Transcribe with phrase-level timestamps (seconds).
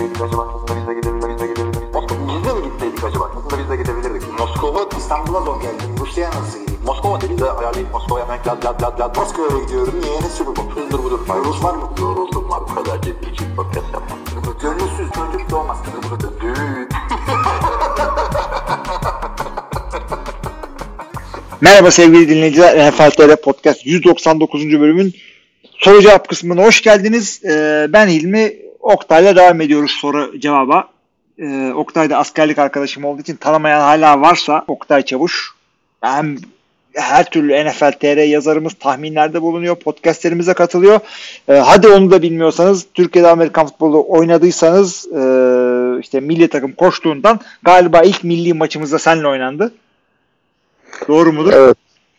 [0.00, 0.48] gitseydik acaba?
[0.54, 1.30] Aslında biz de gidebilirdik.
[1.30, 1.94] Biz de gidebilirdik.
[1.94, 3.30] Moskova, biz de mi gitseydik acaba?
[3.36, 4.38] Aslında biz de gidebilirdik.
[4.38, 5.88] Moskova, İstanbul'a zor geldim.
[6.00, 6.80] Rusya'ya nasıl gideyim?
[6.86, 9.16] Moskova dedi de ayarlayıp Moskova'ya hemen lad lad lad lad.
[9.16, 9.94] Moskova'ya gidiyorum.
[10.02, 10.20] Niye?
[10.22, 10.70] Ne sürü bu?
[10.74, 11.20] Hızdır budur.
[11.44, 11.90] Rus var mı?
[12.00, 12.60] Yoruldum var.
[12.70, 14.18] Bu kadar ciddi için podcast yapmam.
[14.62, 15.78] Gönülsüz çocuk doğmaz.
[16.40, 16.88] Düğün.
[21.60, 22.90] Merhaba sevgili dinleyiciler.
[22.90, 24.80] NFL TR Podcast 199.
[24.80, 25.14] bölümün
[25.78, 27.44] soru cevap kısmına hoş geldiniz.
[27.44, 28.69] Ee, ben İlmi.
[28.80, 30.88] Oktay'la devam ediyoruz soru cevaba.
[31.38, 35.50] Ee, Oktay da askerlik arkadaşım olduğu için tanımayan hala varsa Oktay Çavuş.
[36.00, 36.36] Hem
[36.94, 39.76] her türlü NFL TR yazarımız tahminlerde bulunuyor.
[39.76, 41.00] Podcastlerimize katılıyor.
[41.48, 45.20] Ee, hadi onu da bilmiyorsanız Türkiye'de Amerikan futbolu oynadıysanız e,
[46.00, 49.72] işte milli takım koştuğundan galiba ilk milli maçımızda seninle oynandı.
[51.08, 51.52] Doğru mudur?
[51.52, 51.76] Evet.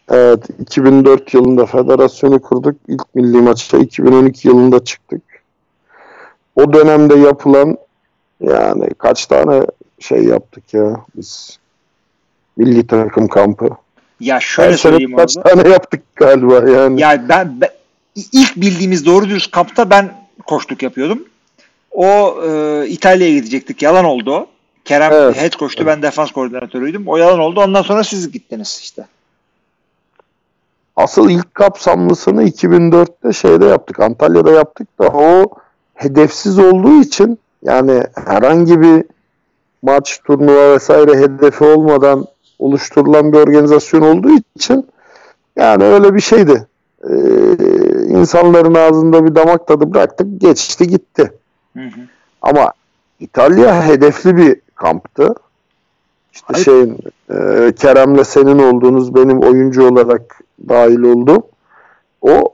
[0.10, 0.40] Evet.
[0.60, 2.76] 2004 yılında federasyonu kurduk.
[2.88, 5.31] İlk milli maçta 2012 yılında çıktık.
[6.56, 7.78] O dönemde yapılan
[8.42, 9.66] yani kaç tane
[10.00, 11.60] şey yaptık ya biz.
[12.58, 13.70] Milli takım kampı.
[14.20, 15.50] Ya şöyle Her söyleyeyim kaç orada.
[15.50, 17.02] tane yaptık galiba yani.
[17.02, 17.70] Ya ben, ben
[18.16, 20.14] ilk bildiğimiz doğru dürüst kampta ben
[20.48, 21.24] koştuk yapıyordum.
[21.92, 23.82] O e, İtalya'ya gidecektik.
[23.82, 24.48] Yalan oldu o.
[24.86, 25.38] Kerem Evet.
[25.38, 25.86] head koştu.
[25.86, 27.08] Ben defans koordinatörüydüm.
[27.08, 27.60] O yalan oldu.
[27.60, 29.06] Ondan sonra siz gittiniz işte.
[30.96, 34.00] Asıl ilk kapsamlısını 2004'te şeyde yaptık.
[34.00, 35.50] Antalya'da yaptık da o
[36.02, 39.04] hedefsiz olduğu için yani herhangi bir
[39.82, 42.26] maç, turnuva vesaire hedefi olmadan
[42.60, 44.88] oluşturulan bir organizasyon olduğu için
[45.56, 46.68] yani öyle bir şeydi.
[47.04, 47.14] Ee,
[48.08, 50.42] insanların ağzında bir damak tadı bıraktık.
[50.42, 51.32] Geçti gitti.
[51.78, 52.02] Hı hı.
[52.42, 52.74] Ama
[53.20, 55.34] İtalya hedefli bir kamptı.
[56.34, 56.66] İşte Hayır.
[56.66, 56.98] şeyin
[57.30, 61.44] e, Kerem'le senin olduğunuz benim oyuncu olarak dahil oldum.
[62.22, 62.52] O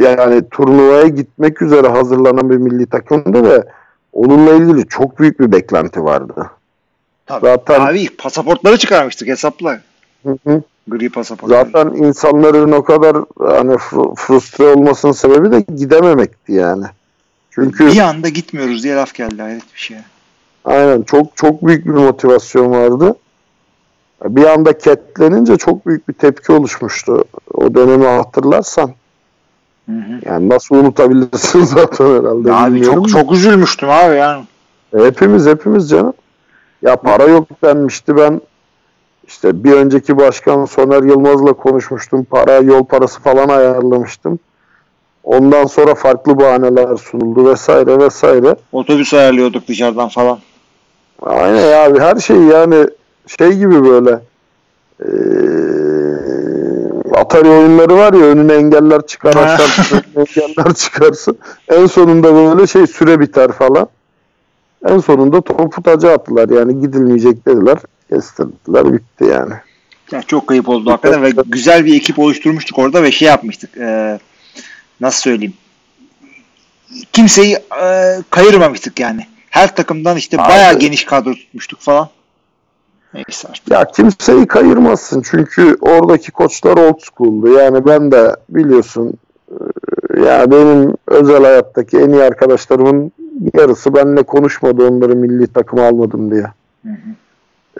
[0.00, 3.64] yani turnuvaya gitmek üzere hazırlanan bir milli takımdı ve
[4.12, 6.50] onunla ilgili çok büyük bir beklenti vardı.
[7.26, 7.46] Tabii.
[7.46, 9.80] Zaten- Abi pasaportları çıkarmıştık hesapla.
[10.26, 10.62] Hı hı.
[10.88, 11.50] Gri pasaport.
[11.50, 16.84] Zaten insanların o kadar hani fr- frustre olmasının sebebi de gidememekti yani.
[17.50, 19.42] Çünkü bir anda gitmiyoruz diye laf geldi.
[19.42, 19.96] Hayret bir şey.
[20.64, 23.16] Aynen çok çok büyük bir motivasyon vardı.
[24.24, 27.24] Bir anda ketlenince çok büyük bir tepki oluşmuştu.
[27.54, 28.90] O dönemi hatırlarsan.
[29.90, 30.20] Hı hı.
[30.24, 32.52] Yani nasıl unutabilirsin zaten herhalde.
[32.52, 34.44] Abi çok çok üzülmüştüm abi yani.
[34.96, 36.12] Hepimiz hepimiz canım.
[36.82, 38.40] Ya para yok denmişti ben
[39.26, 42.24] işte bir önceki başkan Soner Yılmaz'la konuşmuştum.
[42.24, 44.38] Para yol parası falan ayarlamıştım.
[45.24, 48.56] Ondan sonra farklı bahaneler sunuldu vesaire vesaire.
[48.72, 50.38] Otobüs ayarlıyorduk dışarıdan falan.
[51.22, 52.86] Aynen abi her şey yani
[53.38, 54.20] şey gibi böyle
[55.04, 55.10] eee,
[57.20, 59.66] Atari oyunları var ya önüne engeller çıkar aşağı
[60.16, 61.38] engeller çıkarsın.
[61.68, 63.88] En sonunda böyle şey süre biter falan.
[64.88, 67.78] En sonunda topu taca attılar yani gidilmeyecek dediler.
[68.10, 69.54] Kestirdiler bitti yani.
[70.12, 73.76] Ya çok kayıp oldu hakikaten ve güzel bir ekip oluşturmuştuk orada ve şey yapmıştık.
[73.76, 74.18] e,
[75.00, 75.54] nasıl söyleyeyim?
[77.12, 79.26] Kimseyi e, kayırmamıştık yani.
[79.50, 80.48] Her takımdan işte Abi.
[80.48, 82.08] bayağı geniş kadro tutmuştuk falan.
[83.14, 83.70] Neyse artık.
[83.70, 87.48] Ya kimseyi kayırmazsın çünkü oradaki koçlar old school'du.
[87.48, 89.12] Yani ben de biliyorsun
[90.16, 93.12] e, ya benim özel hayattaki en iyi arkadaşlarımın
[93.54, 96.44] yarısı benimle konuşmadı onları milli takıma almadım diye.
[96.82, 97.10] Hı hı.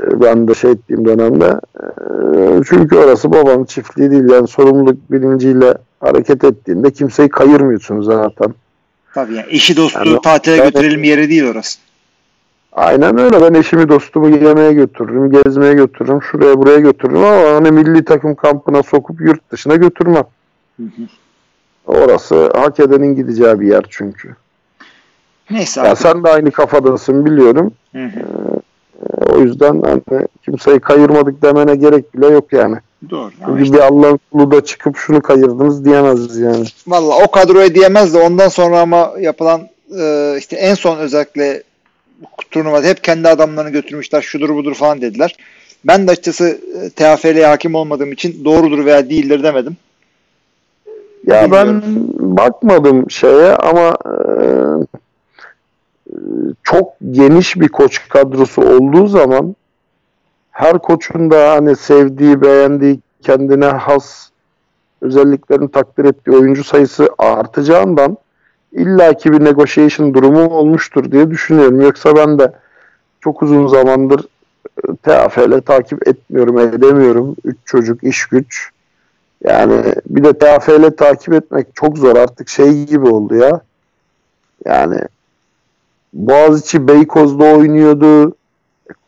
[0.00, 1.60] E, Ben de şey ettiğim dönemde.
[2.36, 4.28] E, Çünkü orası babanın çiftliği değil.
[4.30, 8.54] Yani sorumluluk bilinciyle hareket ettiğinde kimseyi kayırmıyorsun zaten.
[9.14, 11.78] Tabii yani eşi dostu Yani- tatile götürelim yeri değil orası.
[12.72, 13.42] Aynen öyle.
[13.42, 18.82] Ben eşimi dostumu yemeğe götürürüm, gezmeye götürürüm, şuraya buraya götürürüm ama hani milli takım kampına
[18.82, 20.24] sokup yurt dışına götürmem.
[20.76, 21.02] Hı hı.
[21.86, 24.36] Orası hak edenin gideceği bir yer çünkü.
[25.50, 27.72] Neyse Ya sen de aynı kafadasın biliyorum.
[27.92, 28.20] Hı hı.
[29.32, 32.76] O yüzden hani kimseyi kayırmadık demene gerek bile yok yani.
[33.10, 33.30] Doğru.
[33.46, 36.64] Çünkü işte, bir Allah'ın kulu da çıkıp şunu kayırdınız diyemez yani.
[36.86, 39.60] Valla o kadroya diyemez de ondan sonra ama yapılan
[39.98, 41.62] e, işte en son özellikle
[42.50, 45.36] turnuvada hep kendi adamlarını götürmüşler şudur budur falan dediler.
[45.84, 49.76] Ben de açıkçası e, TFL'ye hakim olmadığım için doğrudur veya değildir demedim.
[51.26, 52.08] Ya ben Bilmiyorum.
[52.18, 54.14] bakmadım şeye ama e,
[56.62, 59.54] çok geniş bir koç kadrosu olduğu zaman
[60.50, 64.28] her koçun da hani sevdiği, beğendiği, kendine has
[65.02, 68.16] özelliklerini takdir ettiği oyuncu sayısı artacağından
[68.72, 71.80] illaki bir negotiation durumu olmuştur diye düşünüyorum.
[71.80, 72.52] Yoksa ben de
[73.20, 74.24] çok uzun zamandır
[74.88, 77.36] e, TFL takip etmiyorum, edemiyorum.
[77.44, 78.70] Üç çocuk, iş güç.
[79.44, 83.60] Yani bir de TFL takip etmek çok zor artık şey gibi oldu ya.
[84.64, 84.98] Yani
[86.12, 88.34] Boğaziçi Beykoz'da oynuyordu.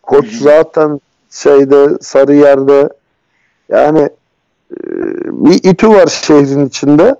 [0.02, 1.00] Koç zaten
[1.30, 2.88] şeyde Sarıyer'de
[3.68, 4.00] yani
[4.70, 4.80] e,
[5.24, 7.16] bir İTÜ var şehrin içinde.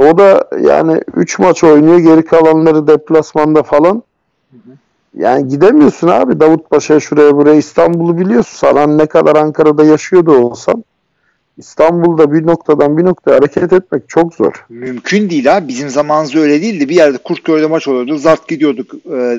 [0.00, 1.98] O da yani 3 maç oynuyor.
[1.98, 4.02] Geri kalanları deplasmanda falan.
[5.16, 8.56] Yani gidemiyorsun abi Davutpaşa şuraya buraya İstanbul'u biliyorsun.
[8.56, 10.84] Sana ne kadar Ankara'da yaşıyordu olsan
[11.58, 14.66] İstanbul'da bir noktadan bir noktaya hareket etmek çok zor.
[14.68, 15.68] Mümkün değil abi.
[15.68, 16.88] Bizim zamanımızda öyle değildi.
[16.88, 18.16] Bir yerde Kurtköy'de maç oluyordu.
[18.18, 18.94] Zart gidiyorduk.
[19.12, 19.38] Ee,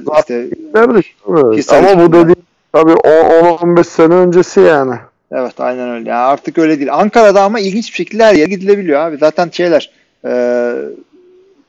[1.55, 2.35] işte, Ama bu dediğim
[2.73, 4.95] tabii 10-15 sene öncesi yani.
[5.31, 6.09] evet aynen öyle.
[6.09, 6.93] Yani artık öyle değil.
[6.93, 9.17] Ankara'da ama ilginç bir şekilde her yere gidilebiliyor abi.
[9.17, 9.91] Zaten şeyler
[10.25, 10.73] e,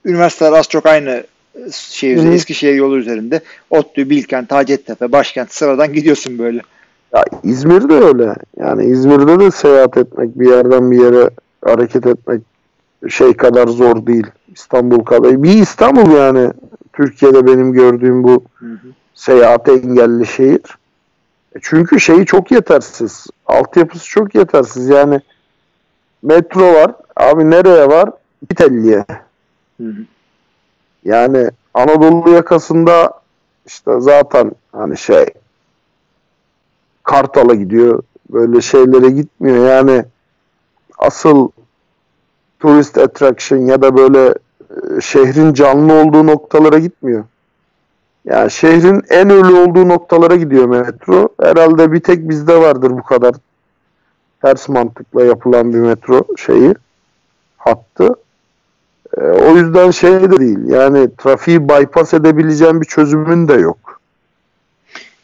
[0.05, 1.25] üniversiteler az çok aynı
[1.73, 2.29] şey hı.
[2.29, 3.41] Eskişehir yolu üzerinde.
[3.71, 6.61] ODTÜ, Bilkent, Hacettepe, Başkent sıradan gidiyorsun böyle.
[7.15, 8.35] Ya İzmir'de öyle.
[8.57, 11.31] Yani İzmir'de de seyahat etmek, bir yerden bir yere
[11.65, 12.43] hareket etmek
[13.09, 14.27] şey kadar zor değil.
[14.55, 15.43] İstanbul kadar.
[15.43, 16.51] Bir İstanbul yani
[16.93, 18.89] Türkiye'de benim gördüğüm bu Hı hı.
[19.15, 20.79] seyahat engelli şehir.
[21.57, 23.27] E Çünkü şeyi çok yetersiz.
[23.47, 24.89] Altyapısı çok yetersiz.
[24.89, 25.21] Yani
[26.23, 26.93] metro var.
[27.17, 28.11] Abi nereye var?
[28.51, 29.05] İtalya.
[31.05, 33.13] Yani Anadolu yakasında
[33.67, 35.27] işte zaten hani şey
[37.03, 38.03] Kartal'a gidiyor.
[38.31, 39.69] Böyle şeylere gitmiyor.
[39.69, 40.05] Yani
[40.99, 41.49] asıl
[42.61, 44.35] turist attraction ya da böyle
[44.71, 47.25] e, şehrin canlı olduğu noktalara gitmiyor.
[48.25, 51.29] Yani şehrin en ölü olduğu noktalara gidiyor metro.
[51.43, 53.35] Herhalde bir tek bizde vardır bu kadar
[54.43, 56.75] ters mantıkla yapılan bir metro şeyi
[57.57, 58.15] hattı.
[59.53, 60.59] O yüzden şey de değil.
[60.69, 64.01] Yani trafiği bypass edebileceğim bir çözümün de yok.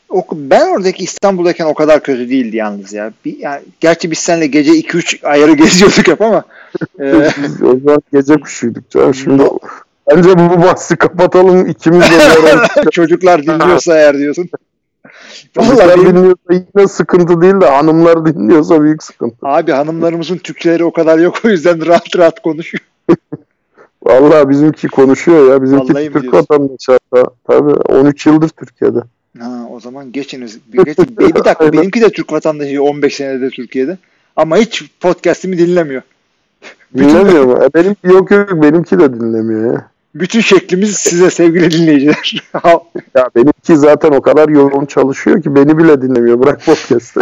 [0.09, 3.13] O, ben oradaki İstanbul'dayken o kadar kötü değildi yalnız ya.
[3.25, 6.45] Bir, yani, gerçi biz seninle gece 2-3 ayarı geziyorduk hep ama
[7.01, 7.15] e,
[7.63, 9.15] o zaman gece kuşuyduk canım.
[9.15, 9.43] Şimdi
[10.11, 11.67] bence bu bahsi kapatalım.
[11.67, 14.49] ikimiz de çocuklar dinliyorsa eğer diyorsun.
[15.55, 19.37] Çocuklar Vallahi benim, dinliyorsa yine sıkıntı değil de hanımlar dinliyorsa büyük sıkıntı.
[19.43, 22.85] abi hanımlarımızın Türkçeleri o kadar yok o yüzden rahat rahat konuşuyor.
[24.03, 25.63] Vallahi bizimki konuşuyor ya.
[25.63, 26.39] Bizimki Vallahi Türk diyorsun?
[26.39, 27.31] vatandaşı hatta.
[27.47, 28.99] Tabii 13 yıldır Türkiye'de.
[29.39, 30.59] Ha, o zaman geçiniz.
[30.73, 31.17] Bir, geçin.
[31.19, 33.99] bir, bir dakika benimki de Türk vatandaşı 15 senedir Türkiye'de.
[34.37, 36.03] Ama hiç podcast'imi dinlemiyor.
[36.97, 37.59] Dinlemiyor mu?
[37.65, 39.91] E, benimki yok yok benimki de dinlemiyor ya.
[40.15, 42.43] Bütün şeklimiz size sevgili dinleyiciler.
[43.15, 46.41] Ya benimki zaten o kadar yoğun çalışıyor ki beni bile dinlemiyor.
[46.41, 47.21] Bırak podcast'ı.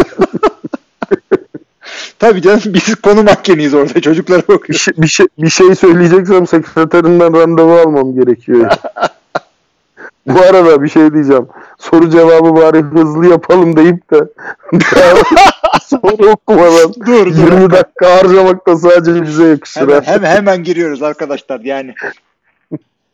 [2.19, 4.01] Tabii canım biz konu mahkeniyiz orada.
[4.01, 4.79] Çocuklara bir, bakıyor.
[4.79, 8.71] şey, bir, şey, bir şey söyleyeceksem sekreterinden randevu almam gerekiyor.
[10.27, 11.47] Bu arada bir şey diyeceğim.
[11.79, 14.21] Soru cevabı bari hızlı yapalım deyip de
[15.83, 17.27] soru okumadan Dur dur.
[17.27, 19.81] 20 dakika harcamak da sadece bize yakışır.
[19.81, 21.95] Hemen, hemen, hemen giriyoruz arkadaşlar yani.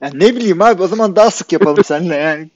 [0.03, 2.51] Yani ne bileyim abi o zaman daha sık yapalım seninle yani.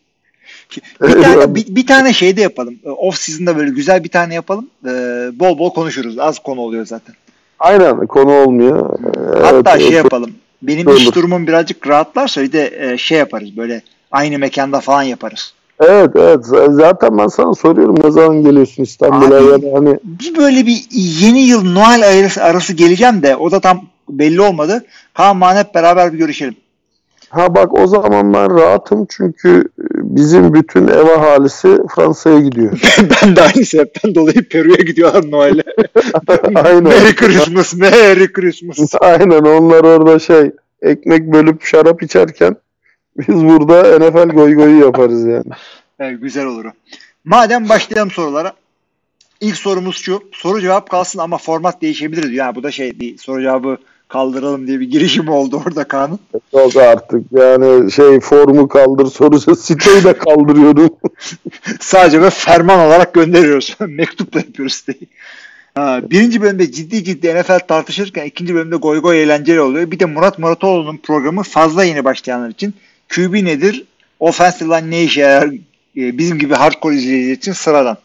[1.03, 2.75] Bir tane, bir, bir tane şey de yapalım.
[2.85, 4.67] Off season'da böyle güzel bir tane yapalım.
[4.87, 4.91] Ee,
[5.35, 6.19] bol bol konuşuruz.
[6.19, 7.15] Az konu oluyor zaten.
[7.59, 8.99] Aynen konu olmuyor.
[9.43, 10.31] Hatta Evet, şey o- yapalım.
[10.63, 10.97] Benim Olur.
[10.97, 15.53] iş durumum birazcık rahatlarsa bir de e, şey yaparız böyle aynı mekanda falan yaparız.
[15.81, 20.37] Evet evet zaten ben sana soruyorum ne zaman geliyorsun İstanbul'a Abi- ya da hani Bir
[20.37, 24.85] böyle bir yeni yıl Noel arası, arası geleceğim de o da tam belli olmadı.
[25.15, 26.57] Kaan hep beraber bir görüşelim.
[27.29, 29.69] ha bak o zaman ben rahatım çünkü
[30.17, 32.81] bizim bütün ev ahalisi Fransa'ya gidiyor.
[33.23, 35.63] ben de aynı sebepten dolayı Peru'ya gidiyorlar Noel'e.
[36.55, 36.83] Aynen.
[36.83, 38.95] Merry Christmas, Merry Christmas.
[39.01, 40.51] Aynen onlar orada şey
[40.83, 42.57] ekmek bölüp şarap içerken
[43.19, 45.45] biz burada NFL goy goyu yaparız yani.
[45.99, 46.71] Evet, güzel olur o.
[47.25, 48.53] Madem başlayalım sorulara.
[49.41, 50.23] İlk sorumuz şu.
[50.33, 52.35] Soru cevap kalsın ama format değişebilir diyor.
[52.35, 56.19] Yani bu da şey bir soru cevabı kaldıralım diye bir girişim oldu orada Kaan'ın.
[56.53, 60.91] Yok artık yani şey formu kaldır sorusu siteyi de kaldırıyorum.
[61.81, 63.77] Sadece böyle ferman olarak gönderiyoruz.
[63.89, 65.09] Mektupla yapıyoruz siteyi.
[65.75, 69.91] Ha, birinci bölümde ciddi ciddi NFL tartışırken ikinci bölümde goy goy eğlenceli oluyor.
[69.91, 72.75] Bir de Murat Muratoğlu'nun programı fazla yeni başlayanlar için
[73.09, 73.85] QB nedir?
[74.21, 75.51] Offensive line ne işe yarar?
[75.97, 77.97] Ee, Bizim gibi hardcore izleyiciler için sıradan.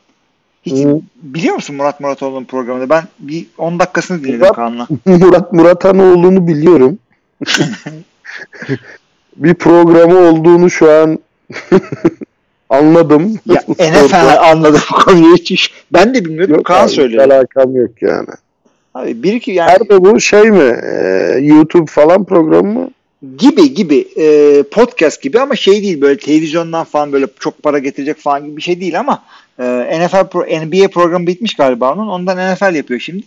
[0.63, 1.01] Hiç Hı.
[1.15, 2.89] biliyor musun Murat Muratoğlu'nun programını?
[2.89, 4.87] Ben bir 10 dakikasını dinledim Murat- Kaan'la.
[5.05, 6.99] Murat Muratanoğlu'nu biliyorum.
[9.35, 11.19] bir programı olduğunu şu an
[12.69, 13.39] anladım.
[13.45, 15.73] Ya NFL anladım konuyu hiç.
[15.93, 16.55] Ben de bilmiyordum.
[16.55, 17.21] Yok Kaan abi, söyledi.
[17.21, 18.29] Alakam yok yani.
[18.93, 20.79] Abi bir iki yani Nerede bu şey mi?
[20.83, 22.89] Ee, YouTube falan programı mı?
[23.37, 28.17] gibi gibi e, podcast gibi ama şey değil böyle televizyondan falan böyle çok para getirecek
[28.17, 29.23] falan gibi bir şey değil ama
[29.61, 33.23] e, NFL pro, NBA programı bitmiş galiba onun ondan NFL yapıyor şimdi.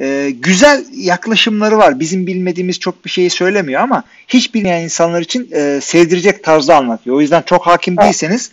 [0.00, 2.00] Ee, güzel yaklaşımları var.
[2.00, 7.16] Bizim bilmediğimiz çok bir şeyi söylemiyor ama hiç bilmeyen insanlar için e, sevdirecek tarzda anlatıyor.
[7.16, 8.50] O yüzden çok hakim değilseniz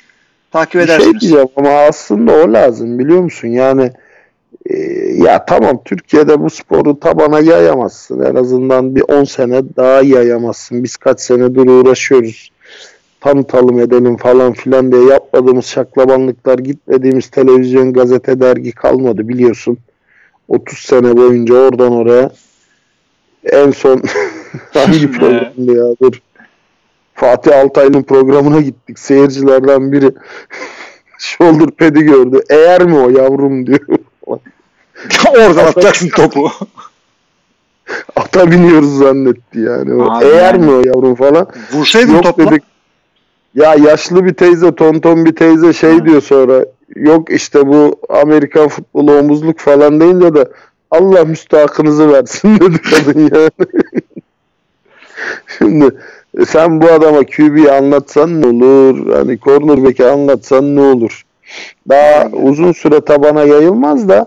[0.51, 1.11] takip Bir edersiniz.
[1.11, 3.47] şey diyeceğim ama aslında o lazım biliyor musun?
[3.47, 3.91] Yani
[4.69, 4.77] e,
[5.23, 8.21] ya tamam Türkiye'de bu sporu tabana yayamazsın.
[8.21, 10.83] En azından bir 10 sene daha yayamazsın.
[10.83, 12.49] Biz kaç senedir uğraşıyoruz.
[13.31, 19.77] Tanıtalım edelim falan filan diye yapmadığımız şaklabanlıklar gitmediğimiz televizyon, gazete, dergi kalmadı biliyorsun.
[20.47, 22.31] 30 sene boyunca oradan oraya
[23.43, 24.01] en son
[24.73, 26.21] hangi programdı ya dur.
[27.13, 28.99] Fatih Altaylı'nın programına gittik.
[28.99, 30.11] Seyircilerden biri
[31.19, 32.39] shoulder pad'i gördü.
[32.49, 33.79] Eğer mi o yavrum diyor.
[35.29, 36.51] Oradan atacaksın topu.
[38.15, 39.93] Ata biniyoruz zannetti yani.
[39.93, 40.65] O, Abi Eğer yani.
[40.65, 41.47] mi o yavrum falan.
[41.73, 42.51] Vursaydın Yok topla.
[42.51, 42.63] dedik.
[43.57, 46.05] Ya yaşlı bir teyze, tonton bir teyze şey Ha.
[46.05, 46.65] diyor sonra.
[46.95, 50.45] Yok işte bu Amerikan futbolu omuzluk falan deyince de
[50.91, 53.51] Allah müstahakınızı versin dedi kadın yani.
[55.57, 55.89] Şimdi
[56.39, 59.13] e, sen bu adama QB'yi anlatsan ne olur?
[59.13, 61.25] Hani cornerback'i anlatsan ne olur?
[61.89, 64.25] Daha uzun süre tabana yayılmaz da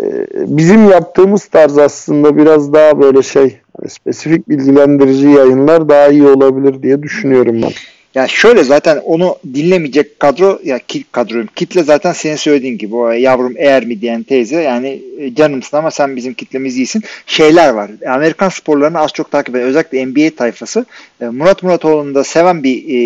[0.00, 6.26] e, bizim yaptığımız tarz aslında biraz daha böyle şey hani spesifik bilgilendirici yayınlar daha iyi
[6.26, 7.72] olabilir diye düşünüyorum ben.
[8.18, 13.10] Ya şöyle zaten onu dinlemeyecek kadro ya ki, kadro kitle zaten senin söylediğin gibi o
[13.10, 17.02] yavrum eğer mi diyen teyze yani e, canımsın ama sen bizim kitlemiz iyisin.
[17.26, 17.90] Şeyler var.
[18.08, 20.86] Amerikan sporlarını az çok takip eden özellikle NBA tayfası.
[21.20, 22.98] E, Murat Muratoğlu'nu da seven bir e,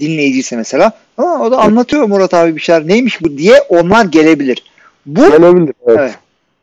[0.00, 4.64] dinleyiciyse mesela ama o da anlatıyor Murat abi bir şeyler neymiş bu diye onlar gelebilir.
[5.06, 5.74] Bu Gelebilir.
[5.86, 5.98] Evet.
[5.98, 6.14] Evet.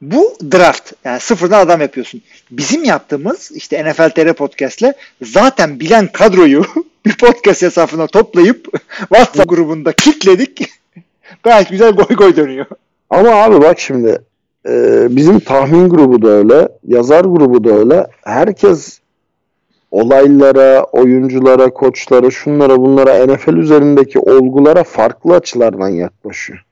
[0.02, 0.94] Bu draft.
[1.06, 2.22] Yani sıfırdan adam yapıyorsun.
[2.52, 6.66] Bizim yaptığımız işte NFL TR Podcast'le zaten bilen kadroyu
[7.06, 8.68] bir podcast hesabına toplayıp
[9.00, 10.70] WhatsApp grubunda kitledik.
[11.44, 12.66] Gayet güzel goy goy dönüyor.
[13.10, 14.22] Ama abi bak şimdi
[14.70, 18.08] e, bizim tahmin grubu da öyle, yazar grubu da öyle.
[18.24, 19.00] Herkes
[19.92, 26.64] olaylara, oyunculara, koçlara, şunlara bunlara NFL üzerindeki olgulara farklı açılardan yaklaşıyor.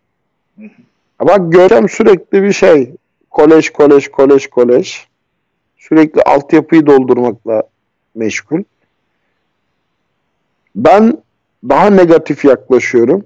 [1.22, 2.92] Bak Görkem sürekli bir şey.
[3.30, 5.08] Kolej, kolej, kolej, kolej.
[5.78, 7.64] Sürekli altyapıyı doldurmakla
[8.16, 8.64] meşgul.
[10.76, 11.18] Ben
[11.70, 13.24] daha negatif yaklaşıyorum.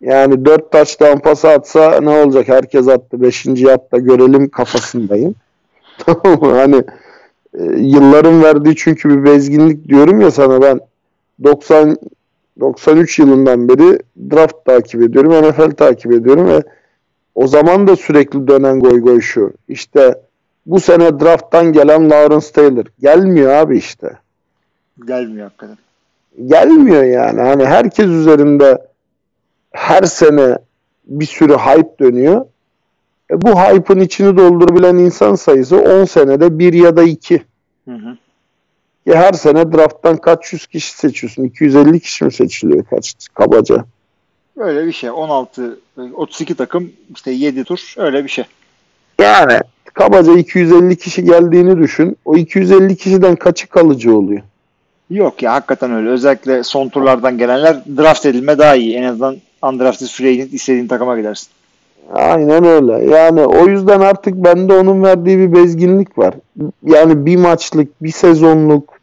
[0.00, 2.48] Yani dört taştan pas atsa ne olacak?
[2.48, 3.22] Herkes attı.
[3.22, 5.34] Beşinci atta görelim kafasındayım.
[5.98, 6.52] Tamam mı?
[6.52, 6.82] Hani
[7.58, 10.80] e, yılların verdiği çünkü bir bezginlik diyorum ya sana ben
[11.44, 11.96] 90
[12.60, 13.98] 93 yılından beri
[14.30, 15.32] draft takip ediyorum.
[15.32, 16.62] NFL takip ediyorum ve
[17.34, 19.52] o zaman da sürekli dönen goy goy şu.
[19.68, 20.20] İşte
[20.66, 22.84] bu sene drafttan gelen Lawrence Taylor.
[23.00, 24.18] Gelmiyor abi işte.
[25.06, 25.83] Gelmiyor hakikaten.
[26.46, 27.40] Gelmiyor yani.
[27.40, 28.78] Hani herkes üzerinde
[29.70, 30.58] her sene
[31.06, 32.46] bir sürü hype dönüyor.
[33.30, 37.42] E bu hype'ın içini doldurabilen insan sayısı 10 senede bir ya da iki.
[37.88, 38.16] Hı hı.
[39.06, 41.44] Ya her sene drafttan kaç yüz kişi seçiyorsun?
[41.44, 43.84] 250 kişi mi seçiliyor kaç kabaca?
[44.56, 45.10] Öyle bir şey.
[45.10, 45.78] 16
[46.14, 48.44] 32 takım işte 7 tur öyle bir şey.
[49.20, 52.16] Yani kabaca 250 kişi geldiğini düşün.
[52.24, 54.42] O 250 kişiden kaçı kalıcı oluyor?
[55.14, 56.08] Yok ya hakikaten öyle.
[56.08, 58.96] Özellikle son turlardan gelenler draft edilme daha iyi.
[58.96, 61.48] En azından undrafted free agent istediğin takıma gidersin.
[62.12, 63.14] Aynen öyle.
[63.16, 66.34] Yani o yüzden artık bende onun verdiği bir bezginlik var.
[66.82, 68.98] Yani bir maçlık, bir sezonluk,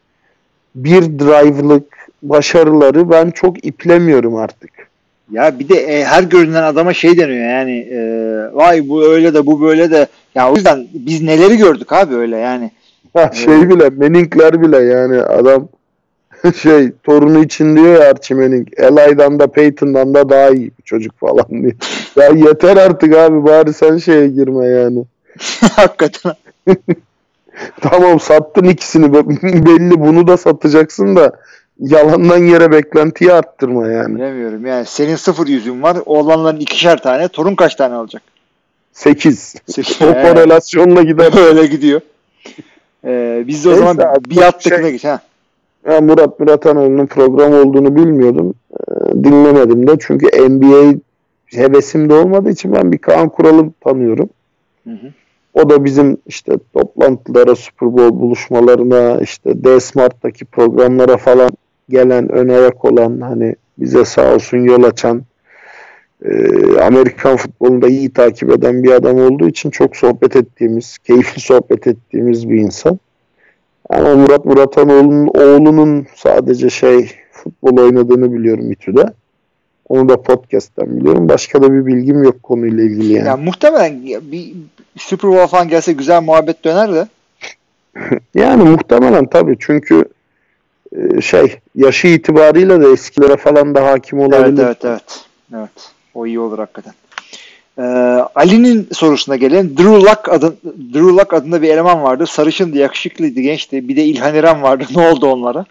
[0.75, 4.72] bir drive'lık başarıları ben çok iplemiyorum artık.
[5.32, 8.00] Ya bir de e, her görünen adama şey deniyor yani e,
[8.53, 12.38] vay bu öyle de bu böyle de ya o yüzden biz neleri gördük abi öyle
[12.38, 12.72] yani.
[13.13, 15.68] Ha, şey bile, Manning'ler bile yani adam
[16.62, 18.67] şey torunu için diyor ya Archie Manning.
[18.77, 21.75] Eli'dan da Peyton'dan da daha iyi bir çocuk falan diye.
[22.15, 25.05] Ya yeter artık abi bari sen şeye girme yani.
[25.75, 26.33] hakikaten.
[27.81, 29.13] Tamam sattın ikisini
[29.65, 31.31] belli bunu da satacaksın da
[31.79, 34.15] yalandan yere beklentiyi arttırma yani.
[34.15, 38.21] Bilemiyorum yani senin sıfır yüzün var oğlanların ikişer tane torun kaç tane alacak?
[38.93, 39.55] 8.
[39.67, 40.01] Sekiz.
[40.01, 41.48] O korelasyonla gider.
[41.48, 42.01] öyle gidiyor.
[43.05, 45.21] E, biz de o Neyse zaman abi, biat şey- geç ha.
[45.89, 48.53] Ya Murat Muratanoğlu'nun program olduğunu bilmiyordum.
[48.73, 50.93] Ee, dinlemedim de çünkü NBA
[51.47, 54.29] hevesim de olmadığı için ben bir Kaan Kural'ı tanıyorum.
[54.83, 55.07] Hı hı.
[55.53, 61.50] O da bizim işte toplantılara, Super Bowl buluşmalarına, işte D-Smart'taki programlara falan
[61.89, 65.21] gelen, ön ayak olan, hani bize sağ olsun yol açan,
[66.25, 66.31] e,
[66.79, 71.88] Amerikan futbolunu da iyi takip eden bir adam olduğu için çok sohbet ettiğimiz, keyifli sohbet
[71.88, 73.00] ettiğimiz bir insan.
[73.91, 79.05] Ama Murat Muratanoğlu'nun oğlunun sadece şey futbol oynadığını biliyorum İTÜ'de.
[79.89, 81.29] Onu da podcast'ten biliyorum.
[81.29, 83.27] Başka da bir bilgim yok konuyla ilgili yani.
[83.27, 84.53] Ya muhtemelen bir
[84.98, 87.07] Super Bowl falan gelse güzel muhabbet döner de.
[88.36, 90.05] Yani muhtemelen tabii çünkü
[90.98, 94.63] e, şey yaşı itibariyle de eskilere falan da hakim Evet olabilir.
[94.65, 95.25] evet evet.
[95.55, 95.91] Evet.
[96.13, 96.93] O iyi olur hakikaten.
[97.78, 97.82] Ee,
[98.36, 99.78] Ali'nin sorusuna gelelim.
[99.78, 100.58] Drew Luck, adın,
[100.94, 102.28] Drew Luck adında bir eleman vardı.
[102.28, 103.88] Sarışındı, yakışıklıydı, gençti.
[103.88, 104.84] Bir de İlhan İrem vardı.
[104.96, 105.66] Ne oldu onlara?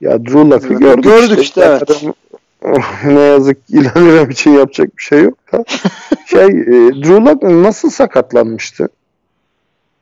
[0.00, 1.82] Ya Drew Luck'ı gördük, gördük işte, evet.
[1.90, 2.14] Adam-
[3.04, 5.64] ne yazık ki İlhan İrem için yapacak bir şey yok da.
[6.26, 8.88] şey e, Drew Luck nasıl sakatlanmıştı?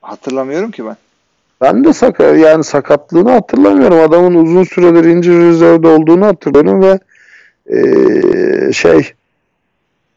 [0.01, 0.97] Hatırlamıyorum ki ben.
[1.61, 4.01] Ben de sakat yani sakatlığını hatırlamıyorum.
[4.01, 6.99] Adamın uzun süredir injury reserve'de olduğunu hatırlıyorum ve
[7.71, 9.13] eee, şey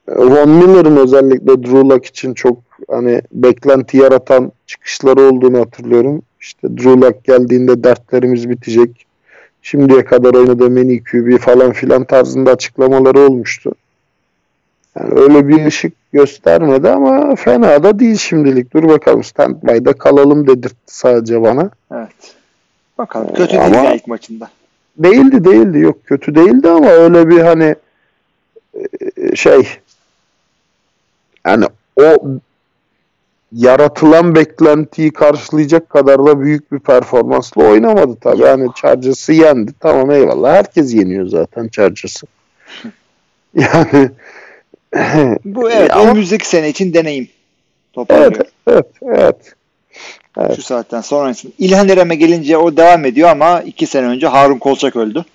[0.07, 2.57] Von Miller'ın özellikle Drew Luck için çok
[2.89, 6.21] hani beklenti yaratan çıkışları olduğunu hatırlıyorum.
[6.41, 9.05] İşte Drew Luck geldiğinde dertlerimiz bitecek.
[9.61, 13.73] Şimdiye kadar oynadığım en iyi QB falan filan tarzında açıklamaları olmuştu.
[14.99, 18.73] Yani öyle bir ışık göstermedi ama fena da değil şimdilik.
[18.73, 21.69] Dur bakalım standby'da kalalım dedirtti sadece bana.
[21.93, 22.35] Evet.
[22.97, 23.33] Bakalım.
[23.33, 24.49] Kötü değil Ama- ya ilk maçında.
[24.97, 27.75] Değildi değildi yok kötü değildi ama öyle bir hani
[29.17, 29.67] e, şey
[31.45, 31.65] yani
[32.01, 32.17] o
[33.51, 38.41] yaratılan beklentiyi karşılayacak kadar da büyük bir performansla oynamadı tabii.
[38.41, 39.71] Yani Chargers'ı yendi.
[39.79, 40.53] Tamam eyvallah.
[40.53, 42.27] Herkes yeniyor zaten Chargers'ı.
[43.55, 44.09] Yani
[45.45, 47.27] Bu evet Ama- önümüzdeki sene için deneyim.
[47.93, 48.31] Toparlıyor.
[48.35, 49.53] evet evet evet.
[50.37, 50.55] evet.
[50.55, 51.53] Şu saatten sonrasında.
[51.57, 55.25] İlhan İrem'e gelince o devam ediyor ama iki sene önce Harun Kolçak öldü.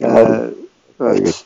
[0.00, 0.54] Ee, Harun-
[1.00, 1.20] evet.
[1.20, 1.44] Evet.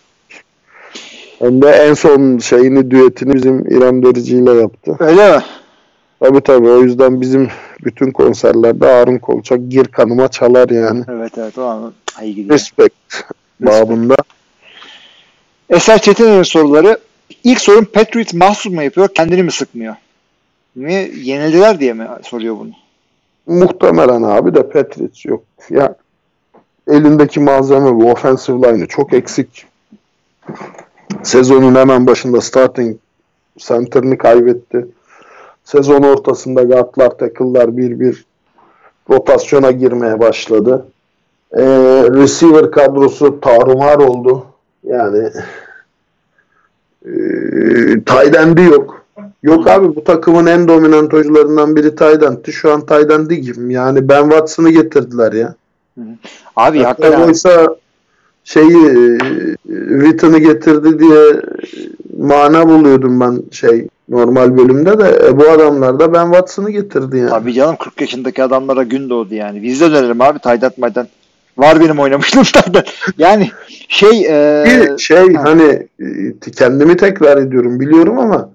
[1.41, 4.97] De en son şeyini düetini bizim İrem Derici ile yaptı.
[5.01, 5.43] Öyle mi?
[6.21, 7.49] Tabii tabii o yüzden bizim
[7.85, 11.05] bütün konserlerde Harun Kolçak gir kanıma çalar yani.
[11.09, 11.59] Evet evet.
[11.59, 11.93] O an
[12.23, 12.55] iyi gidiyor.
[12.55, 12.95] Respect
[13.61, 14.17] babında.
[15.71, 16.99] Eser Çetiner'in soruları.
[17.45, 19.09] İlk sorun Patriots mahsus mu yapıyor?
[19.15, 19.95] Kendini mi sıkmıyor?
[20.75, 21.11] Mi?
[21.23, 22.71] Yenildiler diye mi soruyor bunu?
[23.47, 25.45] Muhtemelen abi de Patriots yok.
[25.71, 25.95] Ya
[26.89, 29.70] elindeki malzeme bu offensive line'ı çok eksik.
[31.23, 32.97] Sezonun hemen başında starting
[33.59, 34.87] center'ını kaybetti.
[35.65, 38.25] Sezon ortasında guardlar, tackle'lar bir bir
[39.11, 40.87] rotasyona girmeye başladı.
[41.53, 41.63] Ee,
[42.11, 44.47] receiver kadrosu tarumar oldu.
[44.85, 45.31] Yani
[47.07, 47.13] e,
[48.07, 49.05] tight end'i yok.
[49.43, 52.53] Yok abi bu takımın en dominant oyuncularından biri tight end'ti.
[52.53, 53.73] Şu an tight end'i gibi.
[53.73, 55.55] Yani Ben Watson'ı getirdiler ya.
[56.57, 57.77] Abi hakikaten oysa
[58.45, 59.19] şeyi e,
[60.03, 61.43] Witten'ı getirdi diye
[62.19, 67.31] mana buluyordum ben şey normal bölümde de e, bu adamlar da Ben Watson'ı getirdi yani.
[67.31, 69.63] Tabii canım 40 yaşındaki adamlara gün doğdu yani.
[69.63, 71.09] Biz de dönelim abi Taydat maydan.
[71.59, 72.93] Var benim oynamışlığım Taydat.
[73.19, 73.51] Yani
[73.89, 75.45] şey e, Bir şey ha.
[75.45, 78.51] hani e, kendimi tekrar ediyorum biliyorum ama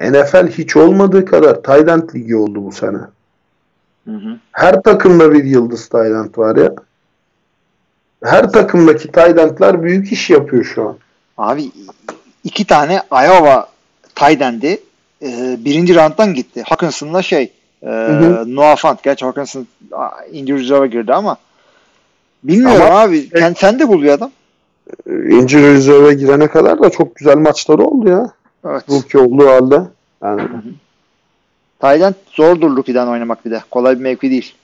[0.00, 2.98] NFL hiç olmadığı kadar end ligi oldu bu sene.
[4.04, 4.36] Hı hı.
[4.52, 6.74] Her takımda bir yıldız end var ya.
[8.24, 10.96] Her takımdaki end'ler büyük iş yapıyor şu an.
[11.38, 11.70] Abi
[12.44, 13.68] iki tane Iowa
[14.14, 14.80] Tayden'di.
[15.22, 16.62] E, birinci rounddan gitti.
[16.66, 18.56] Hawkinson'la şey e, hı.
[18.56, 19.02] Noah Fant.
[19.02, 19.66] Gerçi Hawkinson
[20.32, 21.36] injury reserve'a girdi ama
[22.44, 23.28] bilmiyorum Ama- abi.
[23.38, 24.30] Sen, sen de buluyor adam.
[25.06, 28.30] E, Injury reserve'e girene kadar da çok güzel maçları oldu ya.
[28.64, 28.84] Evet.
[28.90, 29.80] Rookie olduğu halde.
[30.22, 30.42] Yani
[31.78, 33.62] Tayden zordur rookie'den oynamak bir de.
[33.70, 34.54] Kolay bir mevki değil.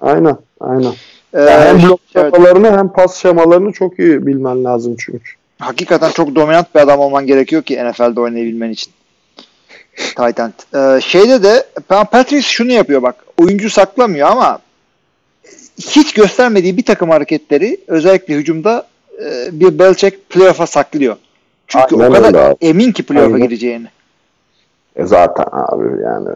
[0.00, 0.92] aynen aynen.
[1.34, 2.34] E, Yani hem blok evet.
[2.34, 5.30] şemalarını hem pas şemalarını çok iyi bilmen lazım çünkü.
[5.58, 8.92] hakikaten çok dominant bir adam olman gerekiyor ki NFL'de oynayabilmen için.
[9.96, 10.52] Tight end.
[10.74, 13.14] Ee, şeyde de Pa- Patrice şunu yapıyor bak.
[13.38, 14.58] Oyuncu saklamıyor ama
[15.78, 18.86] hiç göstermediği bir takım hareketleri özellikle hücumda
[19.24, 21.16] e, bir Belichick playoff'a saklıyor.
[21.66, 23.86] Çünkü Aynen o kadar emin ki playoff'a gireceğini.
[24.96, 26.28] E zaten abi yani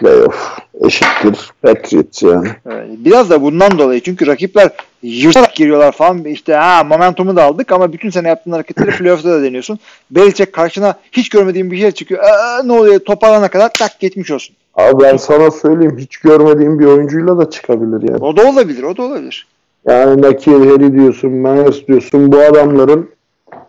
[0.00, 2.48] playoff eşittir Patriots yani.
[2.66, 4.70] Ee, Biraz da bundan dolayı çünkü rakipler
[5.02, 9.42] yırtarak giriyorlar falan işte ha momentumu da aldık ama bütün sene yaptığın hareketleri playoff'ta da
[9.42, 9.78] deniyorsun.
[10.10, 12.22] Belichick karşına hiç görmediğin bir şey çıkıyor.
[12.22, 14.56] Aa, ne oluyor toparlana kadar tak geçmiş olsun.
[14.74, 18.24] Abi ben sana söyleyeyim hiç görmediğim bir oyuncuyla da çıkabilir yani.
[18.24, 19.46] O da olabilir o da olabilir.
[19.86, 23.10] Yani Nakir Harry diyorsun, Myers diyorsun bu adamların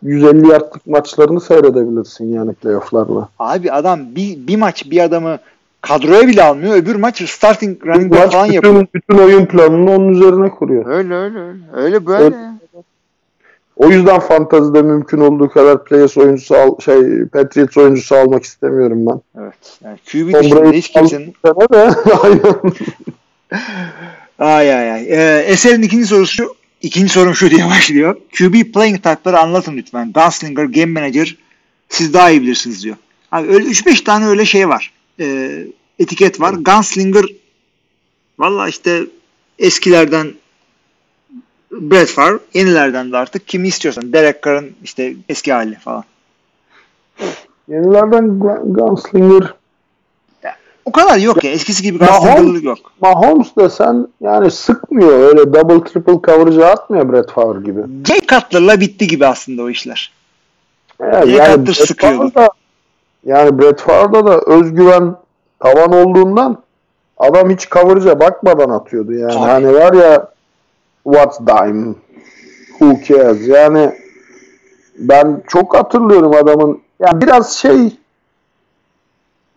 [0.03, 3.29] 150 yardlık maçlarını seyredebilirsin yani playofflarla.
[3.39, 5.39] Abi adam bir, bir maç bir adamı
[5.81, 6.75] kadroya bile almıyor.
[6.75, 8.75] Öbür maç starting running back falan yapıyor.
[8.75, 10.85] bütün, bütün oyun planını onun üzerine kuruyor.
[10.85, 11.59] Öyle öyle öyle.
[11.73, 12.25] Öyle böyle.
[12.25, 12.37] Öyle.
[13.75, 19.21] O yüzden fantazide mümkün olduğu kadar Players oyuncusu al, şey Patriots oyuncusu almak istemiyorum ben.
[19.41, 19.79] Evet.
[19.83, 21.33] Yani QB dışında hiç kimsenin.
[24.39, 25.05] Ay ay ay.
[25.09, 26.55] Ee, eserin ikinci sorusu şu.
[26.81, 28.15] İkinci sorum şu diye başlıyor.
[28.37, 30.11] QB playing type'ları anlatın lütfen.
[30.13, 31.37] Gunslinger, Game Manager
[31.89, 32.95] siz daha iyi bilirsiniz diyor.
[33.31, 34.91] Abi öyle 3-5 tane öyle şey var.
[35.19, 35.57] E,
[35.99, 36.53] etiket var.
[36.53, 37.25] Gunslinger
[38.39, 39.05] valla işte
[39.59, 40.33] eskilerden
[41.71, 44.13] Brett Favre, yenilerden de artık kimi istiyorsan.
[44.13, 46.03] Derek Carr'ın işte eski hali falan.
[47.67, 49.53] Yenilerden Gunslinger
[50.85, 51.51] o kadar yok ya.
[51.51, 52.77] Eskisi gibi Gunslinger'lık yok.
[53.01, 55.19] Mahomes desen yani sıkmıyor.
[55.19, 57.81] Öyle double triple coverage atmıyor Brett Favre gibi.
[58.07, 60.11] Jay Cutler'la bitti gibi aslında o işler.
[60.99, 62.35] Evet, Jay yani Cutler sıkıyordu.
[62.35, 62.49] Da,
[63.25, 65.15] yani Brett Favre'da da özgüven
[65.59, 66.57] tavan olduğundan
[67.17, 69.33] adam hiç coverage'a bakmadan atıyordu yani.
[69.33, 69.43] Tabii.
[69.43, 70.27] Hani var ya
[71.03, 71.93] what's dime
[72.79, 73.91] who cares yani
[74.97, 77.97] ben çok hatırlıyorum adamın yani biraz şey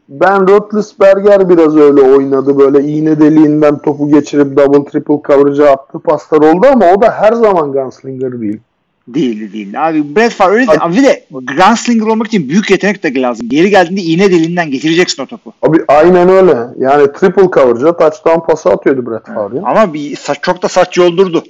[0.09, 2.59] ben Roethlisberger biraz öyle oynadı.
[2.59, 7.33] Böyle iğne deliğinden topu geçirip double triple coverage'a attı paslar oldu ama o da her
[7.33, 8.61] zaman gunslinger değil.
[9.09, 9.89] Değil değil.
[9.89, 13.49] Abi Brett Favre öyle Abi, bir de gunslinger olmak için büyük yetenek de lazım.
[13.49, 15.53] Geri geldiğinde iğne deliğinden getireceksin o topu.
[15.63, 16.57] Abi aynen öyle.
[16.79, 19.61] Yani triple coverage'a touchdown pası atıyordu Brett Favre.
[19.65, 21.45] Ama bir saç, çok da saç yoldurdu.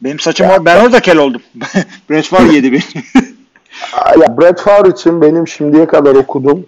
[0.00, 1.42] Benim saçım ya, ben orada kel oldum.
[2.10, 2.82] Brett Favre yedi beni.
[4.20, 6.66] ya Brett Favre için benim şimdiye kadar okuduğum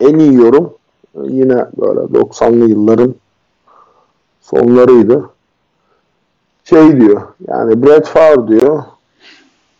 [0.00, 0.74] en iyi yorum
[1.14, 3.14] yine böyle 90'lı yılların
[4.40, 5.30] sonlarıydı.
[6.64, 8.82] Şey diyor yani Brett Favre diyor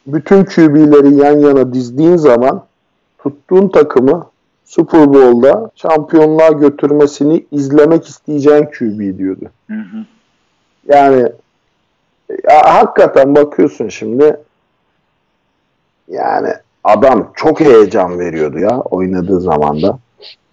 [0.07, 2.65] bütün QB'leri yan yana dizdiğin zaman
[3.19, 4.27] tuttuğun takımı
[4.65, 9.51] Super Bowl'da şampiyonluğa götürmesini izlemek isteyeceğin QB diyordu.
[9.67, 10.05] Hı hı.
[10.89, 11.33] Yani
[12.45, 14.37] ya, hakikaten bakıyorsun şimdi
[16.09, 16.49] yani
[16.85, 19.99] adam çok heyecan veriyordu ya oynadığı zamanda.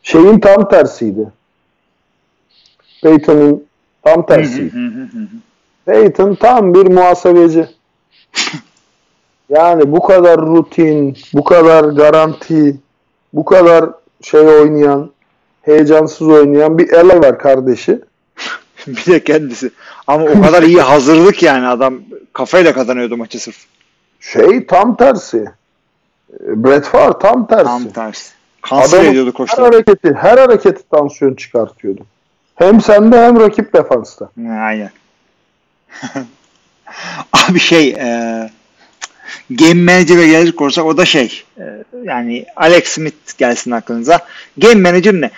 [0.04, 1.28] Şeyin tam tersiydi.
[3.04, 3.64] Peyton'un
[4.04, 4.74] tam tersiydi.
[5.86, 7.68] Peyton tam bir muhasebeci.
[9.50, 12.76] Yani bu kadar rutin, bu kadar garanti,
[13.34, 13.90] bu kadar
[14.22, 15.12] şey oynayan,
[15.62, 18.00] heyecansız oynayan bir ele var kardeşi.
[18.88, 19.72] bir de kendisi.
[20.08, 22.00] Ama o kadar iyi hazırlık yani adam
[22.34, 23.66] kafayla kazanıyordu maçı sırf.
[24.20, 25.46] Şey tam tersi.
[26.64, 27.64] Favre tam tersi.
[27.64, 28.32] Tam tersi.
[28.62, 29.58] Kanser ediyordu koştu.
[29.58, 32.06] Her hareketi, her hareketi tansiyon çıkartıyordu.
[32.56, 34.30] Hem sende hem rakip defansta.
[34.38, 34.92] Aynen.
[37.34, 38.50] Abi şey e,
[39.50, 41.64] game manager'e gelecek olursak o da şey e,
[42.04, 44.20] yani Alex Smith gelsin aklınıza.
[44.58, 45.32] Game manager ne?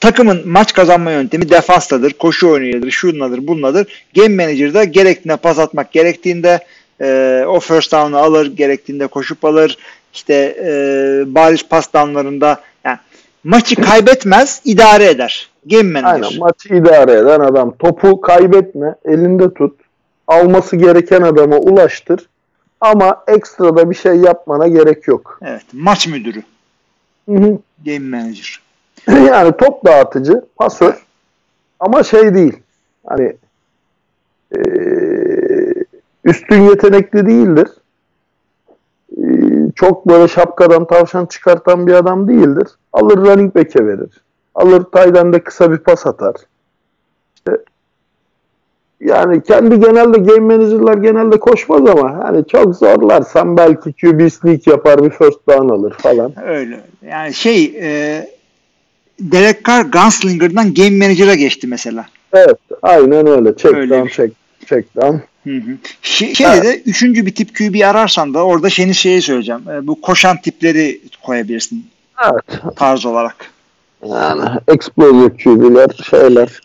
[0.00, 4.04] Takımın maç kazanma yöntemi defanstadır, koşu oynuyordur, şunladır, bunladır.
[4.16, 6.60] Game manager'da gerektiğinde pas atmak gerektiğinde
[7.00, 9.78] e, o first down'u alır, gerektiğinde koşup alır.
[10.14, 10.70] İşte e,
[11.26, 12.98] bariz pas down'larında yani
[13.44, 15.50] maçı kaybetmez, idare eder.
[15.66, 16.26] Game manager.
[16.26, 17.74] Aynen maçı idare eden adam.
[17.78, 19.80] Topu kaybetme, elinde tut.
[20.26, 22.20] Alması gereken adama ulaştır.
[22.80, 25.38] Ama ekstra da bir şey yapmana gerek yok.
[25.42, 25.62] Evet.
[25.72, 26.42] Maç müdürü.
[27.28, 27.58] Hı hı.
[27.86, 28.60] Game manager.
[29.08, 31.06] yani top dağıtıcı, pasör.
[31.80, 32.58] Ama şey değil.
[33.06, 33.36] Hani
[34.56, 34.60] e,
[36.24, 37.68] üstün yetenekli değildir.
[39.18, 39.22] E,
[39.74, 42.68] çok böyle şapkadan tavşan çıkartan bir adam değildir.
[42.92, 44.20] Alır running back'e verir.
[44.54, 46.34] Alır tight kısa bir pas atar.
[47.36, 47.58] İşte
[49.00, 55.04] yani kendi genelde game manager'lar genelde koşmaz ama hani çok zorlarsan belki QB sneak yapar
[55.04, 56.32] bir first down alır falan.
[56.46, 56.80] Öyle.
[57.10, 58.28] Yani şey e,
[59.20, 62.06] Derek Carr Gunslinger'dan game manager'a geçti mesela.
[62.32, 62.58] Evet.
[62.82, 63.56] Aynen öyle.
[63.56, 64.34] Check öyle down, check,
[64.66, 65.16] check down.
[65.44, 65.76] Hı hı.
[66.02, 66.64] Şey, şeyde evet.
[66.64, 69.62] de üçüncü bir tip QB ararsan da orada şeyini şeyi söyleyeceğim.
[69.70, 71.86] E, bu koşan tipleri koyabilirsin.
[72.32, 72.62] Evet.
[72.76, 73.36] Tarz olarak.
[74.06, 76.60] Yani explosive QB'ler şeyler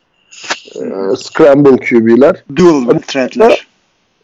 [0.76, 2.44] e, scramble QB'ler.
[2.56, 3.68] Dual threatler.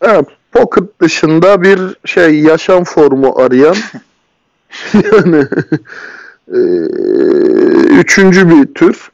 [0.01, 0.25] Evet.
[0.51, 3.75] Pocket dışında bir şey yaşam formu arayan
[4.93, 5.45] yani
[6.53, 6.59] e,
[7.99, 9.11] üçüncü bir tür.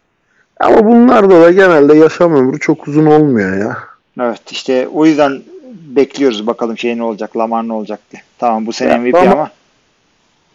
[0.59, 3.77] Ama bunlarda da genelde yaşam ömrü çok uzun olmuyor ya.
[4.19, 5.41] Evet işte o yüzden
[5.73, 8.21] bekliyoruz bakalım şey ne olacak, Lamar ne olacak diye.
[8.37, 9.49] Tamam bu sene MVP ama, ama.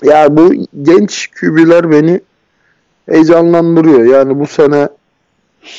[0.03, 2.21] Ya bu genç kübüler beni
[3.09, 4.05] heyecanlandırıyor.
[4.05, 4.89] Yani bu sene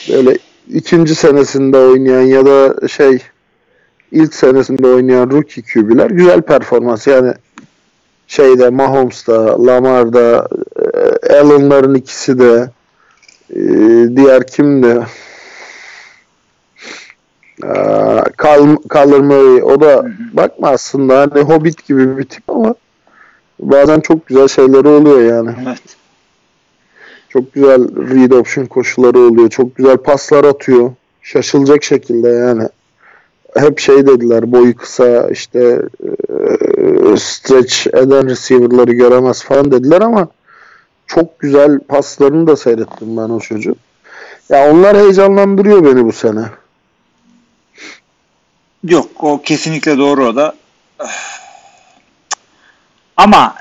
[0.10, 0.38] böyle
[0.74, 3.20] ikinci senesinde oynayan ya da şey
[4.12, 7.08] ilk senesinde oynayan rookie kübüler güzel performans.
[7.08, 7.34] Yani
[8.28, 10.48] şeyde Mahomes'da, Lamar'da,
[11.24, 12.70] e, Allen'ların ikisi de
[13.56, 13.60] e,
[14.16, 15.06] diğer kimdi?
[18.92, 22.76] Kyler Murray o da bakma aslında hani Hobbit gibi bir tip ama
[23.60, 25.56] bazen çok güzel şeyleri oluyor yani.
[25.68, 26.01] Evet.
[27.34, 29.50] Çok güzel read option koşuları oluyor.
[29.50, 30.92] Çok güzel paslar atıyor.
[31.22, 32.64] Şaşılacak şekilde yani.
[33.56, 35.82] Hep şey dediler boyu kısa işte
[37.18, 40.28] stretch eden receiver'ları göremez falan dediler ama
[41.08, 43.76] çok güzel paslarını da seyrettim ben o çocuğu.
[44.50, 46.46] Ya onlar heyecanlandırıyor beni bu sene.
[48.84, 50.56] Yok o kesinlikle doğru o da.
[53.18, 53.56] Ama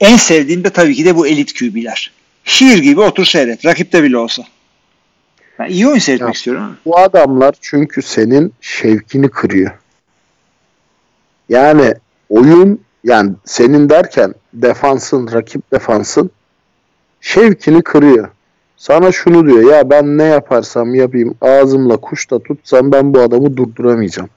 [0.00, 2.19] en sevdiğim de tabii ki de bu elit QB'ler.
[2.44, 3.66] Şiir gibi otur seyret.
[3.66, 4.42] Rakipte bile olsa.
[5.58, 6.32] Ben iyi oyun seyretmek Ya.
[6.32, 6.76] istiyorum.
[6.86, 9.70] Bu adamlar çünkü senin şevkini kırıyor.
[11.48, 11.94] Yani
[12.28, 16.30] oyun yani senin derken defansın, rakip defansın
[17.20, 18.28] şevkini kırıyor.
[18.76, 23.56] Sana şunu diyor ya ben ne yaparsam yapayım ağzımla kuş da tutsam ben bu adamı
[23.56, 24.28] durduramayacağım.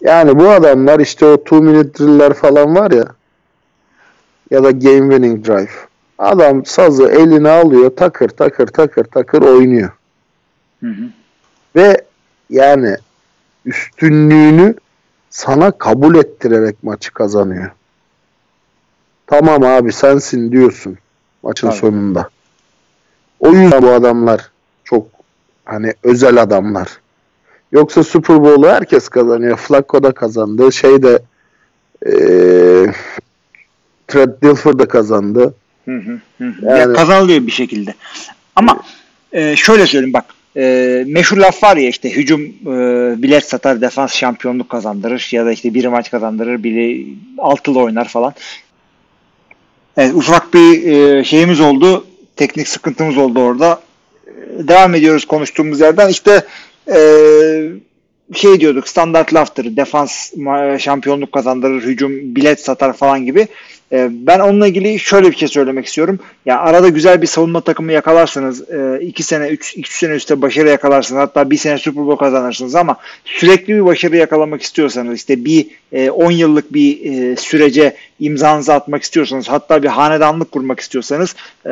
[0.00, 3.04] Yani bu adamlar işte o two minute drill'ler falan var ya
[4.50, 5.70] ya da game winning drive.
[6.18, 9.90] Adam sazı eline alıyor takır takır takır takır oynuyor.
[10.80, 11.02] Hı hı.
[11.76, 12.04] Ve
[12.50, 12.96] yani
[13.64, 14.74] üstünlüğünü
[15.30, 17.70] sana kabul ettirerek maçı kazanıyor.
[19.26, 20.98] Tamam abi sensin diyorsun
[21.42, 21.78] maçın Tabii.
[21.78, 22.28] sonunda.
[23.40, 24.50] O yüzden bu adamlar
[24.84, 25.06] çok
[25.64, 27.00] hani özel adamlar.
[27.72, 29.56] Yoksa Super Bowl'u herkes kazanıyor.
[29.56, 30.72] Flacco da kazandı.
[30.72, 31.22] Şey de
[32.06, 32.92] eee
[34.10, 35.54] Trent Dilfer da kazandı.
[35.84, 36.52] Hı hı, hı.
[36.62, 37.94] Yani- Ya kazanılıyor bir şekilde.
[38.56, 38.80] Ama
[39.32, 40.24] e, şöyle söyleyeyim bak.
[40.56, 42.72] E, meşhur laf var ya işte hücum e,
[43.22, 47.06] bilet satar, defans şampiyonluk kazandırır ya da işte biri maç kazandırır, biri
[47.38, 48.34] altılı oynar falan.
[49.96, 52.06] Evet, ufak bir e, şeyimiz oldu.
[52.36, 53.80] Teknik sıkıntımız oldu orada.
[54.26, 56.08] E, devam ediyoruz konuştuğumuz yerden.
[56.08, 56.44] İşte
[56.92, 56.98] e,
[58.34, 59.76] şey diyorduk standart laftır.
[59.76, 60.32] Defans
[60.78, 63.48] şampiyonluk kazandırır, hücum bilet satar falan gibi.
[63.92, 66.18] E, ben onunla ilgili şöyle bir şey söylemek istiyorum.
[66.46, 70.68] Ya arada güzel bir savunma takımı yakalarsanız, e, iki sene, üç, iki sene üstte başarı
[70.68, 71.22] yakalarsınız.
[71.22, 76.10] Hatta bir sene Super Bowl kazanırsınız ama sürekli bir başarı yakalamak istiyorsanız, işte bir e,
[76.10, 81.34] 10 yıllık bir e, sürece imzanızı atmak istiyorsanız, hatta bir hanedanlık kurmak istiyorsanız
[81.66, 81.70] e,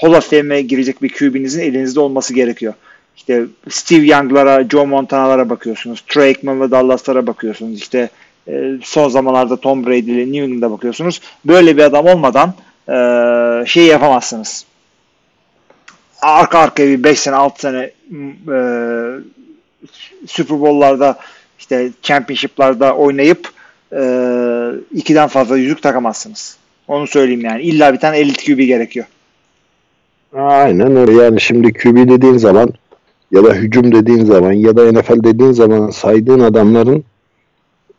[0.00, 2.74] Hall of Fame'e girecek bir QB'nizin elinizde olması gerekiyor.
[3.16, 6.04] İşte Steve Young'lara, Joe Montana'lara bakıyorsunuz.
[6.08, 7.78] Troy Aikman'la Dallas'lara bakıyorsunuz.
[7.78, 8.08] İşte
[8.48, 11.20] e, son zamanlarda Tom Brady'li New England'a bakıyorsunuz.
[11.44, 12.54] Böyle bir adam olmadan
[13.66, 14.64] şey yapamazsınız.
[16.22, 17.90] Arka arkaya bir 5 sene 6 sene
[18.52, 18.58] e,
[20.26, 21.18] Super Bowl'larda
[21.58, 23.50] işte championship'larda oynayıp
[23.92, 24.02] e,
[24.92, 26.56] ikiden fazla yüzük takamazsınız.
[26.88, 27.62] Onu söyleyeyim yani.
[27.62, 29.06] İlla bir tane elit QB gerekiyor.
[30.36, 31.12] Aynen öyle.
[31.12, 32.68] Yani şimdi QB dediğin zaman
[33.30, 37.04] ya da hücum dediğin zaman ya da NFL dediğin zaman saydığın adamların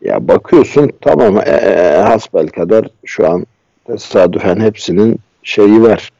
[0.00, 3.46] ya bakıyorsun tamam ee, hasbel kadar şu an
[3.86, 6.10] tesadüfen hepsinin şeyi var.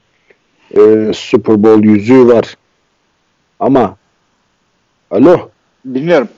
[0.77, 2.57] Ee, Super Bowl yüzüğü var.
[3.61, 3.97] Ama
[5.11, 5.51] alo
[5.85, 6.29] Bilmiyorum.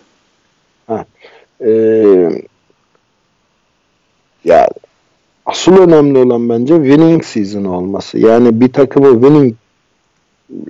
[1.61, 2.31] ee,
[4.44, 4.68] ya
[5.46, 8.18] asıl önemli olan bence winning season olması.
[8.18, 9.55] Yani bir takımı winning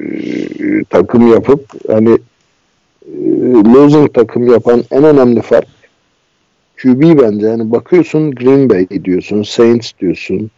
[0.00, 2.18] e, takım yapıp hani
[3.06, 3.20] e,
[3.74, 5.77] losing takım yapan en önemli fark
[6.82, 7.46] QB bence.
[7.46, 10.50] Yani bakıyorsun Green Bay diyorsun, Saints diyorsun.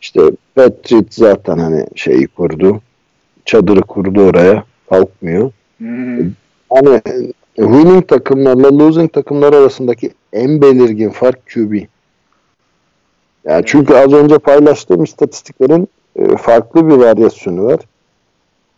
[0.00, 0.20] İşte
[0.54, 2.80] Patriot zaten hani şeyi kurdu.
[3.44, 4.64] Çadırı kurdu oraya.
[4.90, 5.52] Kalkmıyor.
[5.78, 6.30] Hmm.
[6.70, 7.00] Hani
[7.56, 11.74] winning takımlarla losing takımlar arasındaki en belirgin fark QB.
[13.44, 17.80] Yani çünkü az önce paylaştığım istatistiklerin e, farklı bir varyasyonu var.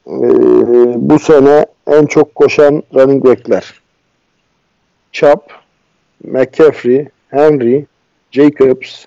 [0.06, 0.18] E,
[1.10, 3.80] bu sene en çok koşan running backler.
[5.12, 5.40] Chubb,
[6.24, 7.86] McCaffrey, Henry,
[8.30, 9.04] Jacobs.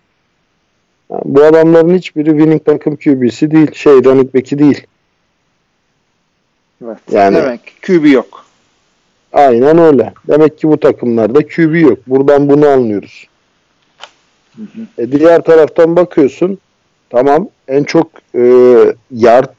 [1.10, 4.88] Yani bu adamların hiçbiri winning takım QB'si değil, şey running back'i değil.
[6.86, 6.98] Evet.
[7.12, 8.46] Yani- Demek QB yok.
[9.34, 10.14] Aynen öyle.
[10.28, 12.00] Demek ki bu takımlarda QB yok.
[12.08, 13.28] Buradan bunu anlıyoruz.
[14.98, 16.58] E diğer taraftan bakıyorsun
[17.10, 18.42] tamam en çok e,
[19.12, 19.54] yard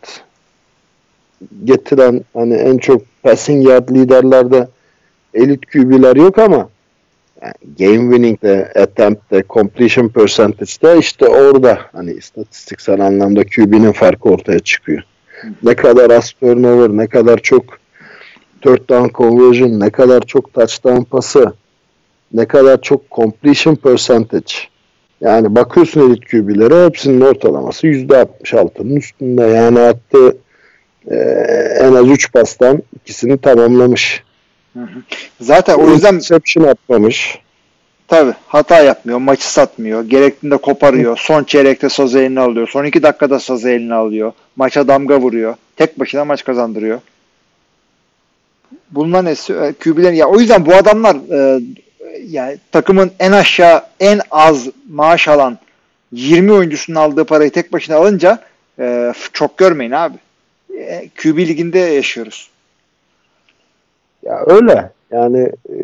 [1.65, 4.69] getiren hani en çok passing yard liderlerde
[5.35, 6.69] elit QB'ler yok ama
[7.43, 15.03] yani game winning'de, attempt'te, completion percentage'de işte orada hani istatistiksel anlamda QB'nin farkı ortaya çıkıyor.
[15.63, 17.65] Ne kadar az turnover, ne kadar çok
[18.63, 21.53] third down conversion, ne kadar çok touchdown pası,
[22.33, 24.55] ne kadar çok completion percentage.
[25.21, 29.43] Yani bakıyorsun elit QB'lere hepsinin ortalaması %66'nın üstünde.
[29.43, 30.37] Yani attı
[31.11, 31.17] e,
[31.81, 34.24] en az 3 pastan ikisini tamamlamış.
[35.41, 37.39] Zaten o yüzden Interception atmamış.
[38.09, 39.19] tabii hata yapmıyor.
[39.19, 40.05] Maçı satmıyor.
[40.05, 41.17] Gerektiğinde koparıyor.
[41.21, 42.69] Son çeyrekte sazı eline alıyor.
[42.69, 44.33] Son iki dakikada sazı eline alıyor.
[44.57, 45.55] Maça damga vuruyor.
[45.77, 47.01] Tek başına maç kazandırıyor.
[48.91, 49.35] Bunlar ne?
[49.75, 51.61] QB'lerin ya o yüzden bu adamlar e,
[52.27, 55.59] yani takımın en aşağı en az maaş alan
[56.13, 58.39] 20 oyuncusunun aldığı parayı tek başına alınca
[58.79, 60.17] e, çok görmeyin abi.
[60.79, 62.51] E, QB liginde yaşıyoruz.
[64.25, 64.91] Ya öyle.
[65.11, 65.77] Yani e,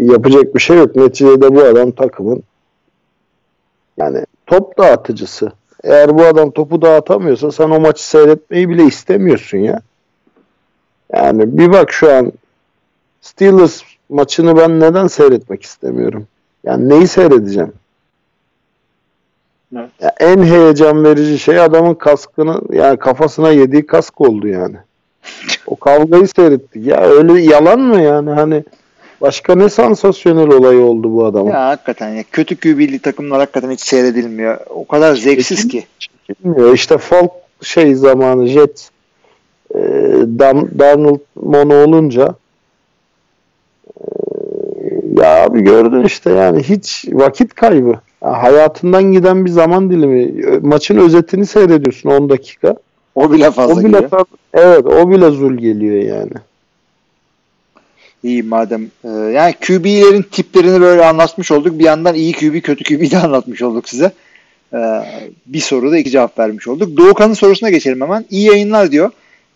[0.00, 0.96] yapacak bir şey yok.
[0.96, 2.42] Neticede bu adam takımın
[3.96, 5.52] yani top dağıtıcısı.
[5.84, 9.80] Eğer bu adam topu dağıtamıyorsa sen o maçı seyretmeyi bile istemiyorsun ya.
[11.12, 12.32] Yani bir bak şu an
[13.20, 16.26] Steelers maçını ben neden seyretmek istemiyorum?
[16.64, 17.72] Yani neyi seyredeceğim?
[19.76, 19.90] Evet.
[20.00, 24.76] Ya en heyecan verici şey adamın kaskını yani kafasına yediği kask oldu yani.
[25.66, 26.86] O kavgayı seyrettik.
[26.86, 28.64] Ya öyle yalan mı yani hani
[29.20, 31.50] başka ne sansasyonel olay oldu bu adamın?
[31.50, 34.58] Ya hakikaten ya kötü QB'li takımlar hakikaten hiç seyredilmiyor.
[34.68, 35.84] O kadar zevksiz ki.
[36.44, 36.74] Bilmiyor.
[36.74, 37.30] İşte Falk
[37.62, 38.90] şey zamanı Jet
[39.74, 39.78] e,
[40.38, 42.34] Dan, Darnold mono olunca
[44.00, 44.06] e,
[45.16, 47.94] ya abi gördün işte yani hiç vakit kaybı.
[48.24, 50.32] Ya hayatından giden bir zaman dilimi.
[50.62, 52.76] Maçın özetini seyrediyorsun 10 dakika.
[53.14, 54.10] O bile fazla o bile geliyor.
[54.10, 56.32] tab- evet o bile zul geliyor yani.
[58.22, 58.90] İyi madem.
[59.04, 61.78] Ee, yani QB'lerin tiplerini böyle anlatmış olduk.
[61.78, 64.12] Bir yandan iyi QB, kötü QB de anlatmış olduk size.
[64.74, 64.78] Ee,
[65.46, 66.96] bir soruda iki cevap vermiş olduk.
[66.96, 68.24] Doğukan'ın sorusuna geçelim hemen.
[68.30, 69.10] İyi yayınlar diyor.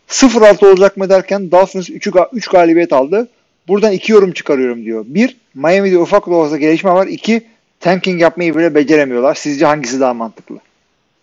[0.09, 3.29] 0-6 olacak mı derken Dolphins 3, 3 galibiyet aldı.
[3.69, 5.05] Buradan iki yorum çıkarıyorum diyor.
[5.09, 7.07] Bir, Miami'de ufak da olsa gelişme var.
[7.07, 7.43] İki,
[7.81, 9.35] tanking yapmayı bile beceremiyorlar.
[9.35, 10.57] Sizce hangisi daha mantıklı?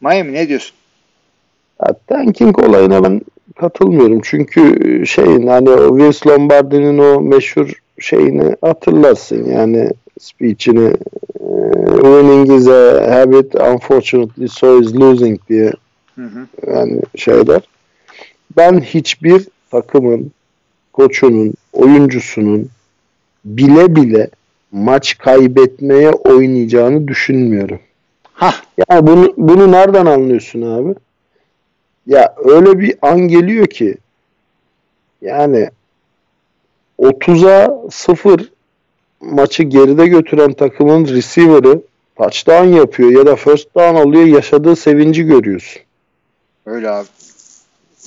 [0.01, 0.75] Miami ne diyorsun?
[1.81, 3.21] Ya, tanking olayına ben
[3.59, 4.21] katılmıyorum.
[4.23, 9.89] Çünkü şeyin hani o Vince Lombardi'nin o meşhur şeyini hatırlarsın yani
[10.19, 10.93] speech'ini
[11.39, 11.47] e,
[11.93, 15.71] winning is a habit unfortunately so is losing diye
[16.15, 16.47] Hı hı.
[16.67, 17.61] yani şeyler.
[18.57, 20.31] Ben hiçbir takımın
[20.93, 22.69] koçunun, oyuncusunun
[23.45, 24.29] bile bile
[24.71, 27.79] maç kaybetmeye oynayacağını düşünmüyorum.
[28.33, 28.61] Hah.
[28.89, 30.95] Ya bunu bunu nereden anlıyorsun abi?
[32.07, 33.97] Ya öyle bir an geliyor ki
[35.21, 35.69] yani
[36.99, 38.51] 30'a 0
[39.21, 41.81] maçı geride götüren takımın receiver'ı
[42.15, 45.81] touchdown yapıyor ya da first down alıyor yaşadığı sevinci görüyorsun.
[46.65, 47.07] Öyle abi.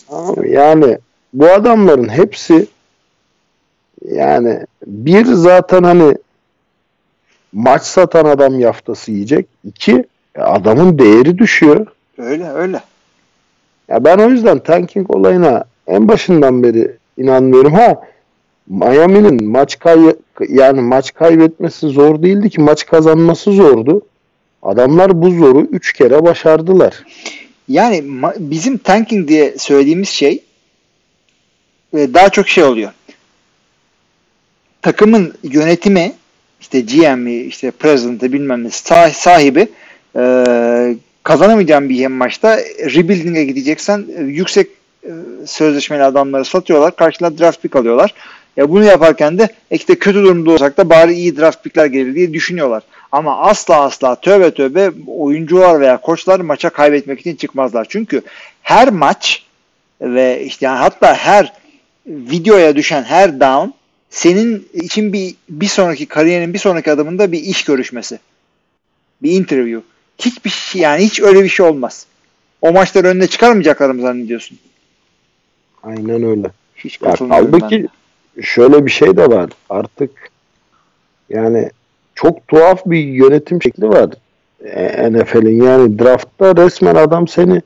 [0.08, 0.36] Tamam?
[0.46, 0.98] Yani
[1.32, 2.66] bu adamların hepsi
[4.04, 6.16] yani bir zaten hani
[7.52, 9.46] maç satan adam yaftası yiyecek.
[9.64, 10.04] İki
[10.38, 11.86] adamın değeri düşüyor.
[12.18, 12.80] Öyle öyle.
[13.88, 17.74] Ya ben o yüzden tanking olayına en başından beri inanmıyorum.
[17.74, 18.02] Ha
[18.68, 19.98] Miami'nin maç kay
[20.48, 24.02] yani maç kaybetmesi zor değildi ki maç kazanması zordu.
[24.62, 27.04] Adamlar bu zoru 3 kere başardılar.
[27.68, 28.04] Yani
[28.38, 30.42] bizim tanking diye söylediğimiz şey
[31.94, 32.92] e, daha çok şey oluyor.
[34.82, 36.12] Takımın yönetimi
[36.60, 39.68] işte GM'i işte president'ı bilmem ne sah- sahibi
[40.16, 40.22] e,
[41.24, 44.68] kazanamayacağın bir maçta rebuilding'e gideceksen e, yüksek
[45.04, 45.10] e,
[45.46, 46.96] sözleşmeli adamları satıyorlar.
[46.96, 48.14] Karşılar draft pick alıyorlar.
[48.56, 52.14] Ya bunu yaparken de e, işte kötü durumda olsak da bari iyi draft pickler gelir
[52.14, 52.82] diye düşünüyorlar.
[53.12, 57.86] Ama asla asla tövbe tövbe oyuncular veya koçlar maça kaybetmek için çıkmazlar.
[57.88, 58.22] Çünkü
[58.62, 59.42] her maç
[60.00, 61.52] ve işte yani hatta her
[62.06, 63.70] videoya düşen her down
[64.10, 68.18] senin için bir bir sonraki kariyerin bir sonraki adımında bir iş görüşmesi.
[69.22, 69.93] Bir interview.
[70.18, 72.06] Hiçbir şey yani hiç öyle bir şey olmaz.
[72.62, 74.58] O maçları önüne çıkarmayacaklar mı zannediyorsun?
[75.82, 76.50] Aynen öyle.
[76.76, 79.50] Hiç Ya şöyle bir şey de var.
[79.70, 80.10] Artık
[81.30, 81.70] yani
[82.14, 84.10] çok tuhaf bir yönetim şekli var
[84.64, 85.62] e, NFL'in.
[85.62, 87.62] Yani draftta resmen adam seni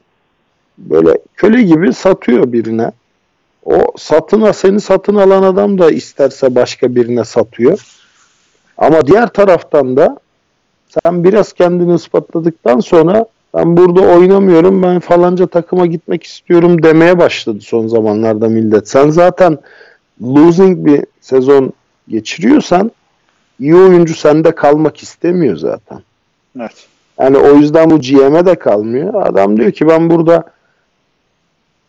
[0.79, 2.93] böyle köle gibi satıyor birine.
[3.65, 7.81] O satına seni satın alan adam da isterse başka birine satıyor.
[8.79, 10.19] Ama diğer taraftan da
[11.05, 17.59] sen biraz kendini ispatladıktan sonra ben burada oynamıyorum ben falanca takıma gitmek istiyorum demeye başladı
[17.61, 18.89] son zamanlarda millet.
[18.89, 19.59] Sen zaten
[20.23, 21.73] losing bir sezon
[22.09, 22.91] geçiriyorsan
[23.61, 25.99] iyi oyuncu sende kalmak istemiyor zaten.
[26.61, 26.87] Evet.
[27.21, 29.15] Yani o yüzden bu GM'e de kalmıyor.
[29.15, 30.45] Adam diyor ki ben burada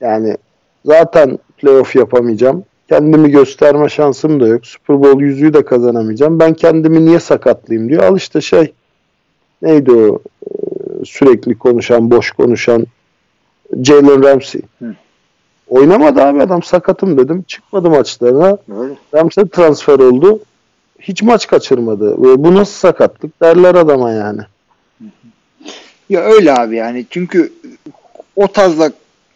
[0.01, 0.37] yani
[0.85, 2.63] zaten playoff yapamayacağım.
[2.89, 4.65] Kendimi gösterme şansım da yok.
[4.65, 6.39] Super Bowl yüzüğü de kazanamayacağım.
[6.39, 8.03] Ben kendimi niye sakatlayayım diyor.
[8.03, 8.73] Al işte şey
[9.61, 10.49] neydi o e,
[11.05, 12.85] sürekli konuşan, boş konuşan
[13.83, 14.61] Jalen Ramsey.
[14.79, 14.95] Hı.
[15.67, 17.45] Oynamadı abi adam sakatım dedim.
[17.47, 18.57] Çıkmadı maçlarına.
[18.79, 18.93] Öyle.
[19.15, 20.39] Ramsey transfer oldu.
[20.99, 22.11] Hiç maç kaçırmadı.
[22.11, 24.41] Ve bu nasıl sakatlık derler adama yani.
[26.09, 27.53] Ya öyle abi yani çünkü
[28.35, 28.91] o tarzda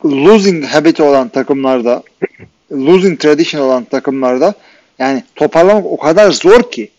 [0.05, 2.03] losing habit'i olan takımlarda
[2.71, 4.53] losing tradition olan takımlarda
[4.99, 6.89] yani toparlamak o kadar zor ki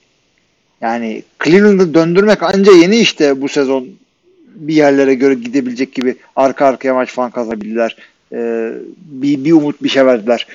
[0.84, 3.88] yani Cleveland'ı döndürmek anca yeni işte bu sezon
[4.54, 7.96] bir yerlere göre gidebilecek gibi arka arkaya maç falan kazanabildiler.
[8.32, 10.46] Ee, bir, bir umut bir şey verdiler.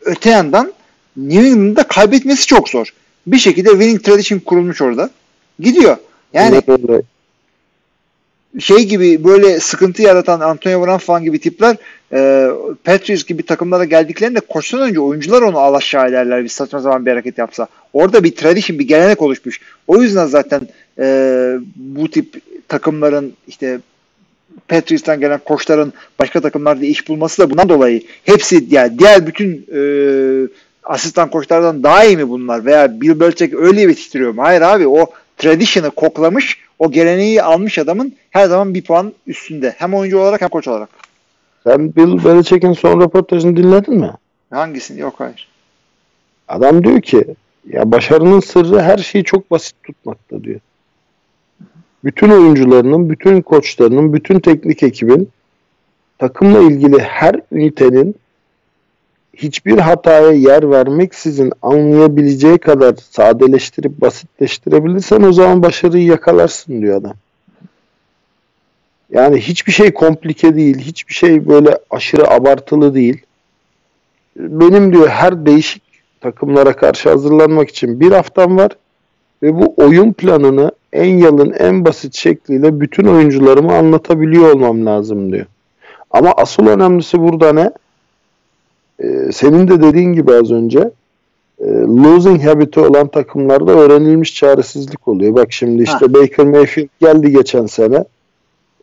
[0.00, 0.72] Öte yandan
[1.16, 2.94] New England'da kaybetmesi çok zor.
[3.26, 5.10] Bir şekilde winning tradition kurulmuş orada.
[5.60, 5.96] Gidiyor.
[6.32, 6.62] Yani
[8.60, 11.76] şey gibi böyle sıkıntı yaratan Antonio Brown falan gibi tipler
[12.12, 12.48] e,
[12.84, 17.38] Patriots gibi takımlara geldiklerinde koştan önce oyuncular onu alaşağı ederler bir saçma zaman bir hareket
[17.38, 17.66] yapsa.
[17.92, 19.60] Orada bir tradition, bir gelenek oluşmuş.
[19.86, 20.60] O yüzden zaten
[20.98, 21.04] e,
[21.76, 23.80] bu tip takımların işte
[24.68, 29.82] Patriots'tan gelen koçların başka takımlarda iş bulması da bundan dolayı hepsi yani diğer bütün e,
[30.84, 34.42] asistan koçlardan daha iyi mi bunlar veya Bill Belichick öyle yetiştiriyor mu?
[34.42, 35.06] Hayır abi o
[35.38, 39.74] tradition'ı koklamış o geleneği almış adamın her zaman bir puan üstünde.
[39.78, 41.01] Hem oyuncu olarak hem koç olarak.
[41.64, 44.10] Sen Bill Belichick'in son röportajını dinledin mi?
[44.50, 45.00] Hangisini?
[45.00, 45.48] Yok hayır.
[46.48, 47.24] Adam diyor ki
[47.68, 50.60] ya başarının sırrı her şeyi çok basit tutmakta diyor.
[52.04, 55.28] Bütün oyuncularının, bütün koçlarının, bütün teknik ekibin
[56.18, 58.14] takımla ilgili her ünitenin
[59.34, 67.14] hiçbir hataya yer vermeksizin anlayabileceği kadar sadeleştirip basitleştirebilirsen o zaman başarıyı yakalarsın diyor adam.
[69.12, 73.22] Yani hiçbir şey komplike değil, hiçbir şey böyle aşırı abartılı değil.
[74.36, 75.82] Benim diyor her değişik
[76.20, 78.70] takımlara karşı hazırlanmak için bir haftam var
[79.42, 85.46] ve bu oyun planını en yalın, en basit şekliyle bütün oyuncularıma anlatabiliyor olmam lazım diyor.
[86.10, 87.70] Ama asıl önemlisi burada ne?
[89.00, 90.90] Ee, senin de dediğin gibi az önce
[91.60, 95.34] e, losing habit'i olan takımlarda öğrenilmiş çaresizlik oluyor.
[95.34, 98.04] Bak şimdi işte Baker Mayfield geldi geçen sene.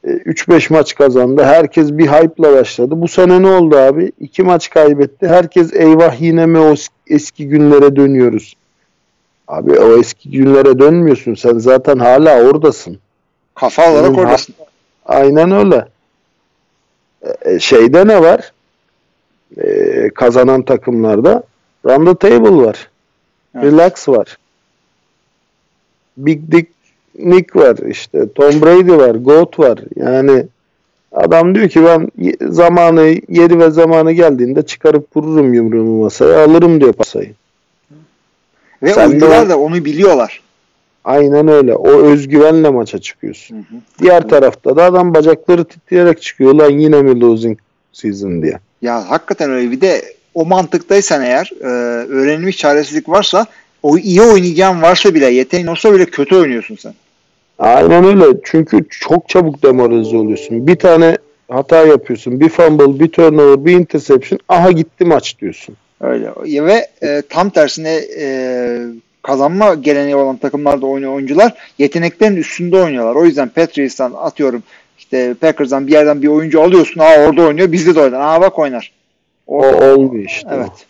[0.03, 1.43] E, 3-5 maç kazandı.
[1.43, 3.01] Herkes bir hype'la başladı.
[3.01, 4.11] Bu sene ne oldu abi?
[4.19, 5.27] 2 maç kaybetti.
[5.27, 6.75] Herkes eyvah yine mi o
[7.07, 8.55] eski günlere dönüyoruz?
[9.47, 11.35] Abi o eski günlere dönmüyorsun.
[11.35, 12.99] Sen zaten hala oradasın.
[13.55, 14.55] Kafa olarak Senin oradasın.
[15.05, 15.87] Aynen öyle.
[17.21, 18.51] E, e, şeyde ne var?
[19.57, 21.43] E, kazanan takımlarda
[21.85, 22.89] Run the Table var.
[23.55, 23.65] Evet.
[23.65, 24.37] Relax var.
[26.17, 26.78] Big Dick
[27.19, 28.33] Nick var işte.
[28.35, 29.15] Tom Brady var.
[29.15, 29.79] Goat var.
[29.95, 30.45] Yani
[31.11, 32.09] adam diyor ki ben
[32.49, 37.33] zamanı yeri ve zamanı geldiğinde çıkarıp vururum yumruğumu masaya alırım diyor pasayı.
[38.83, 40.41] Ve Sen de oyuncular o- da onu biliyorlar.
[41.05, 41.75] Aynen öyle.
[41.75, 43.55] O özgüvenle maça çıkıyorsun.
[43.55, 43.79] Hı hı.
[44.01, 46.53] Diğer tarafta da adam bacakları titreyerek çıkıyor.
[46.55, 47.59] Lan yine mi losing
[47.93, 48.59] season diye.
[48.81, 49.71] Ya hakikaten öyle.
[49.71, 50.01] Bir de
[50.33, 51.65] o mantıktaysan eğer e,
[52.07, 53.45] öğrenilmiş çaresizlik varsa
[53.83, 56.93] o iyi oynayacağın varsa bile yeteneğin olsa bile kötü oynuyorsun sen.
[57.59, 58.39] Aynen öyle.
[58.43, 60.67] Çünkü çok çabuk demoralize oluyorsun.
[60.67, 61.17] Bir tane
[61.49, 62.39] hata yapıyorsun.
[62.39, 64.39] Bir fumble, bir turnover, bir interception.
[64.49, 65.75] Aha gitti maç diyorsun.
[66.01, 66.33] Öyle.
[66.65, 68.79] Ve e, tam tersine e,
[69.21, 73.15] kazanma geleneği olan takımlarda oynayan oyuncular yeteneklerin üstünde oynuyorlar.
[73.15, 74.63] O yüzden Patriots'tan atıyorum
[74.97, 76.99] işte Packers'dan bir yerden bir oyuncu alıyorsun.
[76.99, 77.71] Aa orada oynuyor.
[77.71, 78.19] Bizde de oynar.
[78.19, 78.91] Aa bak oynar.
[79.47, 80.49] O olmuyor işte.
[80.53, 80.85] Evet.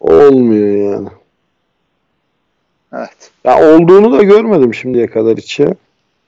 [0.00, 1.08] O olmuyor yani.
[2.94, 3.30] Evet.
[3.44, 5.74] Ya olduğunu da görmedim şimdiye kadar hiç ya.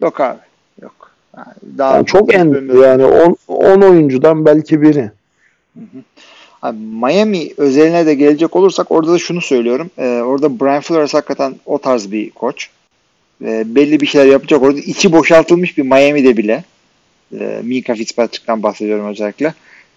[0.03, 0.39] Yok abi.
[0.83, 1.11] Yok.
[1.37, 3.05] Yani daha Yani çok en yani
[3.49, 5.11] 10 oyuncudan belki biri.
[6.63, 9.91] Abi Miami özeline de gelecek olursak orada da şunu söylüyorum.
[9.99, 12.69] Ee, orada Brian Flores hakikaten o tarz bir koç.
[13.45, 14.79] Ee, belli bir şeyler yapacak orada.
[14.79, 16.65] içi boşaltılmış bir Miami'de bile.
[17.41, 19.55] Ee, Mika Fitzpatrick'ten bahsediyorum özellikle.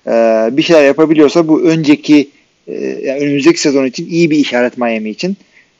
[0.07, 2.29] Ee, bir şeyler yapabiliyorsa bu önceki
[2.67, 5.37] e, yani önümüzdeki sezon için iyi bir işaret Miami için.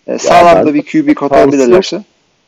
[0.07, 2.03] Ee, sağlam da bir QB kotarabilirlerse.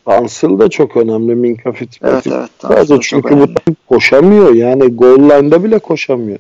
[0.07, 2.35] Hansel da çok önemli Minka Evet Fitzpatrick.
[2.35, 2.49] evet.
[2.61, 3.47] Sadece çünkü bu
[3.87, 4.53] koşamıyor.
[4.53, 6.39] Yani goal line'da bile koşamıyor.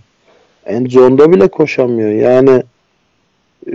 [0.65, 2.09] End zone'da bile koşamıyor.
[2.11, 2.63] Yani
[3.67, 3.71] e,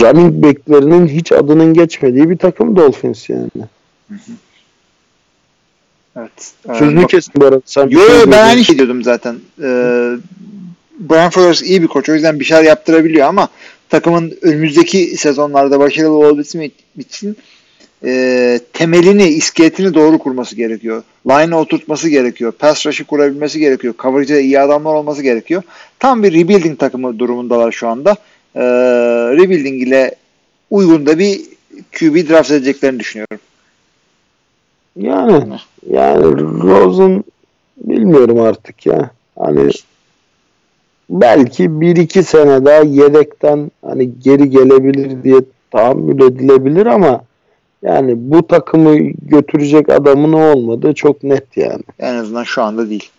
[0.00, 3.48] running back'lerinin hiç adının geçmediği bir takım Dolphins yani.
[6.16, 6.52] Evet.
[6.68, 7.62] Ee, Sözünü bak- kestim bu arada.
[7.64, 9.34] Sen Yo şey yo ben aynı şey diyordum zaten.
[9.62, 10.10] Ee,
[10.98, 12.08] Brian Flores iyi bir koç.
[12.08, 13.48] O yüzden bir şeyler yaptırabiliyor ama
[13.88, 17.36] takımın önümüzdeki sezonlarda başarılı olabilmesi için
[18.04, 21.02] e, temelini, iskeletini doğru kurması gerekiyor.
[21.26, 22.52] Line'ı oturtması gerekiyor.
[22.52, 23.94] Pass rush'ı kurabilmesi gerekiyor.
[23.98, 25.62] Coverage'de iyi adamlar olması gerekiyor.
[25.98, 28.16] Tam bir rebuilding takımı durumundalar şu anda.
[28.54, 28.60] Ee,
[29.36, 30.14] rebuilding ile
[30.70, 31.40] uygun da bir
[31.98, 33.38] QB draft edeceklerini düşünüyorum.
[34.96, 35.58] Yani
[35.90, 36.24] yani
[36.62, 37.24] Rosen
[37.76, 39.10] bilmiyorum artık ya.
[39.38, 39.70] Hani
[41.10, 45.40] belki bir iki sene daha yedekten hani geri gelebilir diye
[45.70, 47.24] tahammül edilebilir ama
[47.82, 51.82] yani bu takımı götürecek adamın olmadığı çok net yani.
[51.98, 53.10] En azından şu anda değil.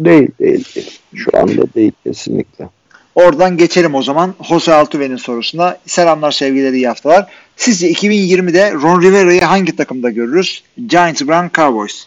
[0.00, 1.00] Değil değil değil.
[1.14, 2.68] Şu anda değil kesinlikle.
[3.14, 5.76] Oradan geçelim o zaman Jose Altuve'nin sorusuna.
[5.86, 7.26] Selamlar sevgiler iyi haftalar.
[7.56, 10.62] Sizce 2020'de Ron Rivera'yı hangi takımda görürüz?
[10.86, 12.06] Giants, Brown, Cowboys.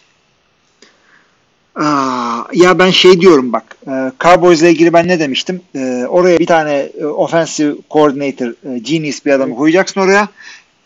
[2.52, 3.76] ya ben şey diyorum bak.
[3.86, 5.60] E, Cowboys'la ilgili ben ne demiştim?
[5.74, 10.28] E, oraya bir tane e, offensive coordinator, e, genius bir adamı koyacaksın oraya.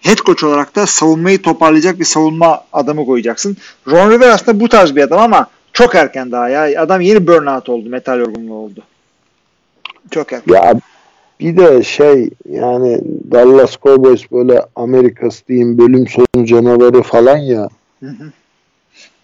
[0.02, 3.56] Head coach olarak da savunmayı toparlayacak bir savunma adamı koyacaksın.
[3.90, 6.82] Ron Rivera aslında bu tarz bir adam ama çok erken daha ya.
[6.82, 7.88] Adam yeni burnout oldu.
[7.88, 8.82] Metal yorgunluğu oldu.
[10.10, 10.54] Çok erken.
[10.54, 10.74] Ya
[11.40, 13.00] bir de şey yani
[13.32, 17.68] Dallas Cowboys böyle Amerikası diyeyim bölüm sonu canavarı falan ya.
[18.00, 18.32] Hı hı.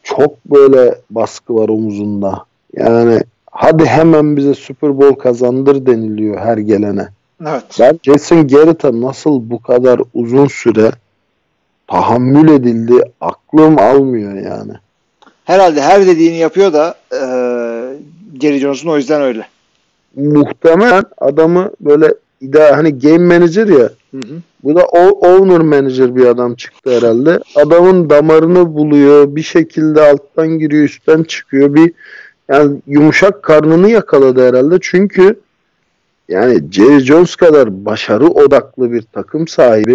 [0.03, 2.45] Çok böyle baskı var omuzunda.
[2.77, 3.21] Yani
[3.51, 7.09] hadi hemen bize Super Bowl kazandır deniliyor her gelene.
[7.47, 7.65] Evet.
[7.81, 10.91] Ben Jason Garrett'a nasıl bu kadar uzun süre
[11.87, 14.73] tahammül edildi aklım almıyor yani.
[15.45, 17.19] Herhalde her dediğini yapıyor da e,
[18.41, 19.47] Jerry Jones'un o yüzden öyle.
[20.17, 24.41] Muhtemelen adamı böyle ida hani game manager ya Hı hı.
[24.65, 27.41] bu da o- owner manager bir adam çıktı herhalde.
[27.57, 31.93] Adamın damarını buluyor bir şekilde alttan giriyor üstten çıkıyor bir
[32.49, 35.41] yani yumuşak karnını yakaladı herhalde çünkü
[36.29, 39.95] yani Jerry Jones kadar başarı odaklı bir takım sahibi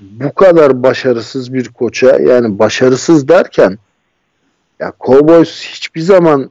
[0.00, 3.78] bu kadar başarısız bir koça yani başarısız derken
[4.80, 6.50] ya Cowboys hiçbir zaman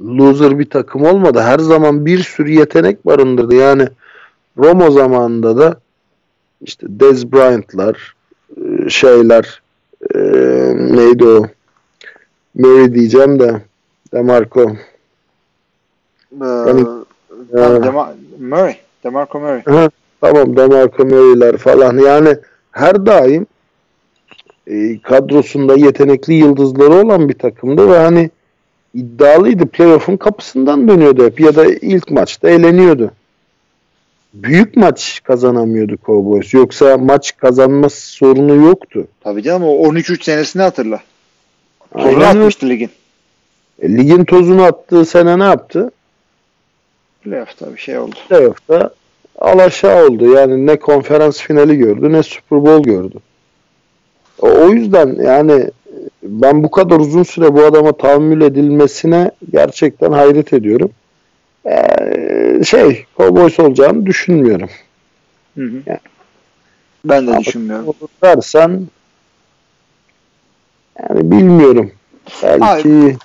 [0.00, 1.40] loser bir takım olmadı.
[1.40, 3.54] Her zaman bir sürü yetenek barındırdı.
[3.54, 3.88] Yani
[4.58, 5.80] Romo zamanında da
[6.60, 8.14] işte Dez Bryant'lar
[8.56, 9.62] e, şeyler
[10.14, 10.18] e,
[10.76, 11.46] neydi o
[12.54, 13.62] Murray diyeceğim de
[14.12, 14.76] Demarco
[16.40, 16.86] Yani-
[17.52, 18.76] ben Dema- Murray.
[19.04, 19.62] DeMarco Murray.
[19.64, 22.36] Ha, tamam Demarco Murray'ler falan yani
[22.72, 23.46] her daim
[24.66, 28.30] e, kadrosunda yetenekli yıldızları olan bir takımdı ve hani
[28.94, 29.66] iddialıydı.
[29.66, 33.10] Playoff'un kapısından dönüyordu hep ya da ilk maçta eğleniyordu.
[34.34, 36.54] Büyük maç kazanamıyordu Cowboys.
[36.54, 39.06] Yoksa maç kazanma sorunu yoktu.
[39.20, 41.00] Tabii canım o 13-3 senesini hatırla.
[41.92, 42.90] Tozunu Aynen atmıştı ligin.
[43.82, 45.90] E, Ligin tozunu attığı sene ne yaptı?
[47.24, 48.14] Playoff'ta bir şey oldu.
[48.28, 48.90] Playoff'ta
[49.38, 50.34] alaşağı oldu.
[50.34, 53.18] Yani ne konferans finali gördü ne Super Bowl gördü.
[54.38, 55.70] O yüzden yani
[56.22, 60.90] ben bu kadar uzun süre bu adama tahammül edilmesine gerçekten hayret ediyorum.
[61.66, 64.68] Ee, şey Cowboys olacağını düşünmüyorum.
[65.54, 65.82] Hı hı.
[65.86, 65.98] Yani.
[67.04, 67.86] Ben de Ama düşünmüyorum.
[67.86, 68.86] Olur dersen
[71.02, 71.92] yani bilmiyorum.
[72.42, 73.16] Belki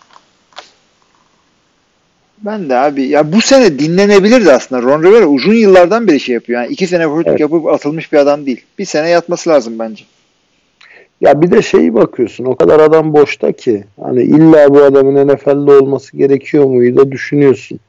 [2.46, 4.82] Ben de abi ya bu sene dinlenebilirdi aslında.
[4.82, 6.62] Ron Rivera uzun yıllardan beri şey yapıyor.
[6.62, 7.40] Yani iki sene koçluk Evet.
[7.40, 8.66] yapıp atılmış bir adam değil.
[8.80, 10.04] Bir sene yatması lazım bence.
[11.22, 15.72] Ya bir de şeyi bakıyorsun o kadar adam boşta ki hani illa bu adamın NFL'de
[15.72, 17.80] olması gerekiyor muydu da düşünüyorsun.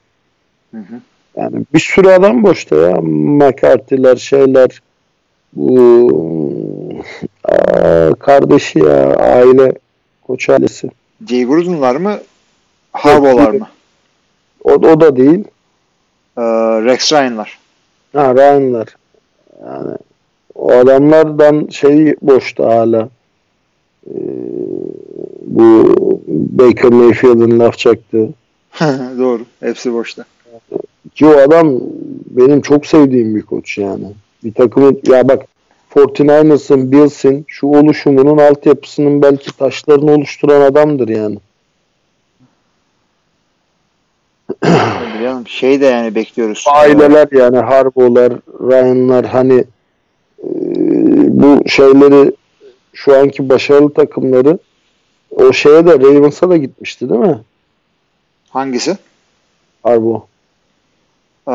[0.70, 0.94] Hı hı.
[1.36, 2.96] Yani bir sürü adam boşta ya.
[3.02, 4.82] McCarthy'ler şeyler
[5.52, 7.02] bu
[7.44, 9.72] aa, kardeşi ya aile
[10.26, 10.90] koç ailesi.
[11.28, 12.18] Jay Gruden'lar mı?
[12.92, 13.68] Harbaugh'lar mı?
[14.64, 15.44] O, o da değil.
[16.38, 16.42] Ee,
[16.84, 17.58] Rex Ryan'lar.
[18.12, 18.88] Ha Ryan'lar.
[19.66, 19.96] Yani
[20.54, 23.08] o adamlardan şey boşta hala.
[24.06, 24.12] Ee,
[25.42, 25.94] bu
[26.28, 28.28] Baker Mayfield'ın laf çaktığı.
[29.18, 29.42] Doğru.
[29.60, 30.24] Hepsi boşta.
[31.14, 31.80] Ki o adam
[32.30, 34.06] benim çok sevdiğim bir koç yani.
[34.44, 35.46] Bir takımın ya bak
[35.94, 41.38] 49ers'ın, Bills'in şu oluşumunun altyapısının belki taşlarını oluşturan adamdır yani.
[45.22, 45.46] Canım.
[45.46, 46.64] Şey de yani bekliyoruz.
[46.66, 48.32] Aileler yani Harbo'lar,
[48.70, 49.64] Ryan'lar hani
[50.38, 50.48] e,
[51.28, 52.32] bu şeyleri
[52.92, 54.58] şu anki başarılı takımları
[55.30, 57.40] o şeye de Ravens'a da gitmişti değil mi?
[58.50, 58.96] Hangisi?
[59.82, 60.26] Harbo.
[61.48, 61.52] Ee,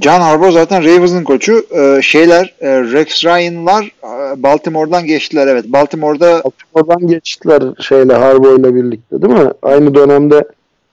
[0.00, 1.66] John Harbaugh zaten Ravens'ın koçu.
[1.70, 5.46] Ee, şeyler e, Rex Ryan'lar e, Baltimore'dan geçtiler.
[5.46, 5.64] Evet.
[5.68, 9.50] Baltimore'da Baltimore'dan geçtiler şeyle Harbo ile birlikte değil mi?
[9.62, 10.44] Aynı dönemde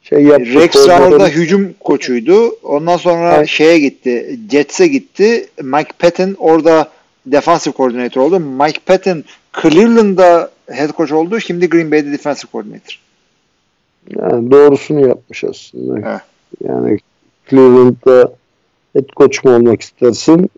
[0.09, 0.45] şey yaptı.
[0.45, 2.49] Rex koordinatörü- Ryan'da hücum koçuydu.
[2.63, 3.47] Ondan sonra Evet.
[3.47, 4.39] şeye gitti.
[4.51, 5.47] Jets'e gitti.
[5.61, 6.89] Mike Patton orada
[7.25, 8.39] defensive coordinator oldu.
[8.39, 9.23] Mike Patton
[9.61, 11.39] Cleveland'da head coach oldu.
[11.39, 12.99] Şimdi Green Bay'de defensive coordinator.
[14.17, 16.09] Yani doğrusunu yapmış aslında.
[16.09, 16.21] Evet.
[16.63, 16.97] Yani
[17.49, 18.31] Cleveland'da
[18.93, 20.49] head coach mu olmak istersin?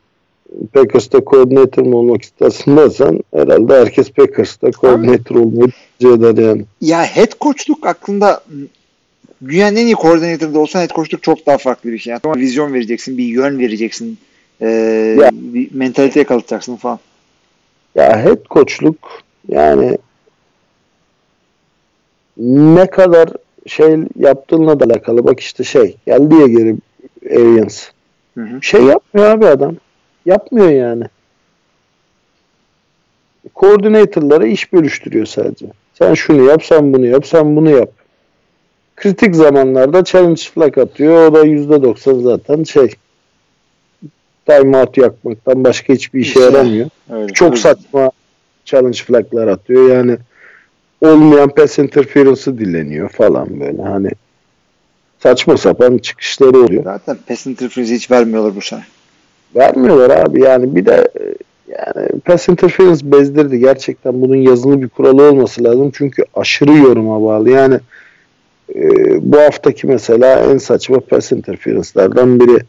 [0.73, 6.65] Packers'ta coordinator mu olmak istersin dersen herhalde herkes Packers'ta coordinator olmayı tercih eder yani.
[6.81, 8.43] Ya head coachluk aklında
[9.47, 12.11] dünyanın en iyi koordinatörde olsan head coachluk çok daha farklı bir şey.
[12.25, 14.17] Yani vizyon vereceksin, bir yön vereceksin,
[14.61, 14.67] ee,
[15.19, 15.29] Ya.
[15.33, 16.99] bir mentalite yakalatacaksın falan.
[17.95, 19.97] Ya head coachluk yani
[22.37, 23.29] ne kadar
[23.67, 25.25] şey yaptığınla da alakalı.
[25.25, 26.75] Bak işte şey geldi ya geri
[27.31, 27.87] Arians.
[28.35, 28.61] Hı hı.
[28.61, 29.75] Şey yapmıyor abi adam.
[30.25, 31.03] Yapmıyor yani.
[33.53, 35.65] Koordinatörlara iş bölüştürüyor sadece.
[35.93, 37.91] Sen şunu yap, sen bunu yap, sen bunu yap.
[39.01, 41.27] Kritik zamanlarda challenge flag atıyor.
[41.27, 42.89] O da %90 zaten şey
[44.45, 46.89] timeout yakmaktan başka hiçbir işe yaramıyor.
[47.09, 47.33] Öyle.
[47.33, 47.61] Çok Öyle.
[47.61, 48.11] saçma
[48.65, 49.95] challenge flaglar atıyor.
[49.95, 50.17] Yani
[51.01, 54.09] olmayan pass interference'ı dileniyor falan böyle hani
[55.19, 56.83] saçma sapan çıkışları oluyor.
[56.83, 58.83] Zaten pass interference hiç vermiyorlar bu sene.
[59.55, 61.11] Vermiyorlar abi yani bir de
[61.67, 63.59] yani pass interference bezdirdi.
[63.59, 65.91] Gerçekten bunun yazılı bir kuralı olması lazım.
[65.93, 67.49] Çünkü aşırı yoruma bağlı.
[67.49, 67.79] Yani
[68.75, 68.81] e,
[69.31, 72.63] bu haftaki mesela en saçma pass interference'lardan biri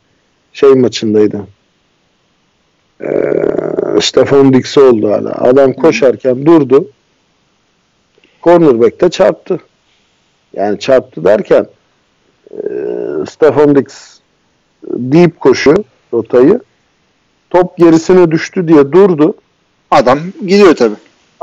[0.53, 1.47] şey maçındaydı.
[3.01, 3.11] E,
[4.01, 5.33] Stefan Dix oldu hala.
[5.33, 6.89] Adam koşarken durdu.
[8.43, 9.61] Cornerback'te çarptı.
[10.53, 11.67] Yani çarptı derken
[12.51, 12.59] e,
[13.31, 14.19] Stefan Dix
[14.85, 15.75] deep koşu
[16.13, 16.61] rotayı
[17.51, 19.35] top gerisine düştü diye durdu.
[19.91, 20.95] Adam gidiyor tabii.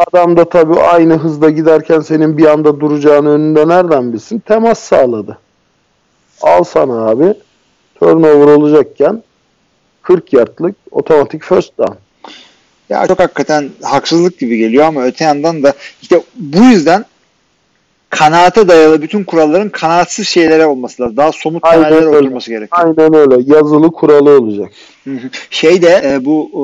[0.07, 4.39] Adam da tabii aynı hızda giderken senin bir anda duracağını önünde nereden bilsin?
[4.39, 5.37] Temas sağladı.
[6.41, 7.33] Al sana abi
[7.95, 9.23] turnover olacakken
[10.01, 11.93] 40 yardlık otomatik first down.
[12.89, 17.05] Ya çok hakikaten haksızlık gibi geliyor ama öte yandan da işte bu yüzden
[18.09, 21.17] kanaate dayalı bütün kuralların kanaatsiz şeylere olması lazım.
[21.17, 22.17] Daha somut Aynen temellere öyle.
[22.17, 22.95] oturması gerekiyor.
[22.97, 23.35] Aynen öyle.
[23.55, 24.71] Yazılı kuralı olacak.
[25.49, 26.61] Şeyde e, bu e,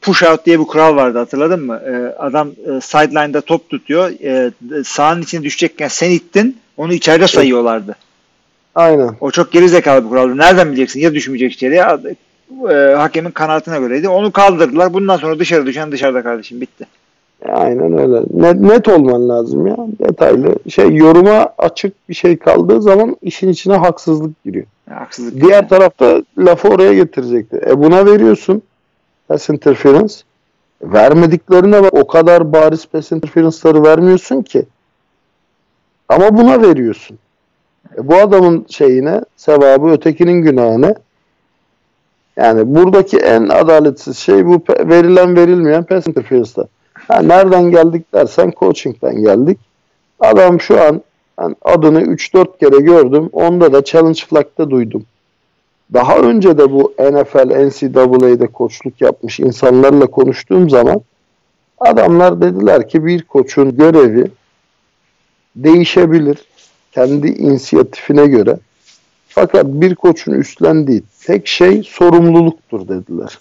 [0.00, 1.76] push out diye bir kural vardı hatırladın mı?
[1.86, 4.10] E, adam e, sideline'da top tutuyor.
[4.24, 4.50] E,
[4.84, 6.56] sahanın içine düşecekken sen ittin.
[6.76, 7.96] Onu içeride sayıyorlardı.
[8.74, 9.16] Aynen.
[9.20, 10.38] O çok geri zekalı bir kuraldı.
[10.38, 11.00] Nereden bileceksin?
[11.00, 11.84] Ya düşmeyecek içeriye.
[12.70, 14.08] E, hakemin kanaatine göreydi.
[14.08, 14.94] Onu kaldırdılar.
[14.94, 16.60] Bundan sonra dışarı düşen dışarıda kardeşim.
[16.60, 16.86] Bitti.
[17.44, 18.22] Aynen öyle.
[18.30, 19.76] Net, net olman lazım ya.
[19.76, 20.54] Detaylı.
[20.68, 24.66] Şey yoruma açık bir şey kaldığı zaman işin içine haksızlık giriyor.
[24.90, 25.42] Haksızlık.
[25.42, 27.60] Diğer tarafta lafı oraya getirecekti.
[27.66, 28.62] E buna veriyorsun
[29.28, 30.14] pass interference.
[30.82, 34.66] Vermediklerine bak o kadar bariz pass interference'ları vermiyorsun ki.
[36.08, 37.18] Ama buna veriyorsun.
[37.98, 40.94] E bu adamın şeyine sevabı ötekinin günahına.
[42.36, 46.66] Yani buradaki en adaletsiz şey bu verilen verilmeyen pass interference'lar.
[47.08, 49.58] Ha, nereden geldik dersen coaching'den geldik.
[50.20, 51.02] Adam şu an
[51.38, 53.28] ben adını 3-4 kere gördüm.
[53.32, 55.04] Onda da challenge flag'da duydum.
[55.92, 61.00] Daha önce de bu NFL, NCAA'de koçluk yapmış insanlarla konuştuğum zaman
[61.78, 64.30] adamlar dediler ki bir koçun görevi
[65.56, 66.38] değişebilir
[66.92, 68.58] kendi inisiyatifine göre.
[69.28, 73.38] Fakat bir koçun üstlendiği tek şey sorumluluktur dediler.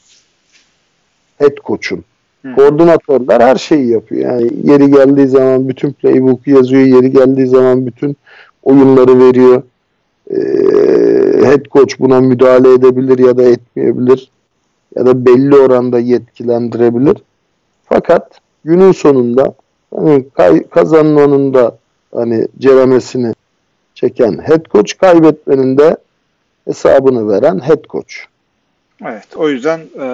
[1.37, 2.03] Head koçun.
[2.45, 2.55] Hı.
[2.55, 4.31] Koordinatörler her şeyi yapıyor.
[4.31, 6.81] Yani yeri geldiği zaman bütün playbook'u yazıyor.
[6.81, 8.15] Yeri geldiği zaman bütün
[8.63, 9.63] oyunları veriyor.
[10.31, 10.37] Ee,
[11.45, 14.31] head coach buna müdahale edebilir ya da etmeyebilir.
[14.95, 17.17] Ya da belli oranda yetkilendirebilir.
[17.85, 19.53] Fakat günün sonunda
[19.95, 20.25] hani
[20.69, 21.77] kazanmanın da
[22.13, 23.33] hani ceremesini
[23.95, 25.97] çeken head coach kaybetmenin de
[26.65, 28.13] hesabını veren head coach.
[29.05, 29.27] Evet.
[29.35, 30.07] O yüzden e,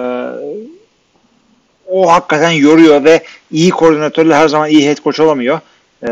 [1.92, 5.60] o hakikaten yoruyor ve iyi koordinatörler her zaman iyi head coach olamıyor.
[6.08, 6.10] E,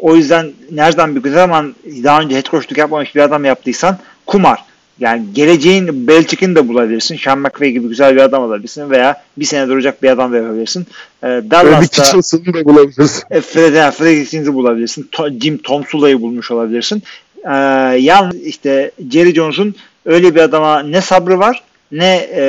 [0.00, 1.74] o yüzden nereden bir zaman
[2.04, 4.64] daha önce head coachluk yapmamış bir adam yaptıysan kumar.
[5.00, 7.16] Yani geleceğin Belichick'ini de bulabilirsin.
[7.16, 10.86] Sean McVay gibi güzel bir adam alabilirsin veya bir sene duracak bir adam da yapabilirsin.
[11.22, 13.22] E, Freddy Dallas'ta Kitchenson'ı da bulabilirsin.
[13.30, 15.08] e, Fred, Fred bulabilirsin.
[15.12, 17.02] To- Jim Tom Sula'yı bulmuş olabilirsin.
[17.44, 17.54] E,
[17.98, 19.74] yalnız işte Jerry Jones'un
[20.06, 21.62] öyle bir adama ne sabrı var
[21.92, 22.42] ne e,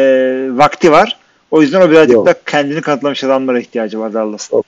[0.52, 1.18] vakti var.
[1.52, 2.26] O yüzden o birazcık Yok.
[2.26, 4.64] da kendini kanıtlamış adamlara ihtiyacı var Dallas'ın.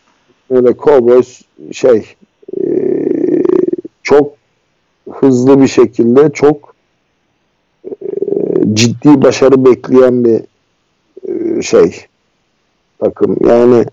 [0.49, 2.15] Öyle Cowboys şey
[2.57, 2.63] e,
[4.03, 4.33] çok
[5.11, 6.75] hızlı bir şekilde çok
[7.85, 7.91] e,
[8.73, 10.41] ciddi başarı bekleyen bir
[11.27, 12.05] e, şey
[12.99, 13.37] takım.
[13.47, 13.85] Yani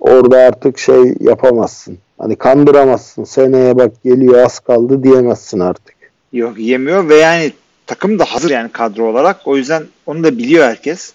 [0.00, 1.98] orada artık şey yapamazsın.
[2.18, 3.24] Hani kandıramazsın.
[3.24, 5.94] Seneye bak geliyor az kaldı diyemezsin artık.
[6.32, 7.52] Yok yemiyor ve yani
[7.86, 9.40] takım da hazır yani kadro olarak.
[9.44, 11.12] O yüzden onu da biliyor herkes.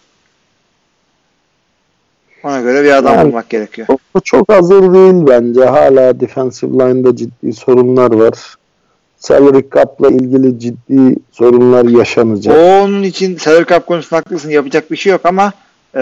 [2.43, 3.87] Ona göre bir adam Yani- bulmak gerekiyor.
[4.13, 5.65] O çok hazır değil bence.
[5.65, 8.55] Hala defensive line'da ciddi sorunlar var.
[9.17, 12.57] Salary cap'la ilgili ciddi sorunlar yaşanacak.
[12.57, 14.49] Onun için salary cap konusunda haklısın.
[14.49, 15.53] Yapacak bir şey yok ama
[15.95, 16.01] e,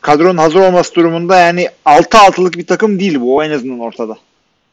[0.00, 3.36] kadronun hazır olması durumunda yani 6-6'lık bir takım değil bu.
[3.36, 4.16] O en azından ortada.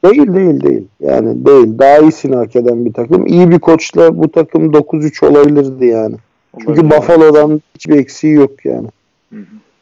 [0.05, 0.83] Değil değil değil.
[0.99, 1.79] Yani değil.
[1.79, 3.27] Daha iyisini hak eden bir takım.
[3.27, 6.15] İyi bir koçla bu takım 9-3 olabilirdi yani.
[6.59, 6.97] Çünkü Olabilir.
[6.97, 8.87] Buffalo'dan hiçbir eksiği yok yani.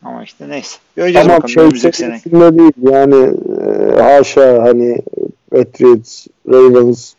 [0.08, 0.78] Ama işte neyse.
[0.96, 2.20] Göreceğiz Tamam bakalım şey önümüzdeki sene.
[2.20, 2.74] seviyesinde değil.
[2.82, 3.34] Yani
[3.98, 5.02] e, haşa hani
[5.52, 7.14] Patriots, Ravens,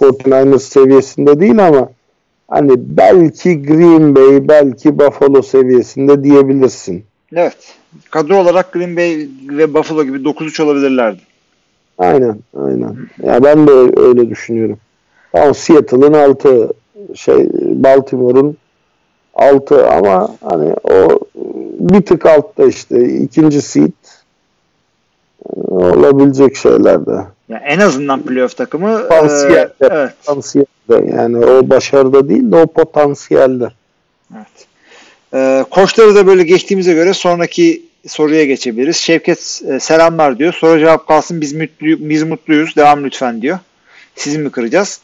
[0.00, 1.88] 49ers seviyesinde değil ama
[2.48, 7.04] hani belki Green Bay, belki Buffalo seviyesinde diyebilirsin.
[7.36, 7.56] Evet.
[8.10, 11.20] Kadro olarak Green Bay ve Buffalo gibi 9-3 olabilirlerdi.
[11.98, 12.96] Aynen, aynen.
[13.22, 14.78] Ya ben de öyle düşünüyorum.
[15.32, 16.72] Tamam Seattle'ın 6
[17.14, 18.56] şey Baltimore'un
[19.34, 21.20] 6 ama hani o
[21.78, 23.92] bir tık altta işte ikinci seed
[25.68, 27.20] olabilecek şeyler de.
[27.48, 29.72] Yani en azından playoff takımı Potansiyelde.
[29.80, 30.10] e, evet.
[30.26, 33.68] Potansiyelde yani o başarıda değil de o potansiyelde.
[34.36, 34.66] Evet.
[35.34, 38.96] Ee, koçları da böyle geçtiğimize göre sonraki soruya geçebiliriz.
[38.96, 40.52] Şevket e, selamlar diyor.
[40.52, 42.76] Soru cevap kalsın biz mutluyuz, biz mutluyuz.
[42.76, 43.58] Devam lütfen diyor.
[44.16, 45.00] Sizin mi kıracağız?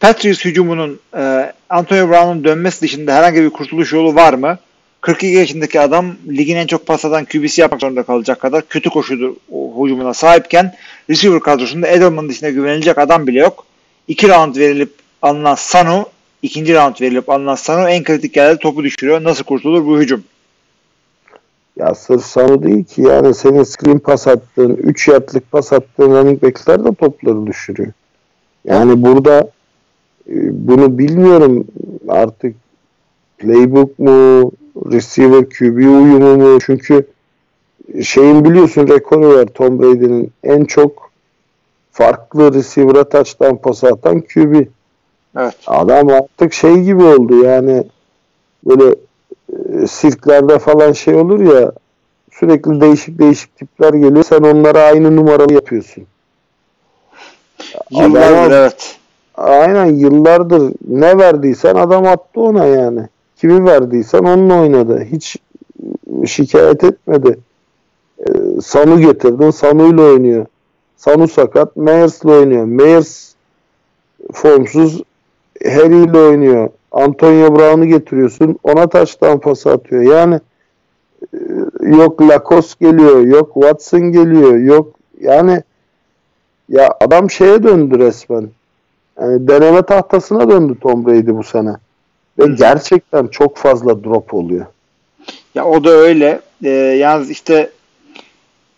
[0.00, 4.58] Patriots hücumunun e, Antonio Brown'un dönmesi dışında herhangi bir kurtuluş yolu var mı?
[5.00, 9.34] 42 yaşındaki adam ligin en çok pas atan QB'si yapmak zorunda kalacak kadar kötü koşudur
[9.50, 10.74] hücumuna sahipken
[11.10, 13.66] receiver kadrosunda Edelman dışında güvenilecek adam bile yok.
[14.08, 16.06] 2 round verilip alınan Sanu
[16.42, 19.24] ikinci round verilip alınan Sanu en kritik yerlerde topu düşürüyor.
[19.24, 20.24] Nasıl kurtulur bu hücum?
[21.76, 26.42] Ya sırf Sanu değil ki yani senin screen pas attığın 3 yardlık pas attığın running
[26.42, 27.92] backler de topları düşürüyor.
[28.64, 29.50] Yani burada
[30.50, 31.66] bunu bilmiyorum
[32.08, 32.56] artık
[33.38, 34.50] playbook mu
[34.92, 37.06] receiver QB uyumu mu çünkü
[38.02, 41.10] şeyin biliyorsun rekoru var Tom Brady'nin en çok
[41.92, 44.66] farklı receiver'a touchdown pası atan QB.
[45.38, 45.54] Evet.
[45.66, 47.84] Adam artık şey gibi oldu yani
[48.66, 48.94] böyle
[49.82, 51.72] e, sirklerde falan şey olur ya
[52.32, 54.24] sürekli değişik değişik tipler geliyor.
[54.24, 56.04] Sen onlara aynı numaralı yapıyorsun.
[57.94, 58.99] Adama- evet.
[59.40, 63.08] Aynen yıllardır ne verdiysen adam attı ona yani.
[63.36, 65.04] Kimi verdiysen onunla oynadı.
[65.12, 65.36] Hiç
[66.26, 67.38] şikayet etmedi.
[68.18, 68.32] Ee,
[68.62, 69.50] Sanu getirdin.
[69.50, 70.46] Sanu'yla oynuyor.
[70.96, 71.76] Sanu sakat.
[71.76, 72.64] Meyers'la oynuyor.
[72.64, 73.32] Meyers
[74.32, 75.02] formsuz
[75.64, 76.68] Harry ile oynuyor.
[76.92, 78.58] Antonio Brown'u getiriyorsun.
[78.62, 80.02] Ona taştan pası atıyor.
[80.02, 80.40] Yani
[81.34, 81.38] e,
[81.86, 83.20] yok Lacoste geliyor.
[83.20, 84.54] Yok Watson geliyor.
[84.56, 85.62] Yok yani
[86.68, 88.50] ya adam şeye döndü resmen.
[89.20, 91.72] Yani deneme tahtasına döndü Tom Brady bu sene.
[92.38, 92.56] Ve Hı.
[92.56, 94.66] gerçekten çok fazla drop oluyor.
[95.54, 96.40] Ya o da öyle.
[96.64, 97.70] Ee, yalnız işte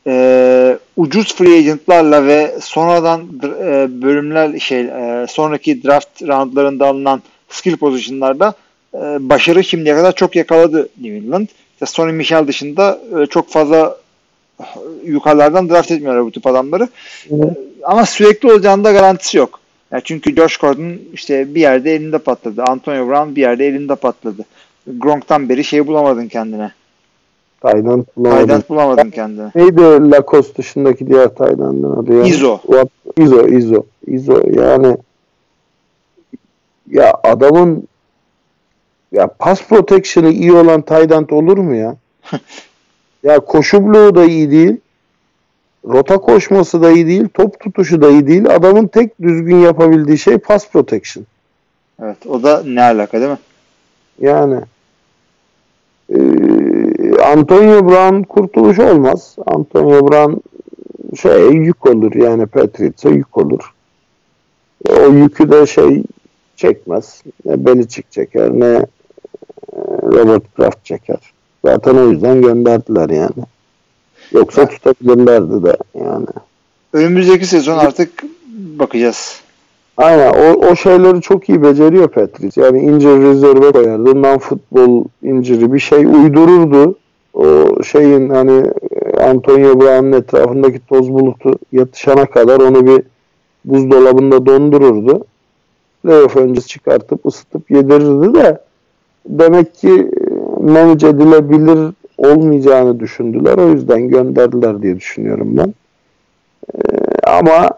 [0.07, 7.77] e, ucuz free agentlarla ve sonradan e, bölümler şey e, sonraki draft roundlarında alınan skill
[7.77, 8.55] pozisyonlarda
[8.95, 11.47] e, başarı şimdiye kadar çok yakaladı New England.
[11.73, 13.97] İşte Sonny Michel dışında e, çok fazla
[15.05, 16.89] yukarılardan draft etmiyorlar bu tip adamları.
[17.29, 17.55] Hı.
[17.83, 19.62] Ama sürekli olacağının da garantisi yok.
[19.93, 22.63] Yani çünkü Josh Gordon işte bir yerde elinde patladı.
[22.63, 24.45] Antonio Brown bir yerde elinde patladı.
[24.87, 26.73] Gronk'tan beri şey bulamadın kendine.
[27.61, 28.47] Tayland bulamadı.
[28.47, 29.51] Tayland bulamadın kendine.
[29.55, 32.23] Neydi o Lacoste dışındaki diğer Tayland'ın adı ya?
[32.23, 32.59] Izzo.
[32.59, 32.89] What?
[33.19, 33.83] Izzo, Izzo.
[34.07, 34.97] Izzo yani
[36.91, 37.89] ya adamın
[39.13, 41.97] ya pass protection'ı iyi olan Tayland olur mu ya?
[43.23, 44.77] ya koşu bloğu da iyi değil.
[45.89, 47.29] Rota koşması da iyi değil.
[47.35, 48.51] Top tutuşu da iyi değil.
[48.55, 51.27] Adamın tek düzgün yapabildiği şey pass protection.
[52.03, 53.39] Evet o da ne alaka değil mi?
[54.21, 54.61] Yani
[56.09, 59.37] eee, Antonio Brown kurtuluş olmaz.
[59.47, 60.33] Antonio Brown
[61.17, 63.73] şey yük olur yani Patriots'a yük olur.
[64.89, 66.03] E, O yükü de şey
[66.57, 67.23] çekmez.
[67.45, 68.87] Ne Belichick çeker ne e,
[70.03, 71.33] Robert Kraft çeker.
[71.65, 73.45] Zaten o yüzden gönderdiler yani.
[74.33, 76.27] Yoksa tutabilirlerdi de yani.
[76.93, 78.11] Önümüzdeki sezon artık
[78.55, 79.41] bakacağız.
[79.97, 82.61] Aynen o, o şeyleri çok iyi beceriyor Patrice.
[82.61, 84.11] Yani injury reserve koyardı.
[84.11, 86.99] Non-futbol injury bir şey uydururdu.
[87.35, 88.63] O şeyin hani
[89.21, 93.03] Antonio Brown'un etrafındaki toz bulutu yatışana kadar onu bir
[93.65, 95.25] buzdolabında dondururdu.
[96.03, 98.61] Playoff öncesi çıkartıp ısıtıp yedirirdi de
[99.27, 100.11] demek ki
[100.61, 101.93] manage edilebilir
[102.23, 103.59] olmayacağını düşündüler.
[103.59, 105.75] O yüzden gönderdiler diye düşünüyorum ben.
[106.75, 106.79] Ee,
[107.27, 107.71] ama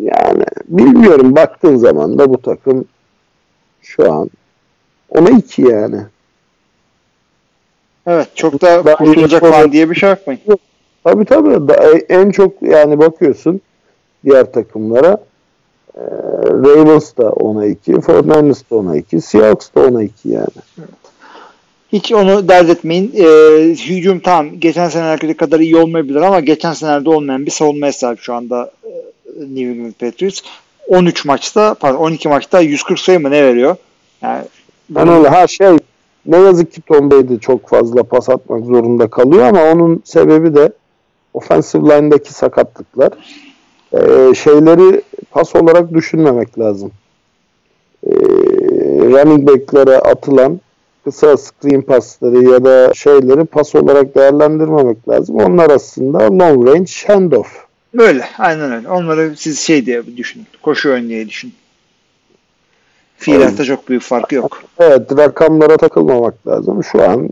[0.00, 2.84] yani bilmiyorum baktığın zaman da bu takım
[3.82, 4.30] şu an
[5.08, 6.00] ona iki yani.
[8.06, 10.40] Evet çok da kurtulacak falan diye bir şey bakmayın.
[11.04, 13.60] Tabii tabii Da- e, en çok yani bakıyorsun
[14.24, 15.18] diğer takımlara
[15.96, 16.02] e,
[16.44, 20.46] Ravens da ona iki, 49ers da ona iki, Seahawks da ona iki yani.
[21.92, 23.12] Hiç onu dert etmeyin.
[23.16, 28.20] Ee, hücum tamam geçen senelerdeki kadar iyi olmayabilir ama geçen senelerde olmayan bir savunmaya sahip
[28.20, 28.90] şu anda e,
[29.40, 30.40] New England Patriots.
[30.88, 33.76] 13 maçta pardon 12 maçta 140 sayı mı ne veriyor?
[34.22, 34.44] Yani
[34.90, 35.68] Ben öyle ha şey
[36.26, 40.72] ne yazık ki Tom Brady çok fazla pas atmak zorunda kalıyor ama onun sebebi de
[41.34, 43.12] offensive line'daki sakatlıklar.
[43.92, 46.92] Ee, şeyleri pas olarak düşünmemek lazım.
[48.06, 48.10] Ee,
[48.98, 50.60] running back'lere atılan
[51.04, 55.36] kısa screen pasları ya da şeyleri pas olarak değerlendirmemek lazım.
[55.36, 57.48] Onlar aslında long range handoff.
[57.98, 58.24] Öyle.
[58.38, 58.88] Aynen öyle.
[58.88, 60.46] Onları siz şey diye düşünün.
[60.62, 61.54] Koşu oyun diye düşünün.
[63.16, 64.62] Fiilatta çok büyük farkı yok.
[64.78, 66.84] Evet rakamlara takılmamak lazım.
[66.84, 67.28] Şu an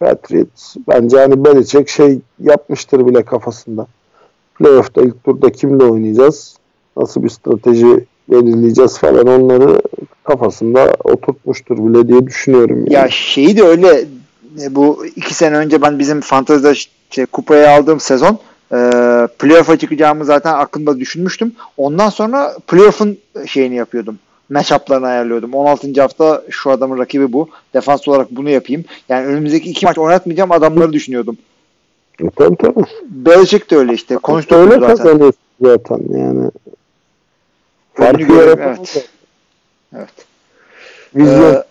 [0.00, 3.86] Patriots bence hani Belichick şey yapmıştır bile kafasında.
[4.58, 6.56] Playoff'ta ilk turda kimle oynayacağız?
[6.96, 9.82] Nasıl bir strateji belirleyeceğiz falan onları
[10.24, 12.78] kafasında oturtmuştur bile diye düşünüyorum.
[12.78, 12.94] Yani.
[12.94, 14.04] Ya şeyi de öyle
[14.62, 16.74] e, bu iki sene önce ben bizim fantezide
[17.10, 18.38] şey, kupayı aldığım sezon
[18.72, 18.78] e,
[19.38, 21.52] playoff'a çıkacağımı zaten aklımda düşünmüştüm.
[21.76, 24.18] Ondan sonra playoff'un şeyini yapıyordum.
[24.50, 25.54] Matchup'larını ayarlıyordum.
[25.54, 26.00] 16.
[26.00, 27.48] hafta şu adamın rakibi bu.
[27.74, 28.84] Defans olarak bunu yapayım.
[29.08, 31.36] Yani önümüzdeki iki maç oynatmayacağım adamları düşünüyordum.
[32.20, 32.84] E, tabii tabii.
[33.04, 34.16] Belichick de öyle işte.
[34.16, 35.32] Konuştuk Öyle zaten.
[35.60, 36.50] zaten yani.
[37.94, 39.08] Farkı Önünü görüyor, yaratan evet.
[39.96, 40.26] Evet.
[41.14, 41.54] Vizyon.
[41.54, 41.62] Ee,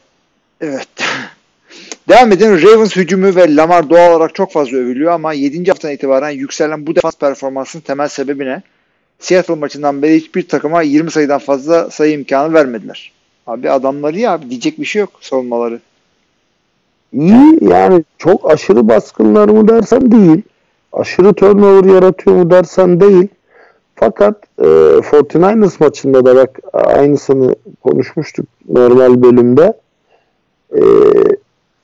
[0.62, 0.88] evet.
[2.10, 2.62] Devam edelim.
[2.62, 5.66] Ravens hücumu ve Lamar doğal olarak çok fazla övülüyor ama 7.
[5.70, 8.62] haftadan itibaren yükselen bu defans performansının temel sebebi ne?
[9.20, 13.12] Seattle maçından beri hiçbir takıma 20 sayıdan fazla sayı imkanı vermediler.
[13.48, 15.80] Abi adamları ya abi diyecek bir şey yok savunmaları.
[17.14, 20.42] İyi yani çok aşırı baskınlar mı dersen değil.
[20.94, 23.28] Aşırı turnover yaratıyor mu dersen değil.
[24.04, 29.74] Fakat e, 49ers maçında da bak aynısını konuşmuştuk normal bölümde.
[30.76, 30.82] E,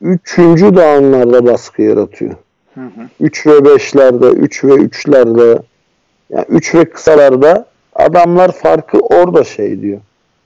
[0.01, 2.35] üçüncü downlarda baskı yaratıyor.
[2.73, 3.09] Hı hı.
[3.19, 5.59] 3 ve 5'lerde, 3 ve 3'lerde,
[6.29, 7.65] yani 3 ve kısalarda
[7.95, 9.99] adamlar farkı orada şey diyor.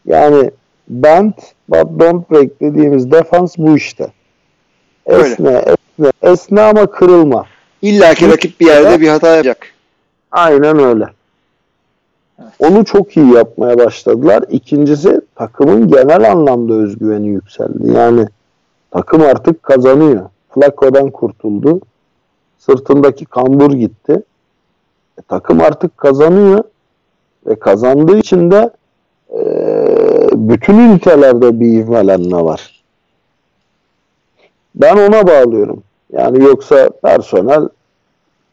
[0.05, 0.51] Yani
[0.89, 1.33] bend
[1.69, 4.07] but don't break dediğimiz defans bu işte.
[5.05, 5.23] Öyle.
[5.23, 5.63] Esne,
[5.97, 7.45] esne, esne ama kırılma.
[7.81, 9.67] İlla ki rakip bir yerde bir hata yapacak.
[10.31, 11.05] Aynen öyle.
[12.59, 14.43] Onu çok iyi yapmaya başladılar.
[14.49, 17.91] İkincisi takımın genel anlamda özgüveni yükseldi.
[17.91, 18.25] Yani
[18.91, 20.29] takım artık kazanıyor.
[20.49, 21.81] Flacco'dan kurtuldu.
[22.57, 24.23] Sırtındaki kambur gitti.
[25.17, 26.63] E, takım artık kazanıyor.
[27.47, 28.69] Ve kazandığı için de
[29.33, 29.41] e,
[30.33, 32.83] bütün ünitelerde bir ivmelenme var.
[34.75, 35.83] Ben ona bağlıyorum.
[36.13, 37.69] Yani yoksa personel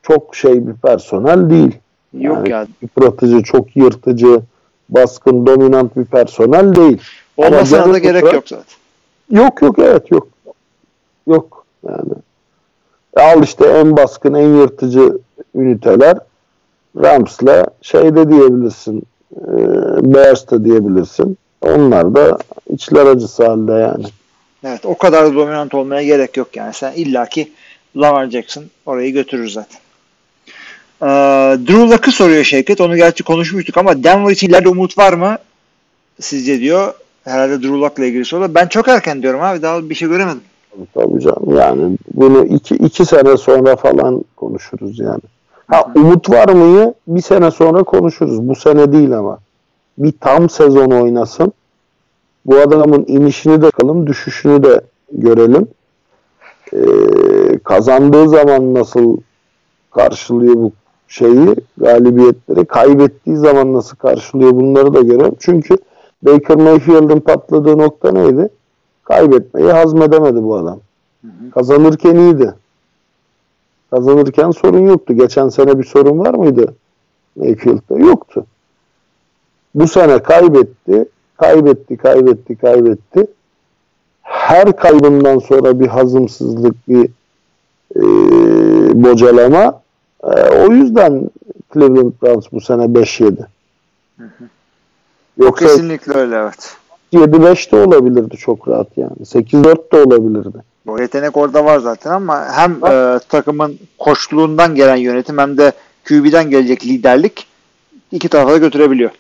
[0.03, 1.79] çok şey bir personel değil.
[2.13, 2.67] Yok Yani ya.
[2.83, 4.41] yıpratıcı, çok yırtıcı,
[4.89, 7.01] baskın, dominant bir personel değil.
[7.37, 8.77] Olmasına da gerek yanı yok zaten.
[9.31, 10.29] Yok yok evet yok.
[11.27, 12.13] Yok yani.
[13.17, 15.19] Al işte en baskın, en yırtıcı
[15.55, 16.19] üniteler
[16.97, 19.03] Rams'la şey de diyebilirsin.
[19.37, 19.57] E,
[20.15, 21.39] Bears diyebilirsin.
[21.63, 22.39] Onlar da
[22.71, 24.05] içler acısı halde yani.
[24.65, 26.75] Evet o kadar da dominant olmaya gerek yok yani.
[26.75, 27.53] Sen illaki
[27.97, 29.79] Lamar Jackson orayı götürür zaten.
[31.03, 31.07] Ee,
[31.67, 32.81] Drew Luck'ı soruyor Şevket.
[32.81, 35.37] Onu gerçi konuşmuştuk ama Denver için ileride umut var mı?
[36.21, 36.95] Sizce diyor.
[37.25, 38.55] Herhalde Drew Luck'la ilgili soru.
[38.55, 39.63] Ben çok erken diyorum abi.
[39.63, 40.41] Daha bir şey göremedim.
[40.95, 45.21] Tabii canım yani bunu iki, iki sene sonra falan konuşuruz yani.
[45.69, 48.49] Ha umut var mıyı bir sene sonra konuşuruz.
[48.49, 49.39] Bu sene değil ama.
[49.99, 51.53] Bir tam sezon oynasın.
[52.47, 54.81] Bu adamın inişini de bakalım, düşüşünü de
[55.13, 55.69] görelim.
[56.73, 56.79] Ee,
[57.65, 59.17] kazandığı zaman nasıl
[59.91, 60.73] karşılıyor bu
[61.09, 65.35] şeyi, galibiyetleri, kaybettiği zaman nasıl karşılıyor bunları da görelim.
[65.39, 65.77] Çünkü
[66.23, 68.49] Baker Mayfield'ın patladığı nokta neydi?
[69.05, 70.79] Kaybetmeyi hazmedemedi bu adam.
[71.55, 72.55] Kazanırken iyiydi.
[73.91, 75.15] Kazanırken sorun yoktu.
[75.15, 76.75] Geçen sene bir sorun var mıydı
[77.37, 77.99] Mayfield'da?
[77.99, 78.47] Yoktu.
[79.75, 81.09] Bu sene kaybetti.
[81.37, 83.27] Kaybetti, kaybetti, kaybetti.
[84.23, 87.11] Her kaybından sonra bir hazımsızlık, bir
[87.97, 88.03] e,
[89.05, 89.81] bocalama.
[90.25, 91.31] E, o yüzden
[91.75, 93.47] Cleveland Browns bu sene 5-7.
[95.39, 96.77] Yoksa Kesinlikle öyle evet.
[97.13, 99.17] 7-5 de olabilirdi çok rahat yani.
[99.23, 100.59] 8-4 de olabilirdi.
[100.87, 105.73] Bu yetenek orada var zaten ama hem e, takımın koçluğundan gelen yönetim hem de
[106.09, 107.47] QB'den gelecek liderlik
[108.13, 109.11] iki tarafa da götürebiliyor.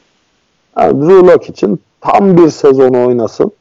[0.79, 3.53] Yani Drew Lock için tam bir sezon oynasın.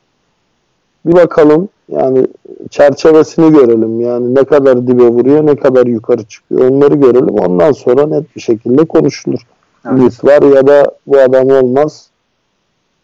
[1.08, 2.28] Bir bakalım yani
[2.70, 4.02] çerçevesini görelim.
[4.02, 7.40] Yani ne kadar dibe vuruyor, ne kadar yukarı çıkıyor onları görelim.
[7.40, 9.40] Ondan sonra net bir şekilde konuşulur.
[9.86, 10.00] Evet.
[10.00, 12.08] Ümit var ya da bu adam olmaz.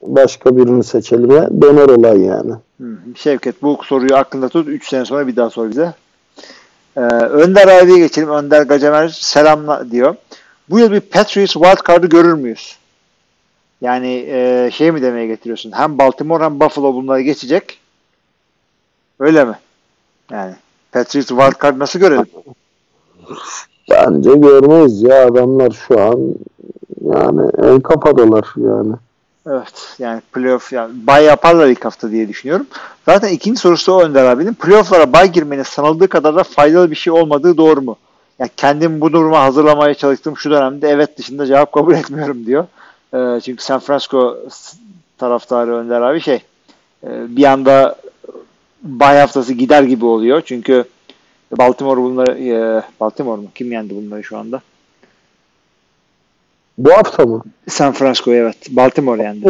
[0.01, 2.53] Başka birini seçelim ya döner olay yani.
[3.15, 4.67] Şevket bu soruyu aklında tut.
[4.67, 5.93] 3 sene sonra bir daha sor bize.
[6.97, 8.29] Ee, Önder abiye geçelim.
[8.29, 10.15] Önder Gacemer selamla diyor.
[10.69, 12.77] Bu yıl bir Patriots wildcard'ı görür müyüz?
[13.81, 15.71] Yani e, şey mi demeye getiriyorsun?
[15.71, 17.79] Hem Baltimore hem Buffalo bunları geçecek.
[19.23, 19.55] Öyle mi?
[20.31, 20.53] Yani
[20.91, 22.25] Patriots wildcard nasıl görelim?
[23.89, 26.35] Bence görmeyiz ya adamlar şu an
[27.01, 28.93] yani en kafadalar yani.
[29.47, 32.67] Evet yani playoff yani bay yaparlar ilk hafta diye düşünüyorum.
[33.05, 34.53] Zaten ikinci sorusu o Önder abinin.
[34.53, 37.97] Playoff'lara bay girmenin sanıldığı kadar da faydalı bir şey olmadığı doğru mu?
[38.39, 42.65] ya kendim bu duruma hazırlamaya çalıştığım şu dönemde evet dışında cevap kabul etmiyorum diyor.
[43.13, 44.37] E, çünkü San Francisco
[45.17, 46.41] taraftarı Önder abi şey
[47.03, 47.95] e, bir anda
[48.83, 50.41] bay haftası gider gibi oluyor.
[50.45, 50.83] Çünkü
[51.57, 53.47] Baltimore bunları e, Baltimore mu?
[53.55, 54.61] Kim yendi bunları şu anda?
[56.77, 57.43] Bu hafta mı?
[57.69, 58.57] San Francisco evet.
[58.69, 59.47] Baltimore yendi.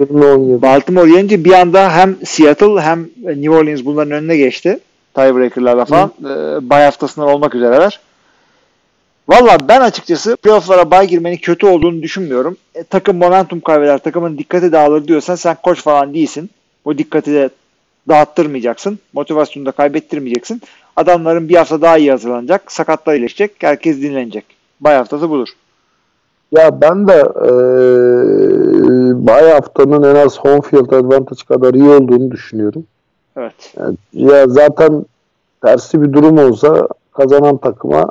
[0.00, 0.62] 2017.
[0.62, 4.78] Baltimore yenince bir anda hem Seattle hem New Orleans bunların önüne geçti.
[5.14, 6.12] Tiebreaker'larla falan.
[6.20, 8.00] E, bay haftasından olmak üzereler.
[9.28, 12.56] Valla ben açıkçası playoff'lara bay girmenin kötü olduğunu düşünmüyorum.
[12.74, 16.50] E, takım momentum kaybeder, takımın dikkati dağılır diyorsan sen koç falan değilsin.
[16.84, 17.50] Bu dikkati de
[18.08, 18.98] dağıttırmayacaksın.
[19.12, 20.62] Motivasyonu da kaybettirmeyeceksin.
[20.96, 22.72] Adamların bir hafta daha iyi hazırlanacak.
[22.72, 23.52] Sakatlar iyileşecek.
[23.58, 24.44] Herkes dinlenecek.
[24.80, 25.48] Bay haftası budur.
[26.52, 27.52] Ya ben de e,
[29.26, 32.84] bay haftanın en az home field advantage kadar iyi olduğunu düşünüyorum.
[33.36, 33.74] Evet.
[33.78, 35.04] Yani, ya zaten
[35.62, 38.06] tersi bir durum olsa kazanan takıma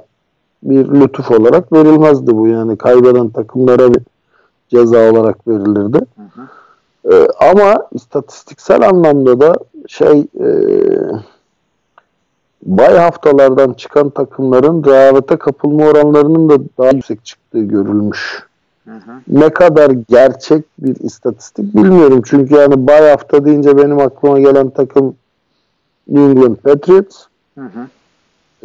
[0.64, 4.02] bir lütuf olarak verilmezdi bu yani kaybeden takımlara bir
[4.70, 5.98] ceza olarak verilirdi.
[5.98, 6.48] Hı hı.
[7.12, 9.54] Ee, ama istatistiksel anlamda da
[9.88, 10.48] şey e,
[12.64, 18.44] bay haftalardan çıkan takımların rehavete kapılma oranlarının da daha yüksek çıktığı görülmüş.
[18.86, 19.12] Hı hı.
[19.28, 22.22] Ne kadar gerçek bir istatistik bilmiyorum.
[22.26, 25.16] Çünkü yani bay hafta deyince benim aklıma gelen takım
[26.08, 27.26] New England Patriots.
[27.58, 27.88] Hı hı.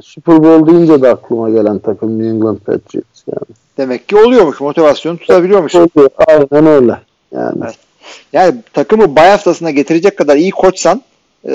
[0.02, 3.56] Super Bowl deyince de aklıma gelen takım New England Patriots yani.
[3.78, 4.60] Demek ki oluyormuş.
[4.60, 5.74] Motivasyonu tutabiliyormuş.
[5.74, 7.00] Oluyor, Aynen öyle.
[7.32, 7.85] Yani Evet.
[8.32, 11.02] Yani takımı bay haftasına getirecek kadar iyi koçsan
[11.44, 11.52] e,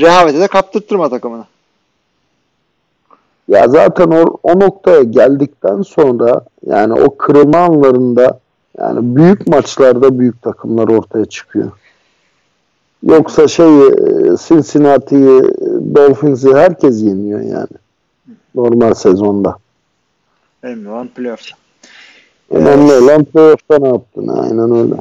[0.00, 1.44] rehavete de kaptırtırma takımını.
[3.48, 8.40] Ya zaten o, o noktaya geldikten sonra yani o kırılma anlarında
[8.78, 11.70] yani büyük maçlarda büyük takımlar ortaya çıkıyor.
[13.02, 13.92] Yoksa şey e,
[14.48, 15.42] Cincinnati'yi,
[15.94, 17.76] Dolphins'i herkes yeniyor yani.
[18.54, 19.56] Normal sezonda.
[20.62, 21.56] Önemli olan playoff'ta.
[22.50, 24.28] Önemli olan playoff'ta ne yaptın?
[24.28, 24.94] Aynen öyle.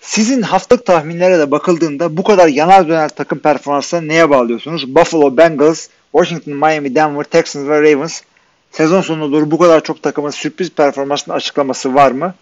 [0.00, 4.94] Sizin haftalık tahminlere de bakıldığında bu kadar yanar döner takım performanslarını neye bağlıyorsunuz?
[4.94, 8.20] Buffalo, Bengals, Washington, Miami, Denver, Texans ve Ravens
[8.70, 12.34] sezon sonuna doğru bu kadar çok takımın sürpriz performansını açıklaması var mı?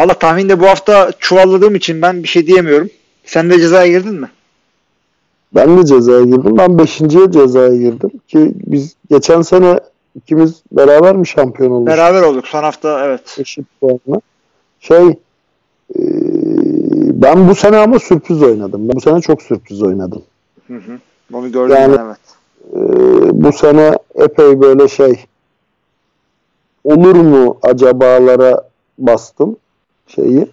[0.00, 2.90] Valla tahminde bu hafta çuvalladığım için ben bir şey diyemiyorum.
[3.24, 4.30] Sen de cezaya girdin mi?
[5.54, 6.58] Ben de cezaya girdim.
[6.58, 8.10] Ben beşinciye cezaya girdim.
[8.28, 9.80] Ki biz geçen sene
[10.14, 11.86] ikimiz beraber mi şampiyon olduk?
[11.86, 12.48] Beraber olduk.
[12.48, 13.36] Son hafta evet.
[13.38, 14.20] Eşit puanla.
[14.80, 15.16] Şey
[17.22, 18.88] ben bu sene ama sürpriz oynadım.
[18.88, 20.22] Ben bu sene çok sürpriz oynadım.
[20.66, 20.98] Hı hı.
[21.32, 22.18] Onu gördüm Yani- evet.
[22.72, 22.78] E,
[23.44, 25.24] bu sene epey böyle şey
[26.84, 28.68] olur mu acabalara
[28.98, 29.56] bastım
[30.06, 30.46] şeyi.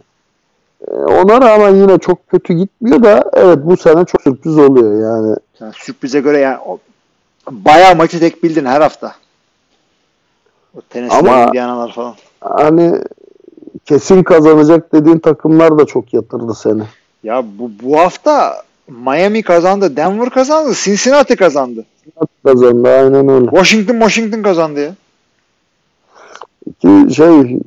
[0.87, 5.35] E, ona rağmen yine çok kötü gitmiyor da evet bu sene çok sürpriz oluyor yani.
[5.59, 6.79] Sen sürprize göre yani o,
[7.51, 9.15] bayağı maçı tek bildin her hafta.
[10.77, 12.15] O Tennessee'ler, Ama- Indianalar falan.
[12.41, 13.01] Hani
[13.85, 16.83] kesin kazanacak dediğin takımlar da çok yatırdı seni.
[17.23, 21.85] Ya bu, bu hafta Miami kazandı, Denver kazandı, Cincinnati kazandı.
[22.45, 23.45] Kazandı aynen öyle.
[23.45, 24.95] Washington Washington kazandı ya.
[26.81, 27.57] Ki şey e,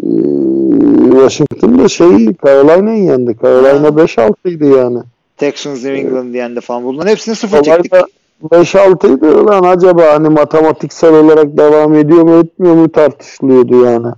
[1.10, 3.36] Washington'da şey Carolina'yı yendi.
[3.42, 3.88] Carolina Ha.
[3.88, 4.98] 5-6 idi yani.
[5.36, 6.84] Texans New England yendi falan.
[6.84, 7.92] Bunların hepsini sıfır çektik.
[7.92, 8.08] Carolina
[8.50, 9.26] 5-6 idi.
[9.26, 14.08] Ulan acaba hani matematiksel olarak devam ediyor mu etmiyor mu tartışılıyordu yani.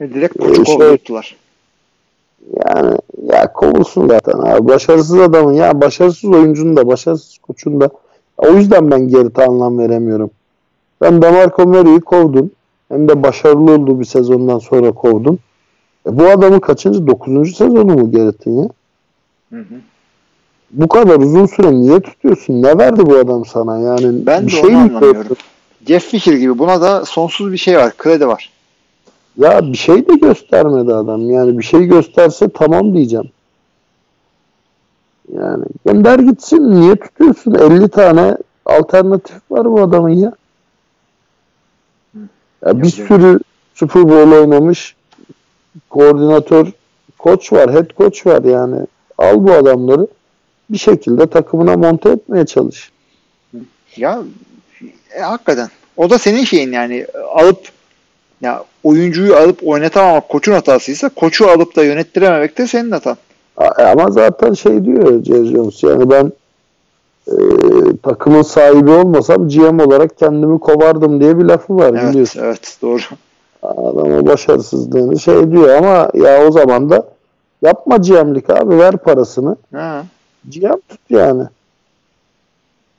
[0.00, 1.36] Ve Direkt Ee, koçu şey- kovdurttular.
[2.66, 2.98] Yani
[3.32, 4.68] ya kovulsun zaten abi.
[4.68, 7.90] Başarısız adamın ya başarısız oyuncunun da başarısız koçun da.
[8.38, 10.30] O yüzden ben Gerrit'e anlam veremiyorum.
[11.02, 12.50] Sen DeMarco Murray'i kovdun.
[12.88, 15.38] Hem de başarılı olduğu bir sezondan sonra kovdun.
[16.06, 17.06] E bu adamın kaçıncı?
[17.06, 18.68] Dokuzuncu sezonu mu Gerrit'in ya?
[19.50, 19.74] Hı hı.
[20.70, 22.62] Bu kadar uzun süre niye tutuyorsun?
[22.62, 23.78] Ne verdi bu adam sana?
[23.78, 25.36] Yani Ben bir de şey onu mi anlamıyorum.
[25.86, 27.92] Jeff Fisher gibi buna da sonsuz bir şey var.
[27.96, 28.50] Kredi var.
[29.38, 31.30] Ya bir şey de göstermedi adam.
[31.30, 33.30] Yani bir şey gösterse tamam diyeceğim.
[35.32, 36.80] Yani gönder gitsin.
[36.80, 37.54] Niye tutuyorsun?
[37.54, 40.32] 50 tane alternatif var bu adamın ya.
[42.66, 43.40] Ya bir sürü
[43.74, 44.96] Super Bowl oynamış
[45.90, 46.66] koordinatör
[47.18, 48.86] koç var, head coach var yani.
[49.18, 50.06] Al bu adamları
[50.70, 52.92] bir şekilde takımına monte etmeye çalış.
[53.96, 54.22] Ya
[55.16, 55.68] e, hakikaten.
[55.96, 57.68] O da senin şeyin yani alıp
[58.40, 63.16] ya oyuncuyu alıp oynatamamak koçun hatasıysa koçu alıp da yönettirememek de senin hatan.
[63.56, 66.32] A- Ama zaten şey diyor Jerry Jones yani ben
[67.28, 67.34] e,
[68.02, 72.40] takımın sahibi olmasam GM olarak kendimi kovardım diye bir lafı var Evet, biliyorsun.
[72.44, 73.00] evet doğru.
[73.62, 77.06] Adam o başarısızlığını şey diyor ama ya o zaman da
[77.62, 79.56] yapma GM'lik abi ver parasını.
[79.74, 80.04] Ha.
[80.48, 81.42] GM tut yani.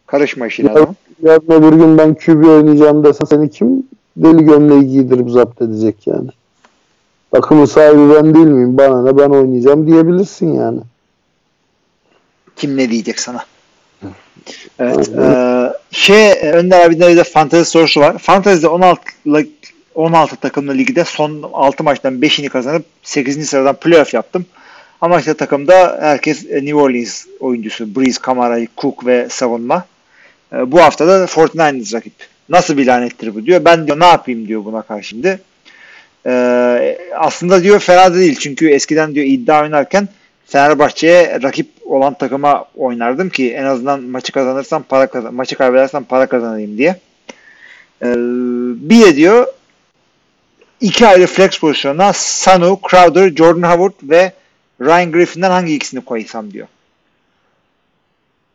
[0.08, 0.96] Karışma işine Ya- adamın.
[1.24, 3.84] Yarın öbür gün ben QB oynayacağım desen seni kim
[4.18, 6.30] deli gömleği giydirip zapt edecek yani.
[7.32, 8.78] Takımın sahibi ben değil miyim?
[8.78, 10.80] Bana ne ben oynayacağım diyebilirsin yani.
[12.56, 13.46] Kim ne diyecek sana?
[14.80, 15.08] Evet.
[15.18, 18.18] eee, şey Önder abiden de fantezi sorusu var.
[18.18, 19.48] Fantezi'de 16 lı-
[19.96, 23.46] 16 takımlı ligde son 6 maçtan 5'ini kazanıp 8.
[23.50, 24.46] sıradan playoff yaptım.
[25.02, 27.96] Ama işte takımda herkes e, New Orleans oyuncusu.
[27.96, 29.86] Breeze, Kamara, Cook ve savunma.
[30.54, 32.14] E, bu hafta da 49ers rakip.
[32.50, 33.66] Nasıl bir lanettir bu diyor.
[33.66, 35.40] Ben diyor ne yapayım diyor buna karşı şimdi.
[36.26, 38.36] E, aslında diyor fena değil.
[38.40, 40.08] Çünkü eskiden diyor iddia oynarken
[40.46, 46.26] Fenerbahçe'ye rakip olan takıma oynardım ki en azından maçı kazanırsam para kazan maçı kaybedersem para
[46.26, 47.00] kazanayım diye.
[48.04, 48.14] Ee,
[48.90, 49.48] bir de diyor
[50.82, 54.34] iki ayrı flex pozisyonuna Sanu, Crowder, Jordan Howard ve
[54.82, 56.68] Ryan Griffin'den hangi ikisini koysam diyor.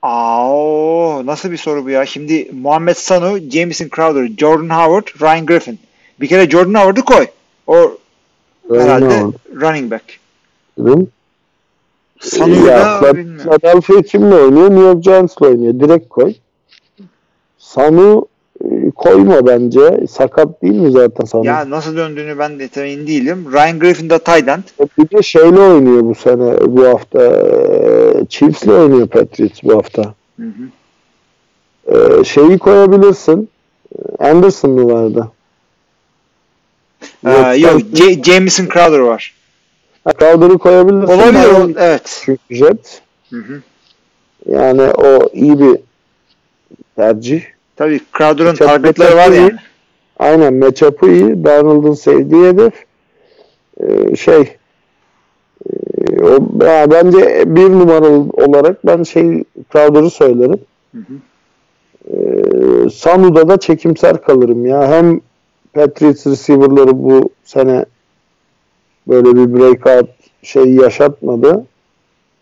[0.03, 2.07] Aa, nasıl bir soru bu ya?
[2.07, 5.79] Şimdi Muhammed Sanu, Jameson Crowder, Jordan Howard, Ryan Griffin.
[6.21, 7.27] Bir kere Jordan Howard'ı koy.
[7.67, 7.99] O
[8.73, 9.33] herhalde Aynen.
[9.61, 10.05] running back.
[10.79, 11.09] Dedim.
[12.21, 13.43] Sanu'yu Ya, da bilmiyorum.
[13.61, 14.71] Philadelphia kimle oynuyor?
[14.71, 15.81] New York Giants'la oynuyor.
[15.81, 16.35] Direkt koy.
[17.59, 18.27] Sanu
[18.97, 20.07] koyma bence.
[20.11, 21.47] Sakat değil mi zaten Sanu?
[21.47, 23.49] Ya nasıl döndüğünü ben de emin değilim.
[23.53, 24.63] Ryan Griffin de end.
[24.99, 27.23] Bir de şeyle oynuyor bu sene bu hafta.
[27.23, 30.15] e, Chiefs'le oynuyor Patriots bu hafta.
[30.41, 30.65] Hı hı.
[32.21, 33.49] E, şeyi koyabilirsin.
[34.19, 35.29] Anderson mı vardı?
[37.27, 39.35] Ee, yok, J- Jameson Crowder var.
[40.19, 41.13] Crowder'ı koyabilirsin.
[41.13, 41.77] Olabilir.
[41.79, 42.23] Evet.
[42.25, 43.03] Çünkü Jet.
[43.31, 43.63] Hı hı.
[44.47, 45.77] Yani o iyi bir
[46.97, 47.43] tercih.
[47.81, 49.53] Tabii Crowder'ın targetları var yani.
[50.19, 51.45] Aynen matchup'ı iyi.
[51.45, 52.73] Donald'ın sevdiği hedef.
[53.81, 54.57] Ee, şey
[55.71, 60.61] e, o, ya bence bir numaralı olarak ben şey Crowder'ı söylerim.
[60.95, 61.15] Hı hı.
[62.11, 64.89] Ee, Sanu'da da çekimser kalırım ya.
[64.89, 65.21] Hem
[65.75, 67.85] Patriots receiver'ları bu sene
[69.09, 70.11] böyle bir breakout
[70.43, 71.67] şey yaşatmadı.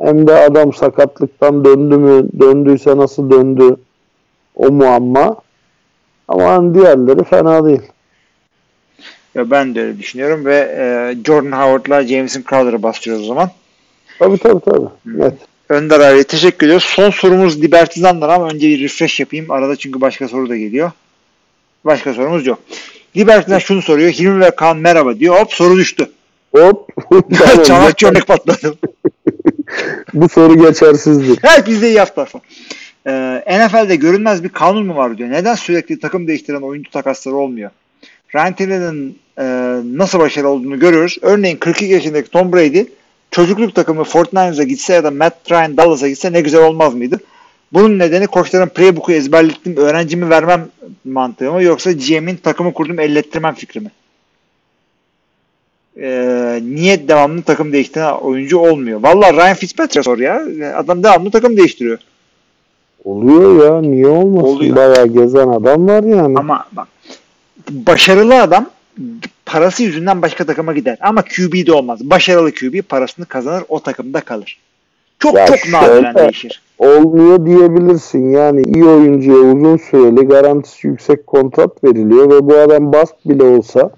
[0.02, 3.76] Hem de adam sakatlıktan döndü mü, döndüyse nasıl döndü
[4.58, 5.36] o muamma.
[6.28, 7.82] Ama diğerleri fena değil.
[9.34, 13.50] Ya ben de öyle düşünüyorum ve e, Jordan Howard'la Jameson Crowder'ı bastırıyoruz o zaman.
[14.18, 14.88] Tabii tabii tabii.
[15.06, 15.34] Net.
[15.68, 16.84] Önder abiye teşekkür ediyoruz.
[16.86, 19.50] Son sorumuz Libertizan'dan ama önce bir refresh yapayım.
[19.50, 20.90] Arada çünkü başka soru da geliyor.
[21.84, 22.58] Başka sorumuz yok.
[23.16, 24.10] Libertizan şunu soruyor.
[24.10, 25.40] Hilmi ve Kaan merhaba diyor.
[25.40, 26.10] Hop soru düştü.
[26.54, 26.88] Hop.
[27.10, 28.74] Tamam, Çanak geçer- çömlek patladı.
[30.14, 31.38] Bu soru geçersizdir.
[31.42, 32.26] Evet bizde iyi hafta.
[33.08, 35.30] Ee, NFL'de görünmez bir kanun mu var diyor.
[35.30, 37.70] Neden sürekli takım değiştiren oyuncu takasları olmuyor?
[38.34, 39.44] Ryan Tannehill'in e,
[39.98, 41.18] nasıl başarılı olduğunu görüyoruz.
[41.22, 42.84] Örneğin 42 yaşındaki Tom Brady
[43.30, 47.20] çocukluk takımı 49ers'a gitse ya da Matt Ryan Dallas'a gitse ne güzel olmaz mıydı?
[47.72, 50.68] Bunun nedeni koçların playbook'u ezberlettim, öğrencimi vermem
[51.04, 53.90] mantığı mı yoksa GM'in takımı kurdum ellettirmem fikri mi?
[56.00, 59.00] Ee, niye devamlı takım değiştiren oyuncu olmuyor?
[59.00, 60.42] Vallahi Ryan Fitzpatrick sor ya.
[60.76, 61.98] Adam devamlı takım değiştiriyor.
[63.04, 63.80] Oluyor ya.
[63.80, 64.46] Niye olmasın?
[64.46, 64.76] Oluyor.
[64.76, 66.38] Bayağı gezen adam var yani.
[66.38, 66.88] Ama bak
[67.70, 68.66] başarılı adam
[69.46, 70.98] parası yüzünden başka takıma gider.
[71.00, 72.00] Ama QB de olmaz.
[72.10, 74.58] Başarılı QB parasını kazanır o takımda kalır.
[75.18, 76.62] Çok Ya çok nadiren değişir.
[76.78, 78.30] olmuyor diyebilirsin.
[78.30, 83.90] Yani iyi oyuncuya uzun süreli garantisi yüksek kontrat veriliyor ve bu adam bast bile olsa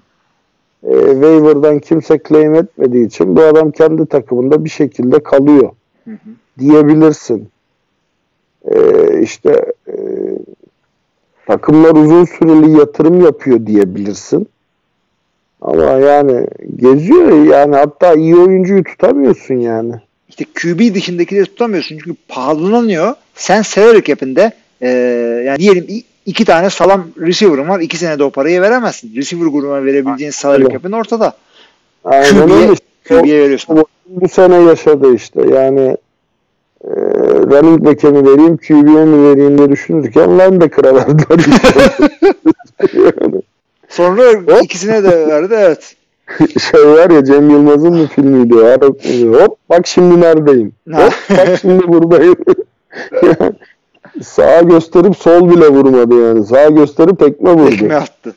[0.83, 5.69] e, waiver'dan kimse claim etmediği için bu adam kendi takımında bir şekilde kalıyor
[6.05, 6.29] Hı hı.
[6.59, 7.49] diyebilirsin.
[8.65, 8.75] E,
[9.21, 9.93] işte e,
[11.47, 14.47] takımlar uzun süreli yatırım yapıyor diyebilirsin.
[15.61, 19.93] Ama yani geziyor yani hatta iyi oyuncuyu tutamıyorsun yani.
[20.29, 23.13] İşte QB dışındakileri tutamıyorsun çünkü pahalanıyor.
[23.35, 24.51] Sen salary cap'inde
[24.81, 24.89] e,
[25.45, 27.79] yani diyelim iki tane salam receiver'ın var.
[27.79, 29.15] iki senede o parayı veremezsin.
[29.15, 31.33] Receiver grubuna verebileceğin salary cap'in ortada.
[32.03, 32.75] Aynen QB'ye öyle.
[33.07, 33.77] QB'ye veriyorsun.
[33.77, 35.41] bu, bu sene yaşadı işte.
[35.53, 35.97] Yani
[36.83, 36.91] e,
[37.51, 41.45] running back'e mi vereyim, QB'ye mi vereyim diye düşünürken linebacker'a verdiler.
[43.89, 45.95] Sonra ikisine de verdi evet.
[46.71, 48.55] şey var ya Cem Yılmaz'ın mı filmiydi
[48.99, 49.37] filmi.
[49.37, 50.73] Hop bak şimdi neredeyim.
[50.91, 52.35] Hop bak şimdi buradayım.
[54.23, 56.45] Sağa gösterip sol bile vurmadı yani.
[56.45, 57.69] Sağa gösterip tekme vurdu.
[57.69, 58.35] Tekme attı.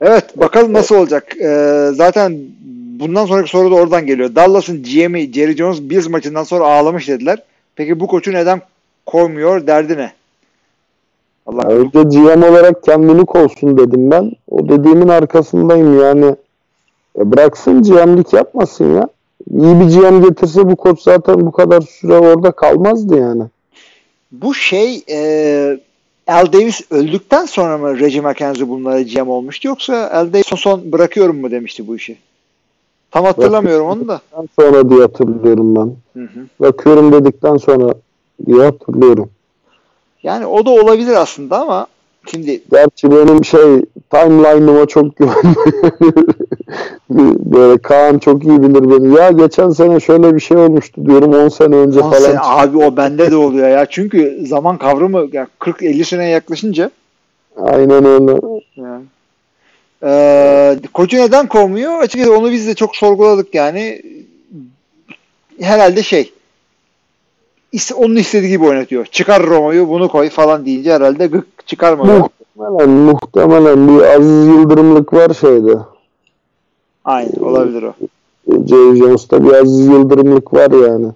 [0.00, 1.36] Evet bakalım nasıl olacak.
[1.40, 2.40] Ee, zaten
[3.00, 4.34] bundan sonraki soru da oradan geliyor.
[4.34, 7.42] Dallas'ın GM'i Jerry Jones Bills maçından sonra ağlamış dediler.
[7.76, 8.62] Peki bu koçu neden
[9.06, 10.12] koymuyor derdi ne?
[11.46, 14.32] Allah Ya Önce GM olarak kendini kovsun dedim ben.
[14.50, 16.36] O dediğimin arkasındayım yani.
[17.18, 19.08] E bıraksın GM'lik yapmasın ya.
[19.50, 23.42] İyi bir GM getirse bu koç zaten bu kadar süre orada kalmazdı yani.
[24.32, 25.78] Bu şey e,
[26.26, 30.92] Al Davis öldükten sonra mı Reggie McKenzie bunlara GM olmuştu yoksa Al Davis son, son
[30.92, 32.16] bırakıyorum mu demişti bu işi?
[33.10, 34.20] Tam hatırlamıyorum onu da.
[34.60, 36.20] Sonra diye hatırlıyorum ben.
[36.20, 36.40] Hı hı.
[36.60, 37.94] Bırakıyorum dedikten sonra
[38.46, 39.30] diye hatırlıyorum.
[40.22, 41.86] Yani o da olabilir aslında ama
[42.30, 46.26] şimdi Gerçi benim şey timeline'ıma çok güvenmiyorum.
[47.54, 49.14] Böyle Kaan çok iyi bilir beni.
[49.16, 52.20] Ya geçen sene şöyle bir şey olmuştu diyorum 10 sene önce on falan.
[52.22, 53.86] sene- abi o bende de oluyor ya.
[53.90, 56.90] Çünkü zaman kavramı ya 40-50 seneye yaklaşınca
[57.56, 58.40] Aynen öyle.
[58.76, 59.04] yani.
[60.04, 61.98] Ee, koçu neden kovmuyor?
[61.98, 64.02] Açıkçası onu biz de çok sorguladık yani.
[65.60, 66.32] Herhalde şey
[67.96, 69.06] onun istediği gibi oynatıyor.
[69.06, 72.28] Çıkar Romo'yu bunu koy falan deyince herhalde gık çıkarmadı.
[72.58, 75.78] Muhtemelen, muhtemelen bir Aziz Yıldırımlık var şeyde.
[77.04, 77.94] Aynen olabilir o.
[78.68, 81.12] Jay Jones'ta bir Aziz Yıldırımlık var yani.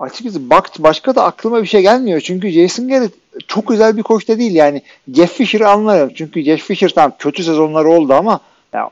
[0.00, 2.20] Açıkçası bak başka da aklıma bir şey gelmiyor.
[2.20, 3.12] Çünkü Jason Garrett
[3.46, 4.82] çok güzel bir koç da değil yani.
[5.14, 6.10] Jeff Fisher'ı anlarım.
[6.14, 8.40] Çünkü Jeff Fisher tam kötü sezonları oldu ama
[8.72, 8.90] ya,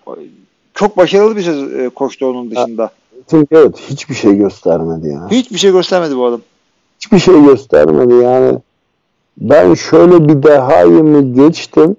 [0.75, 2.91] çok başarılı bir sezon, e, koçtu onun dışında.
[3.51, 5.29] Evet hiçbir şey göstermedi ya.
[5.31, 6.41] Hiçbir şey göstermedi bu adam.
[7.01, 8.59] Hiçbir şey göstermedi yani.
[9.37, 11.97] Ben şöyle bir dehayımı geçtim.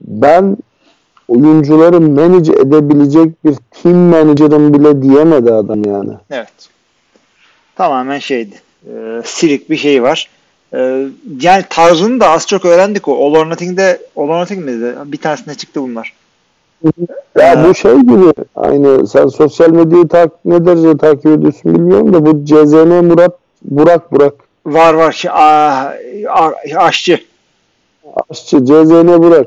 [0.00, 0.56] Ben
[1.28, 6.12] oyuncuları manage edebilecek bir team manager'ım bile diyemedi adam yani.
[6.30, 6.68] Evet.
[7.78, 8.54] Tamamen şeydi.
[8.86, 10.28] E, silik bir şey var.
[10.74, 11.06] E,
[11.40, 13.12] yani tarzını da az çok öğrendik o.
[13.26, 14.94] All or Nothing'de All or Nothing miydi?
[15.04, 16.12] Bir tanesinde çıktı bunlar.
[17.38, 17.68] Ya Ha.
[17.68, 22.44] bu şey gibi aynı sen sosyal medyayı tak ne derece takip ediyorsun bilmiyorum da bu
[22.44, 24.34] CZN Murat Burak Burak
[24.66, 25.12] Var var.
[25.12, 25.92] Şey, aa,
[26.28, 27.20] a- aşçı.
[28.30, 29.46] aşçı CZN Burak.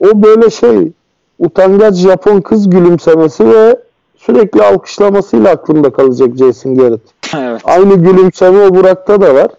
[0.00, 0.92] O böyle şey
[1.38, 3.76] utangaç Japon kız gülümsemesi ve
[4.16, 7.00] sürekli alkışlamasıyla aklımda kalacak Jason Garrett.
[7.36, 7.60] Evet.
[7.64, 9.50] Aynı gülümseme o Burak'ta da var.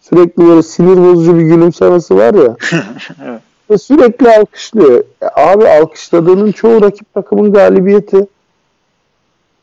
[0.00, 2.56] Sürekli böyle sinir bozucu bir gülümsemesi var ya.
[3.24, 3.40] Evet.
[3.70, 5.04] Ve sürekli alkışlıyor.
[5.22, 8.26] E, abi alkışladığının çoğu rakip takımın galibiyeti.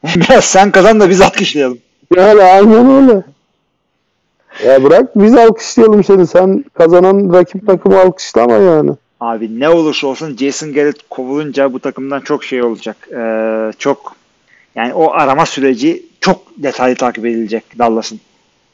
[0.03, 1.77] Biraz sen kazan da biz alkışlayalım.
[2.15, 3.23] Yani aynen öyle.
[4.65, 6.27] Ya bırak biz alkışlayalım seni.
[6.27, 8.91] Sen kazanan rakip takımı alkışlama yani.
[9.19, 12.97] Abi ne olursa olsun Jason Garrett kovulunca bu takımdan çok şey olacak.
[13.11, 14.15] Ee, çok
[14.75, 18.19] yani o arama süreci çok detaylı takip edilecek Dallas'ın.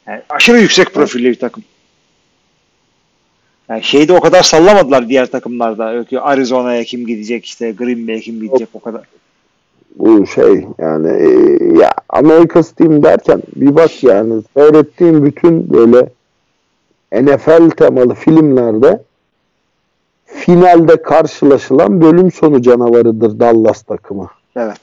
[0.06, 1.64] Yani aşırı yüksek profilli bir takım.
[3.68, 6.04] Yani şeyde o kadar sallamadılar diğer takımlarda.
[6.22, 9.02] Arizona'ya kim gidecek işte Green Bay'e kim gidecek o kadar.
[9.96, 11.28] Bu şey yani e,
[11.78, 16.08] ya America's Team derken bir bak yani seyrettiğim bütün böyle
[17.12, 19.02] NFL temalı filmlerde
[20.26, 24.28] finalde karşılaşılan bölüm sonu canavarıdır Dallas takımı.
[24.56, 24.80] Evet.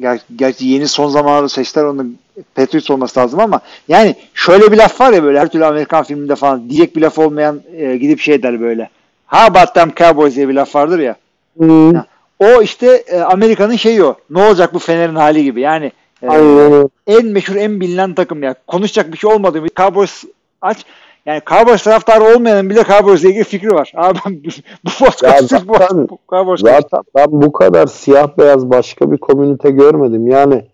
[0.00, 2.06] Ger- gerçi yeni son zamanlarda seçtiler onu
[2.54, 6.34] Patriots olması lazım ama yani şöyle bir laf var ya böyle her türlü Amerikan filminde
[6.36, 8.90] falan diyecek bir laf olmayan e, gidip şey der böyle.
[9.26, 11.16] How about them Cowboys diye bir laf vardır ya.
[11.56, 12.06] Hmm, Ya,
[12.38, 14.16] O işte e, Amerika'nın şeyi o.
[14.30, 15.60] Ne olacak bu Fener'in hali gibi.
[15.60, 15.92] Yani
[16.22, 18.54] e, aynen en meşhur en bilinen takım ya.
[18.66, 19.68] Konuşacak bir şey olmadı mı?
[19.76, 20.24] Cowboys
[20.62, 20.78] aç.
[21.26, 23.92] Yani Cowboys taraftarı olmayanın bile Cowboys'la ilgili fikri var.
[23.96, 24.48] Abi ben bu,
[24.84, 29.70] bu podcast bu, zaten- bu Cowboys Zaten ben bu kadar siyah beyaz başka bir komünite
[29.70, 30.26] görmedim.
[30.26, 30.64] Yani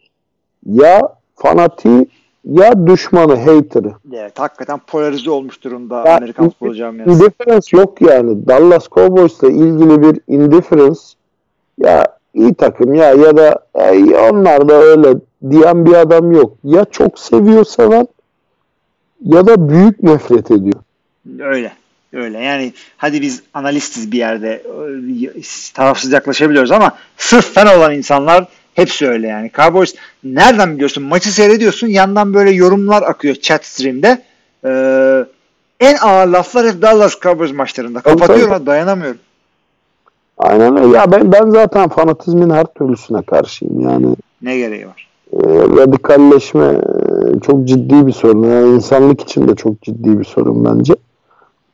[0.66, 1.00] ya
[1.36, 2.06] fanatiği
[2.44, 3.92] ya düşmanı, hater'ı.
[4.12, 7.10] Evet, hakikaten polarize olmuş durumda Ya, Amerikan futbol camiası.
[7.10, 8.46] Indifference yok yani.
[8.46, 11.00] Dallas Cowboys'la ilgili bir indifference
[11.78, 15.14] ya iyi takım ya ya da "Ey, onlar da öyle
[15.50, 16.52] diyen bir adam yok.
[16.64, 18.06] Ya çok seviyor seven
[19.24, 20.80] ya da büyük nefret ediyor.
[21.40, 21.72] Öyle.
[22.12, 22.38] Öyle.
[22.38, 24.62] Yani hadi biz analistiz bir yerde
[25.74, 29.50] tarafsız yaklaşabiliyoruz ama sırf fen olan insanlar hepsi öyle yani.
[29.56, 29.94] Cowboys
[30.24, 31.04] nereden biliyorsun?
[31.04, 34.22] Maçı seyrediyorsun yandan böyle yorumlar akıyor chat stream'de.
[34.64, 35.24] Ee,
[35.80, 38.00] en ağır laflar hep Dallas Cowboys maçlarında.
[38.00, 39.20] Tabii, Kapatıyorum dayanamıyorum.
[40.38, 40.96] Aynen öyle.
[40.96, 43.80] Ya ben, ben zaten fanatizmin her türlüsüne karşıyım.
[43.80, 44.06] Yani
[44.42, 45.08] Ne gereği var?
[45.32, 45.46] e,
[45.80, 46.80] radikalleşme
[47.40, 48.42] çok ciddi bir sorun.
[48.42, 50.94] Yani insanlık için de çok ciddi bir sorun bence.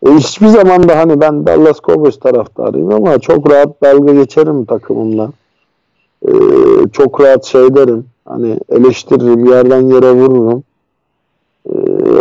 [0.06, 5.30] E, hiçbir zaman da hani ben Dallas Cowboys taraftarıyım ama çok rahat dalga geçerim takımımla.
[6.28, 6.32] E,
[6.92, 8.06] çok rahat şey derim.
[8.24, 10.62] Hani eleştiririm, yerden yere vururum.
[11.72, 11.74] E,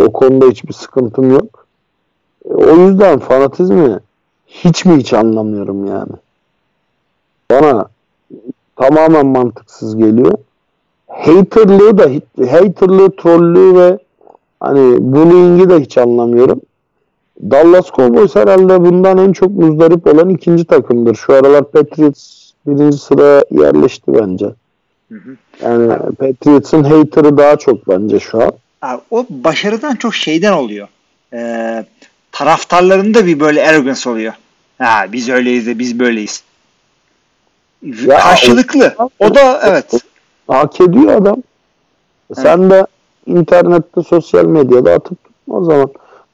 [0.06, 1.66] o konuda hiçbir sıkıntım yok.
[2.50, 3.98] E, o yüzden fanatizmi
[4.46, 6.12] hiç mi hiç anlamıyorum yani.
[7.50, 7.88] Bana
[8.76, 10.32] tamamen mantıksız geliyor.
[11.10, 12.10] Haterlığı da
[12.52, 13.98] haterlığı, trollüğü ve
[14.60, 16.60] hani bullying'i de hiç anlamıyorum.
[17.50, 21.14] Dallas Cowboys herhalde bundan en çok muzdarip olan ikinci takımdır.
[21.14, 24.46] Şu aralar Patriots birinci sıraya yerleşti bence.
[25.12, 25.36] Hı hı.
[25.62, 28.52] Yani Patriots'ın hater'ı daha çok bence şu an.
[28.82, 30.88] Abi, o başarıdan çok şeyden oluyor.
[31.32, 31.84] e,
[32.32, 34.32] taraftarlarında bir böyle arrogance oluyor.
[34.78, 36.42] Ha biz öyleyiz de biz böyleyiz.
[37.82, 38.94] Ya, Karşılıklı.
[38.98, 40.04] O, o da evet.
[40.50, 41.42] Hak ediyor adam.
[42.34, 42.86] Sen de
[43.26, 45.90] internette, sosyal medyada atıp tutma o zaman.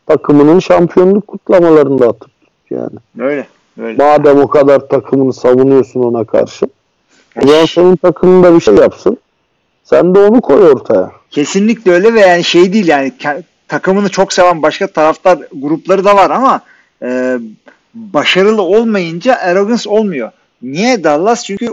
[0.07, 2.99] Takımının şampiyonluk kutlamalarında atıp tut yani.
[3.19, 3.47] Öyle.
[3.81, 4.05] Öyle.
[4.05, 6.67] Madem o kadar takımını savunuyorsun ona karşı.
[7.43, 9.19] O zaman senin takımında bir şey yapsın.
[9.85, 11.11] Sen de onu koy ortaya.
[11.31, 13.13] Kesinlikle öyle ve yani şey değil yani
[13.69, 16.61] takımını çok seven başka taraftar grupları da var ama
[17.03, 17.39] e,
[17.95, 20.31] başarılı olmayınca arrogance olmuyor.
[20.63, 21.45] Niye Dallas?
[21.45, 21.71] Çünkü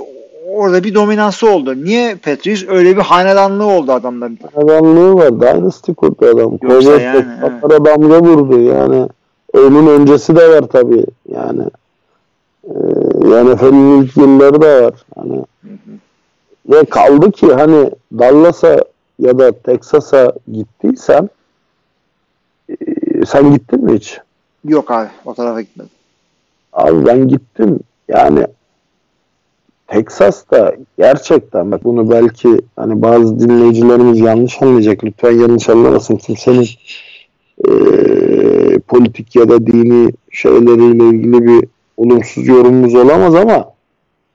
[0.54, 1.84] orada bir dominansı oldu.
[1.84, 2.64] Niye Patriots?
[2.68, 4.40] Öyle bir hanedanlığı oldu adamların.
[4.56, 5.42] Adamlığı var.
[5.42, 6.58] Dynasty kurdu adam.
[6.62, 9.08] Yoksa yani, yani, damga vurdu yani.
[9.54, 11.06] Onun öncesi de var tabii.
[11.30, 11.64] Yani
[12.64, 14.94] e, NFL'in ilk yılları da var.
[15.16, 15.44] Hani
[16.70, 18.80] ve kaldı ki hani Dallas'a
[19.20, 21.30] ya da Texas'a gittiysen
[22.70, 22.76] e,
[23.26, 24.20] sen gittin mi hiç?
[24.66, 25.92] Yok abi o tarafa gitmedim.
[26.74, 27.80] Abi ben gittim.
[28.08, 28.48] Yani
[29.88, 35.04] Texas'ta gerçekten bak bunu belki hani bazı dinleyicilerimiz yanlış anlayacak.
[35.04, 36.16] Lütfen yanlış anlamasın.
[36.16, 36.68] Kimsenin
[37.68, 37.70] e,
[38.80, 43.74] politik ya da dini şeyleriyle ilgili bir olumsuz yorumumuz olamaz ama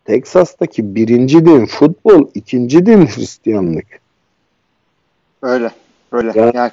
[0.05, 3.87] Texas'taki birinci din futbol, ikinci din Hristiyanlık.
[5.43, 5.71] Öyle.
[6.13, 6.33] Öyle.
[6.35, 6.71] Ya- Yani,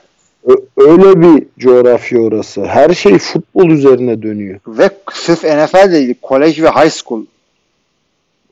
[0.78, 2.66] öyle bir coğrafya orası.
[2.66, 4.60] Her şey futbol üzerine dönüyor.
[4.68, 7.22] ve sırf NFL değil, kolej ve high school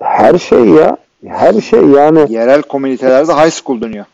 [0.04, 0.98] Her şey ya.
[1.28, 4.06] Her şey yani yerel komünitelerde high school dönüyor.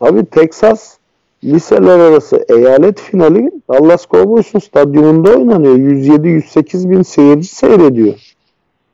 [0.00, 0.96] Tabii Texas
[1.44, 5.76] liseler arası eyalet finali Dallas Cowboys'un stadyumunda oynanıyor.
[5.76, 8.14] 107-108 bin seyirci seyrediyor.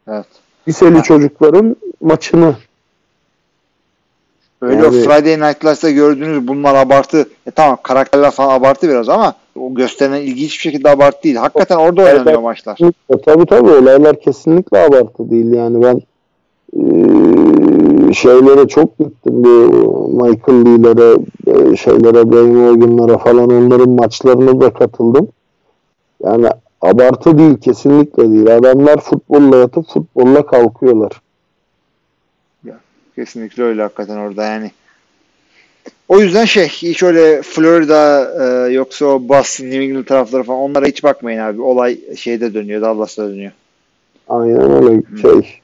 [0.09, 0.27] Evet.
[0.69, 1.03] Liseli Ha.
[1.03, 2.55] çocukların maçını.
[4.63, 7.27] Öyle Yani- o Friday Night Lights'ta gördüğünüz bunlar abartı.
[7.47, 11.37] E tamam karakterler falan abartı biraz ama o gösterilen ilgi hiçbir şekilde abartı değil.
[11.37, 12.79] Hakikaten orada oynanıyor maçlar.
[13.25, 15.53] Tabii tabii olaylar kesinlikle abartı değil.
[15.53, 16.01] Yani ben
[18.15, 19.49] şeylere çok gittim bu
[20.13, 21.17] Michael Lee'lere
[21.47, 25.29] eee, şeylere Brian Morgan'lara falan onların maçlarına da katıldım.
[26.25, 26.49] Yani
[26.81, 28.57] abartı değil kesinlikle değil.
[28.57, 31.13] Adamlar futbolla yatıp futbolla kalkıyorlar.
[33.15, 34.71] Kesinlikle öyle hakikaten orada yani.
[36.09, 40.87] O yüzden şey hiç öyle Florida e, yoksa o Boston, New England tarafları falan onlara
[40.87, 41.61] hiç bakmayın abi.
[41.63, 43.53] Olay şeyde dönüyor, Dallas'ta dönüyor.
[44.29, 45.62] Aynen öyle şey.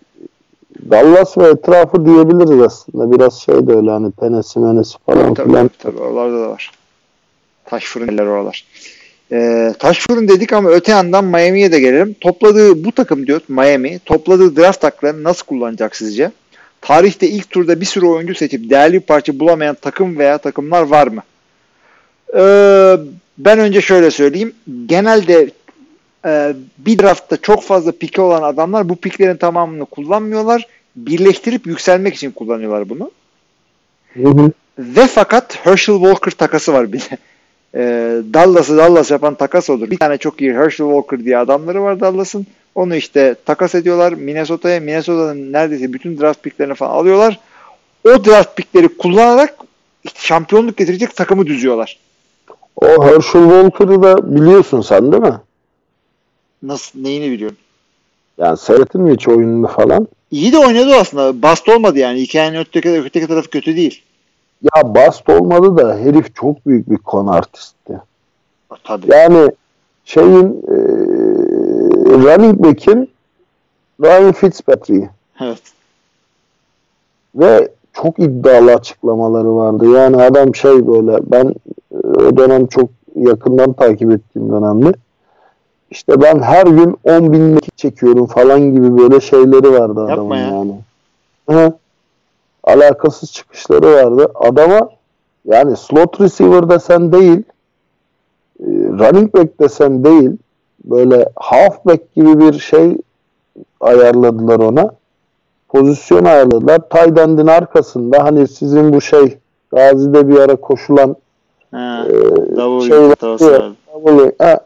[0.90, 3.12] Dallas ve etrafı diyebiliriz aslında.
[3.12, 5.68] Biraz şey de öyle hani Tennessee, Menesi falan Tabii, filan.
[5.68, 6.70] tabii, tabii oralarda da var.
[7.64, 8.64] Taş fırın yerler oralar.
[9.32, 12.14] Ee, taş fırın dedik ama öte yandan Miami'ye de gelelim.
[12.20, 13.98] Topladığı bu takım diyor Miami.
[13.98, 16.30] Topladığı draft haklarını nasıl kullanacak sizce?
[16.80, 21.06] Tarihte ilk turda bir sürü oyuncu seçip değerli bir parça bulamayan takım veya takımlar var
[21.06, 21.22] mı?
[22.36, 22.96] Ee,
[23.38, 24.52] ben önce şöyle söyleyeyim.
[24.86, 25.50] Genelde
[26.26, 30.66] e, bir draftta çok fazla piki olan adamlar bu piklerin tamamını kullanmıyorlar.
[30.96, 33.10] Birleştirip yükselmek için kullanıyorlar bunu.
[34.14, 34.52] Hı hı.
[34.78, 37.18] Ve fakat Herschel Walker takası var bir de.
[37.74, 37.80] Ee,
[38.34, 39.90] Dallas'ı Dallas yapan takas olur.
[39.90, 42.46] Bir tane çok iyi Herschel Walker diye adamları var Dallas'ın.
[42.74, 44.80] Onu işte takas ediyorlar Minnesota'ya.
[44.80, 47.40] Minnesota'nın neredeyse bütün draft picklerini falan alıyorlar.
[48.04, 49.54] O draft pickleri kullanarak
[50.14, 51.98] şampiyonluk getirecek takımı düzüyorlar.
[52.76, 55.38] O Herschel Walker'ı da biliyorsun sen değil mi?
[56.62, 57.56] Nasıl neyini biliyorum.
[58.38, 60.08] Yani seyrettin mi hiç oyununu falan?
[60.30, 61.42] İyi de oynadı aslında.
[61.42, 62.20] Bast olmadı yani.
[62.20, 64.02] Hikayenin öteki, öteki tarafı kötü değil.
[64.62, 68.00] Ya bast olmadı da herif çok büyük bir konu artisti.
[68.84, 69.06] Tabii.
[69.12, 69.50] Yani
[70.04, 70.76] şeyin e,
[72.08, 73.10] running back'in
[74.00, 75.10] Ryan Fitzpatrick
[75.40, 75.62] Evet.
[77.34, 79.86] ve çok iddialı açıklamaları vardı.
[79.90, 81.54] Yani adam şey böyle ben
[81.92, 84.92] e, o dönem çok yakından takip ettiğim dönemde
[85.90, 90.36] işte ben her gün 10 bin mekik çekiyorum falan gibi böyle şeyleri vardı adamın Yapma
[90.36, 90.46] ya.
[90.48, 90.74] yani.
[91.50, 91.72] Hı.
[92.64, 94.32] Alakasız çıkışları vardı.
[94.34, 94.90] Adama
[95.44, 97.42] yani slot receiver desen değil
[98.60, 100.30] e, running back desen değil
[100.84, 102.96] böyle halfback gibi bir şey
[103.80, 104.90] ayarladılar ona
[105.68, 106.80] pozisyon ayarladılar.
[107.18, 109.38] End'in arkasında hani sizin bu şey
[109.72, 111.16] Gazi'de bir ara koşulan
[111.70, 114.60] Ha, e, şey var ya,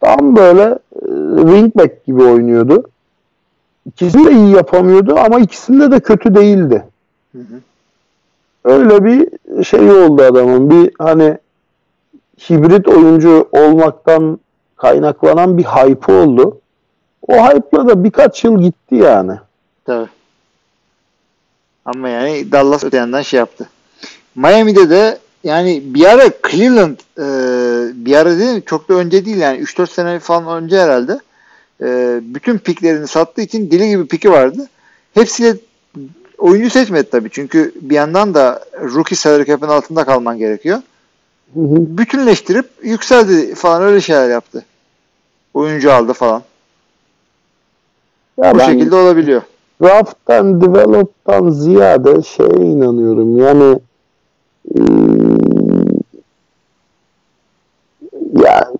[0.00, 2.84] tam böyle e, wingback gibi oynuyordu.
[3.86, 6.84] İkisini de iyi yapamıyordu ama ikisinde de kötü değildi.
[7.32, 7.60] Hı hı.
[8.64, 9.28] Öyle bir
[9.64, 10.70] şey oldu adamın.
[10.70, 11.38] Bir hani
[12.50, 14.38] hibrit oyuncu olmaktan
[14.76, 16.60] kaynaklanan bir hype oldu.
[17.28, 19.32] O hype'la da birkaç yıl gitti yani.
[19.84, 20.08] Tabii.
[21.84, 23.68] Ama yani Dallas öte yandan şey yaptı.
[24.34, 27.26] Miami'de de yani bir ara Cleveland e,
[28.06, 31.20] bir ara değil çok da önce değil yani 3-4 sene falan önce herhalde
[31.82, 34.68] e, bütün piklerini sattığı için deli gibi piki vardı.
[35.14, 35.56] Hepsiyle
[36.38, 37.30] oyuncu seçmedi tabii.
[37.30, 40.78] Çünkü bir yandan da rookie salary cap'in altında kalman gerekiyor.
[41.54, 41.76] Hı hı.
[41.98, 44.64] Bütünleştirip yükseldi falan öyle şeyler yaptı.
[45.54, 46.42] Oyuncu aldı falan.
[48.42, 49.42] Ya Bu şekilde olabiliyor.
[49.82, 53.36] draft'tan, develop'tan ziyade şeye inanıyorum.
[53.36, 53.78] Yani
[58.44, 58.72] ya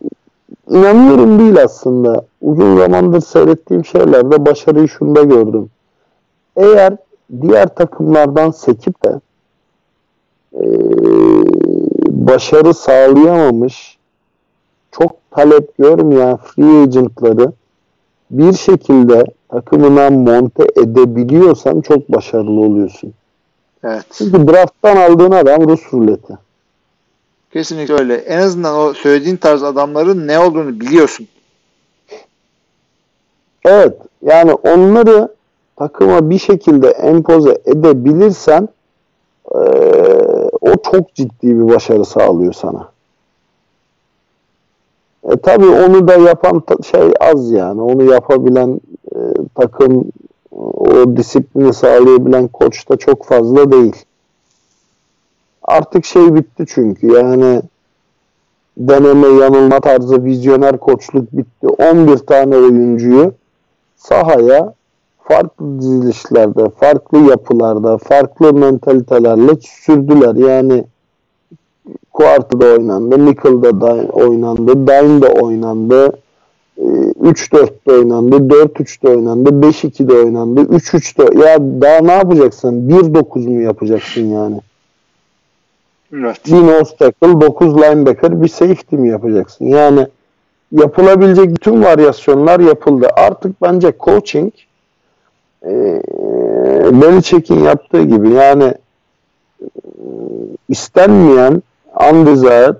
[0.70, 2.24] inanıyorum değil aslında.
[2.40, 5.70] Uzun zamandır seyrettiğim şeylerde başarıyı şunda gördüm.
[6.56, 6.96] Eğer
[7.42, 9.20] diğer takımlardan sekip de
[10.54, 11.44] ıı,
[12.08, 13.98] başarı sağlayamamış
[14.92, 17.52] çok talep görmeyen free agentları
[18.30, 23.12] bir şekilde takımına monte edebiliyorsan çok başarılı oluyorsun.
[23.84, 24.04] Evet.
[24.12, 26.38] Çünkü drafttan aldığın adam Rus ruleti.
[27.56, 28.14] Kesinlikle öyle.
[28.14, 31.28] En azından o söylediğin tarz adamların ne olduğunu biliyorsun.
[33.64, 35.28] Evet yani onları
[35.76, 38.68] takıma bir şekilde empoze edebilirsen
[39.54, 39.60] eee,
[40.60, 42.88] o çok ciddi bir başarı sağlıyor sana.
[45.30, 47.80] E tabii onu da yapan şey az yani.
[47.82, 48.80] Onu yapabilen
[49.14, 49.18] e,
[49.54, 50.04] takım
[50.56, 54.04] o disiplini sağlayabilen koç da çok fazla değil.
[55.66, 57.62] Artık şey bitti çünkü yani
[58.76, 61.68] deneme yanılma tarzı vizyoner koçluk bitti.
[61.68, 63.32] 11 tane oyuncuyu
[63.96, 64.74] sahaya
[65.28, 70.34] farklı dizilişlerde, farklı yapılarda, farklı mentalitelerle sürdüler.
[70.34, 70.84] Yani
[72.12, 76.12] Quarter'da oynandı, Nickel'da da oynandı, Dime'da oynandı,
[76.78, 76.82] e,
[77.22, 81.38] 3-4'te oynandı, 4-3'te oynandı, 5-2'de oynandı, 3-3'te.
[81.38, 82.88] Ya daha ne yapacaksın?
[82.88, 84.60] 1-9 mu yapacaksın yani?
[86.12, 86.50] Evet.
[86.50, 89.64] Nose tackle, 9 linebacker, bir safety mi yapacaksın?
[89.64, 90.06] Yani
[90.72, 93.08] yapılabilecek bütün varyasyonlar yapıldı.
[93.16, 94.52] Artık bence coaching
[95.64, 96.02] e,
[96.92, 98.74] Belichick'in yaptığı gibi yani
[99.62, 99.66] e,
[100.68, 101.62] istenmeyen
[102.12, 102.76] undesired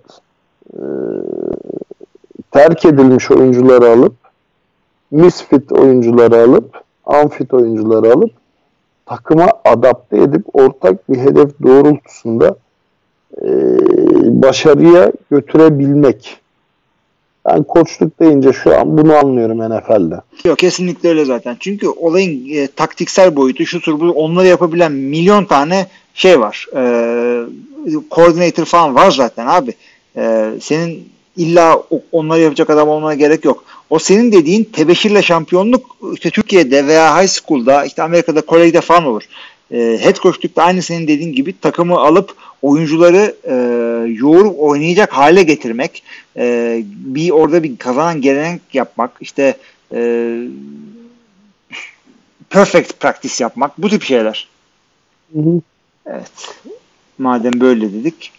[0.72, 0.82] e,
[2.50, 4.14] terk edilmiş oyuncuları alıp
[5.10, 8.30] misfit oyuncuları alıp unfit oyuncuları alıp
[9.06, 12.56] takıma adapte edip ortak bir hedef doğrultusunda
[13.42, 13.48] e,
[14.42, 16.38] başarıya götürebilmek.
[17.46, 20.20] Ben koçluk deyince şu an bunu anlıyorum NFL'de.
[20.44, 21.56] Yok kesinlikle öyle zaten.
[21.60, 26.66] Çünkü olayın e, taktiksel boyutu şu tür bu onları yapabilen milyon tane şey var.
[26.76, 26.82] E,
[28.10, 29.74] coordinator falan var zaten abi.
[30.16, 31.82] E, senin illa
[32.12, 33.64] onları yapacak adam olmana gerek yok.
[33.90, 39.22] O senin dediğin tebeşirle şampiyonluk işte Türkiye'de veya high school'da işte Amerika'da kolejde falan olur.
[39.70, 43.54] E, head coachlukta aynı senin dediğin gibi takımı alıp oyuncuları e,
[44.12, 46.02] yoğurup oynayacak hale getirmek
[46.36, 49.56] e, bir orada bir kazanan gelenek yapmak işte
[49.94, 50.38] e,
[52.50, 54.48] perfect practice yapmak bu tip şeyler.
[55.32, 55.60] Hı hı.
[56.06, 56.56] Evet.
[57.18, 58.32] Madem böyle dedik.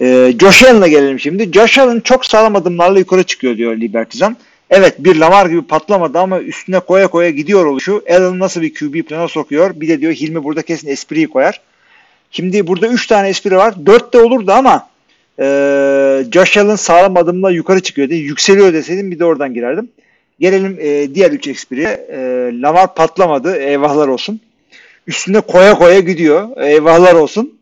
[0.00, 1.52] Ee, Josh Allen'a gelelim şimdi.
[1.52, 4.36] Josh Allen çok sağlam adımlarla yukarı çıkıyor diyor Libertizan.
[4.70, 8.02] Evet bir Lamar gibi patlamadı ama üstüne koya koya gidiyor oluşu.
[8.10, 9.80] Allen nasıl bir QB plana sokuyor.
[9.80, 11.60] Bir de diyor Hilmi burada kesin espriyi koyar.
[12.30, 13.86] Şimdi burada 3 tane espri var.
[13.86, 14.88] 4 de olurdu ama
[15.38, 15.44] e,
[16.32, 19.88] Josh Allen sağlam adımla yukarı çıkıyor diye yükseliyor deseydim bir de oradan girerdim.
[20.40, 22.06] Gelelim e, diğer 3 espriye.
[22.10, 22.18] E,
[22.62, 23.56] Lamar patlamadı.
[23.56, 24.40] Eyvahlar olsun.
[25.06, 26.48] Üstüne koya koya gidiyor.
[26.56, 27.58] Eyvahlar olsun.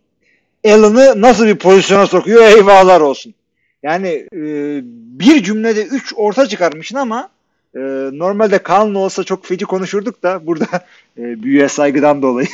[0.64, 2.44] Allen'ı nasıl bir pozisyona sokuyor?
[2.44, 3.34] Eyvahlar olsun.
[3.82, 4.80] Yani e,
[5.18, 7.28] bir cümlede 3 orta çıkarmışsın ama
[7.74, 7.80] e,
[8.12, 10.66] normalde Kaan'la olsa çok feci konuşurduk da burada
[11.18, 12.48] e, büyüye saygıdan dolayı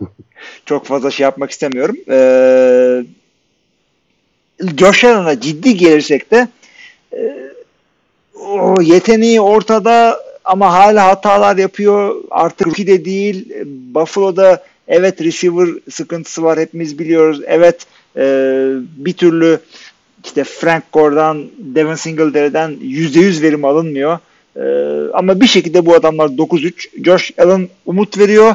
[0.66, 1.96] çok fazla şey yapmak istemiyorum.
[2.10, 2.18] E,
[4.78, 6.48] Josh Allen'a ciddi gelirsek de
[7.12, 7.50] e,
[8.34, 12.14] o yeteneği ortada ama hala hatalar yapıyor.
[12.30, 13.52] Artık rookie de değil.
[13.66, 16.58] Buffalo'da evet receiver sıkıntısı var.
[16.58, 17.40] Hepimiz biliyoruz.
[17.46, 17.86] Evet
[18.16, 18.22] e,
[18.96, 19.60] bir türlü
[20.28, 24.18] işte Frank Gore'dan, Devin Singletary'den %100 verim alınmıyor.
[24.56, 24.62] E,
[25.12, 27.04] ama bir şekilde bu adamlar 9-3.
[27.04, 28.54] Josh Allen umut veriyor.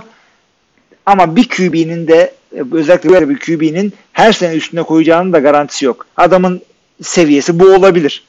[1.05, 2.33] Ama bir QB'nin de
[2.71, 6.05] özellikle böyle bir QB'nin her sene üstüne koyacağının da garantisi yok.
[6.17, 6.61] Adamın
[7.01, 8.23] seviyesi bu olabilir.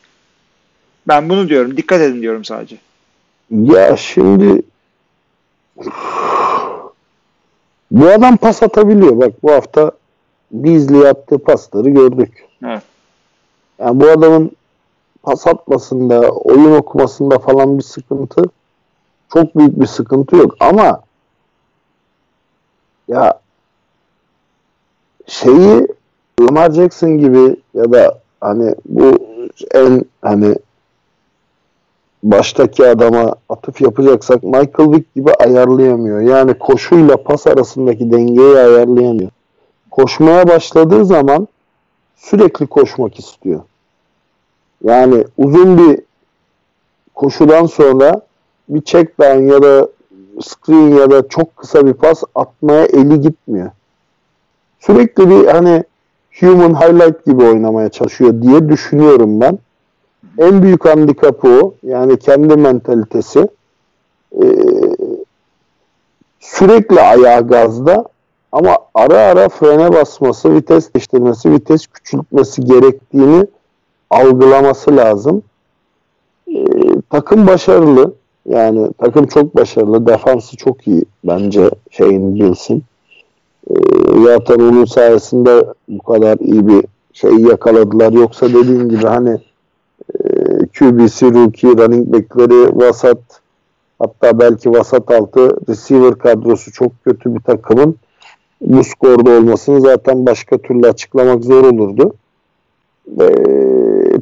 [1.09, 1.77] Ben bunu diyorum.
[1.77, 2.77] Dikkat edin diyorum sadece.
[3.51, 4.63] Ya şimdi
[7.91, 9.19] bu adam pas atabiliyor.
[9.19, 9.91] Bak bu hafta
[10.51, 12.45] Beasley attığı pasları gördük.
[12.65, 12.83] Evet.
[13.85, 14.51] Yani bu adamın
[15.23, 18.43] pas atmasında, oyun okumasında falan bir sıkıntı
[19.33, 21.01] çok büyük bir sıkıntı yok ama
[23.09, 23.41] ya
[25.27, 25.89] şeyi
[26.41, 29.19] Lamar Jackson gibi ya da hani bu
[29.75, 30.55] en hani
[32.23, 36.21] baştaki adama atıf yapacaksak Michael Vick gibi ayarlayamıyor.
[36.21, 39.31] Yani koşuyla pas arasındaki dengeyi ayarlayamıyor.
[39.91, 41.49] Koşmaya başladığı zaman
[42.17, 43.61] sürekli koşmak istiyor.
[44.85, 46.01] Yani uzun bir
[47.15, 48.21] koşudan sonra
[48.69, 49.89] bir check down ya da
[50.43, 53.71] screen ya da çok kısa bir pas atmaya eli gitmiyor.
[54.81, 55.85] Sürekli bir hani
[56.41, 59.59] human highlight gibi oynamaya çalışıyor diye düşünüyorum ben.
[60.39, 61.75] En büyük handikapı o.
[61.83, 63.49] Yani kendi mentalitesi.
[64.43, 64.47] Ee,
[66.41, 68.05] sürekli ayağı gazda
[68.53, 73.47] ama ara ara frene basması, vites değiştirmesi, vites küçültmesi gerektiğini
[74.11, 75.43] algılaması lazım.
[76.49, 76.65] Ee,
[77.11, 78.13] takım başarılı.
[78.49, 80.07] Yani takım çok başarılı.
[80.07, 82.83] Defansı çok iyi bence şeyin bilsin.
[83.71, 83.75] Ee,
[84.25, 88.13] zaten onun sayesinde bu kadar iyi bir şey yakaladılar.
[88.13, 89.39] Yoksa dediğin gibi hani
[90.25, 90.29] e,
[90.79, 93.19] QB'si, rookie, running back'leri vasat
[93.99, 97.97] hatta belki vasat altı receiver kadrosu çok kötü bir takımın
[98.61, 102.15] bu skorda olmasını zaten başka türlü açıklamak zor olurdu.
[103.21, 103.29] E,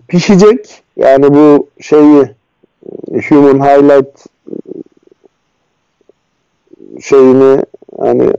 [0.08, 0.82] pişecek.
[0.96, 2.24] Yani bu şeyi
[3.28, 4.26] human highlight
[7.00, 7.62] şeyini
[7.98, 8.30] hani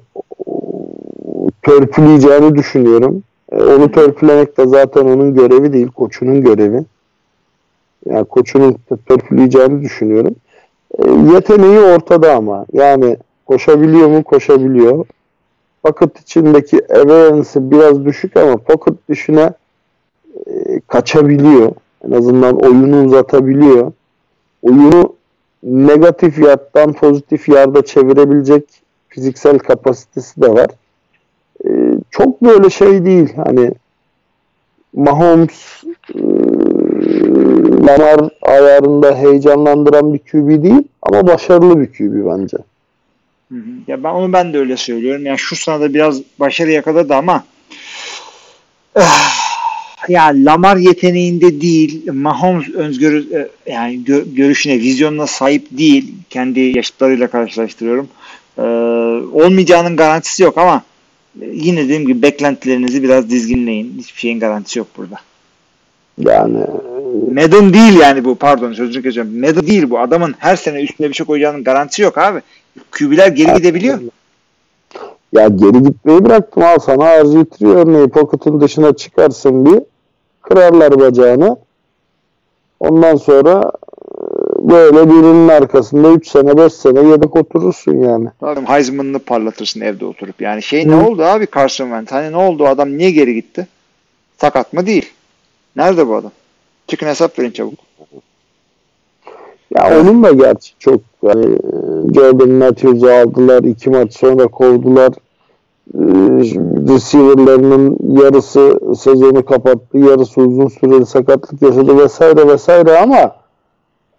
[1.61, 3.23] törpüleyeceğini düşünüyorum.
[3.51, 6.83] E, onu törpülemek de zaten onun görevi değil, koçunun görevi.
[8.05, 10.35] Yani koçunun törpüleyeceğini düşünüyorum.
[10.99, 12.65] E, yeteneği ortada ama.
[12.73, 14.23] Yani koşabiliyor mu?
[14.23, 15.05] Koşabiliyor.
[15.83, 19.53] Pocket içindeki awareness'ı biraz düşük ama pocket dışına
[20.47, 21.71] e, kaçabiliyor.
[22.07, 23.91] En azından oyunu uzatabiliyor.
[24.61, 25.13] Oyunu
[25.63, 28.63] negatif yardtan pozitif yarda çevirebilecek
[29.09, 30.67] fiziksel kapasitesi de var.
[31.65, 31.69] Ee,
[32.11, 33.33] çok böyle şey değil.
[33.45, 33.71] Hani
[34.95, 35.83] Mahomes
[36.15, 36.19] e,
[37.87, 42.57] Lamar ayarında heyecanlandıran bir QB değil ama başarılı bir QB bence.
[43.87, 45.25] Ya ben onu ben de öyle söylüyorum.
[45.25, 47.43] Yani şu sırada biraz başarı yakaladı ama
[50.09, 56.13] yani Lamar yeteneğinde değil, Mahomes özgörü yani gö- görüşüne, vizyonuna sahip değil.
[56.29, 58.07] Kendi yaşıtlarıyla karşılaştırıyorum.
[58.57, 58.61] Ee,
[59.33, 60.83] olmayacağının garantisi yok ama
[61.51, 63.95] yine dediğim gibi beklentilerinizi biraz dizginleyin.
[63.97, 65.15] Hiçbir şeyin garantisi yok burada.
[66.19, 66.57] Yani
[67.31, 69.39] Madden değil yani bu pardon sözünü kesiyorum.
[69.39, 69.99] Madden değil bu.
[69.99, 72.41] Adamın her sene üstüne bir şey koyacağının garantisi yok abi.
[72.91, 73.99] QB'ler geri gidebiliyor.
[75.33, 79.79] Ya geri gitmeyi bıraktım al sana RG3 örneği pocket'ın dışına çıkarsın bir
[80.43, 81.57] kırarlar bacağını.
[82.79, 83.71] Ondan sonra
[84.21, 88.27] e, böyle birinin arkasında 3 sene 5 sene yedek oturursun yani.
[88.41, 90.41] Adam Heisman'ını parlatırsın evde oturup.
[90.41, 91.07] Yani şey ne Hı.
[91.07, 92.11] oldu abi Carson Wentz?
[92.11, 93.67] Hani ne oldu adam niye geri gitti?
[94.37, 95.09] Sakat mı değil.
[95.75, 96.31] Nerede bu adam?
[96.87, 97.79] Çıkın hesap verin çabuk.
[99.75, 103.63] Ya onun da gerçi çok yani e, Jordan Matthews'u aldılar.
[103.63, 105.13] iki maç sonra kovdular.
[105.95, 105.99] Ee,
[106.93, 109.97] receiver'larının yarısı sezonu kapattı.
[109.97, 113.35] Yarısı uzun süreli sakatlık yaşadı vesaire vesaire ama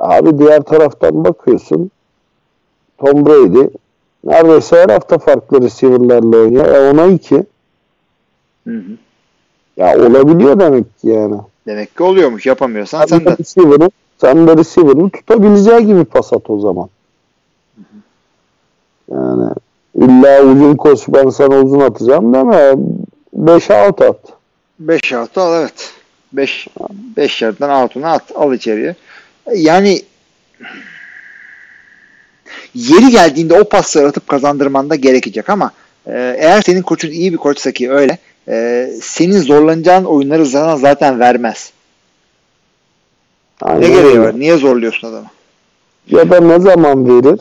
[0.00, 1.90] abi diğer taraftan bakıyorsun
[2.98, 3.68] Tom Brady
[4.24, 6.66] neredeyse her hafta farklı receiver'larla oynuyor.
[6.66, 7.44] E ona iki.
[8.66, 8.96] Hı hı.
[9.76, 11.36] Ya olabiliyor demek ki yani.
[11.66, 12.46] Demek ki oluyormuş.
[12.46, 16.88] Yapamıyorsan sen Sen de receiver'ı, sen de receiver'ını tutabileceği gibi pas at o zaman.
[19.10, 19.50] Yani
[19.94, 22.74] illa uzun koş ben sana uzun atacağım deme.
[23.36, 24.16] 5'e out at.
[24.78, 25.92] 5 hafta al evet.
[26.32, 26.68] 5
[27.16, 28.22] 5 yerden altına at.
[28.34, 28.94] Al içeriye.
[29.54, 30.02] Yani
[32.74, 35.72] yeri geldiğinde o pasları atıp kazandırman da gerekecek ama
[36.06, 38.18] e, eğer senin koçun iyi bir koçsa ki öyle
[38.48, 41.72] e, senin zorlanacağın oyunları sana zaten vermez.
[43.62, 44.40] Aynen Ne gereği var?
[44.40, 45.26] Niye zorluyorsun adamı?
[46.10, 47.40] Ya da ne zaman verir?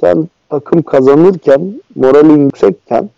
[0.00, 3.10] Sen takım kazanırken, moralin yüksekken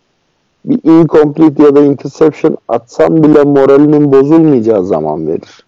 [0.64, 5.64] bir incomplete ya da interception atsan bile moralinin bozulmayacağı zaman verir.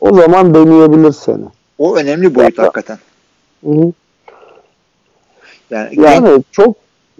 [0.00, 1.44] O zaman deneyebilir seni.
[1.78, 2.98] O önemli boyut Ya- hakikaten.
[3.64, 3.92] Hı.
[5.70, 6.76] Yani, Yani çok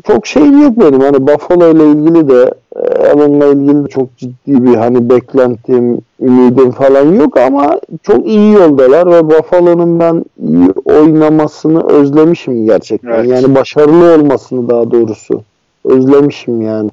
[0.06, 1.00] çok şeyim yok benim.
[1.00, 7.14] Hani Buffalo ile ilgili de e, Allen'la ilgili çok ciddi bir hani beklentim, ümidim falan
[7.14, 13.10] yok ama çok iyi yoldalar ve Buffalo'nun ben iyi oynamasını özlemişim gerçekten.
[13.10, 13.28] Evet.
[13.28, 15.42] Yani başarılı olmasını daha doğrusu
[15.84, 16.90] özlemişim yani.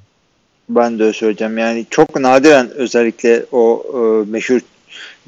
[0.69, 1.57] Ben de öyle söyleyeceğim.
[1.57, 4.59] Yani çok nadiren özellikle o e, meşhur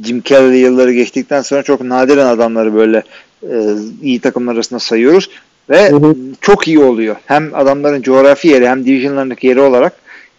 [0.04, 3.04] Jim Kelly yılları geçtikten sonra çok nadiren adamları böyle
[3.44, 5.30] e, iyi takımlar arasında sayıyoruz
[5.70, 6.16] ve Hı hı.
[6.42, 7.16] çok iyi oluyor.
[7.26, 9.94] Hem adamların coğrafi yeri hem divisionlarındaki yeri olarak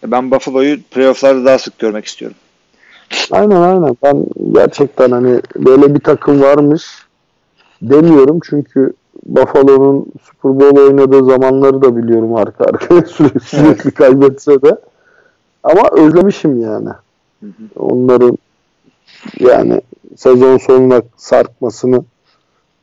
[0.05, 2.37] Ben Buffalo'yu playofflarda daha sık görmek istiyorum.
[3.31, 3.97] Aynen aynen.
[4.03, 6.85] Ben gerçekten hani böyle bir takım varmış
[7.81, 8.93] demiyorum çünkü
[9.25, 14.77] Buffalo'nun Super Bowl oynadığı zamanları da biliyorum arka arkaya sürekli, sürekli kaybetse de.
[15.63, 16.89] Ama özlemişim yani.
[17.39, 17.79] Hı hı.
[17.79, 18.37] Onların
[19.39, 19.81] yani
[20.17, 22.03] sezon sonuna sarkmasını,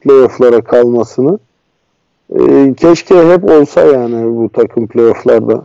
[0.00, 1.38] playoff'lara kalmasını.
[2.38, 5.62] Ee, keşke hep olsa yani bu takım playoff'larda.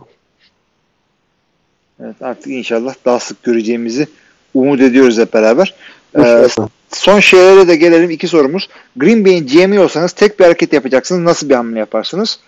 [2.04, 4.06] Evet, artık inşallah daha sık göreceğimizi
[4.54, 5.74] umut ediyoruz hep beraber.
[6.18, 6.46] Ee,
[6.92, 8.10] son şeylere de gelelim.
[8.10, 8.68] iki sorumuz.
[8.96, 11.22] Green Bay'in GM'i olsanız tek bir hareket yapacaksınız.
[11.22, 12.38] Nasıl bir hamle yaparsınız?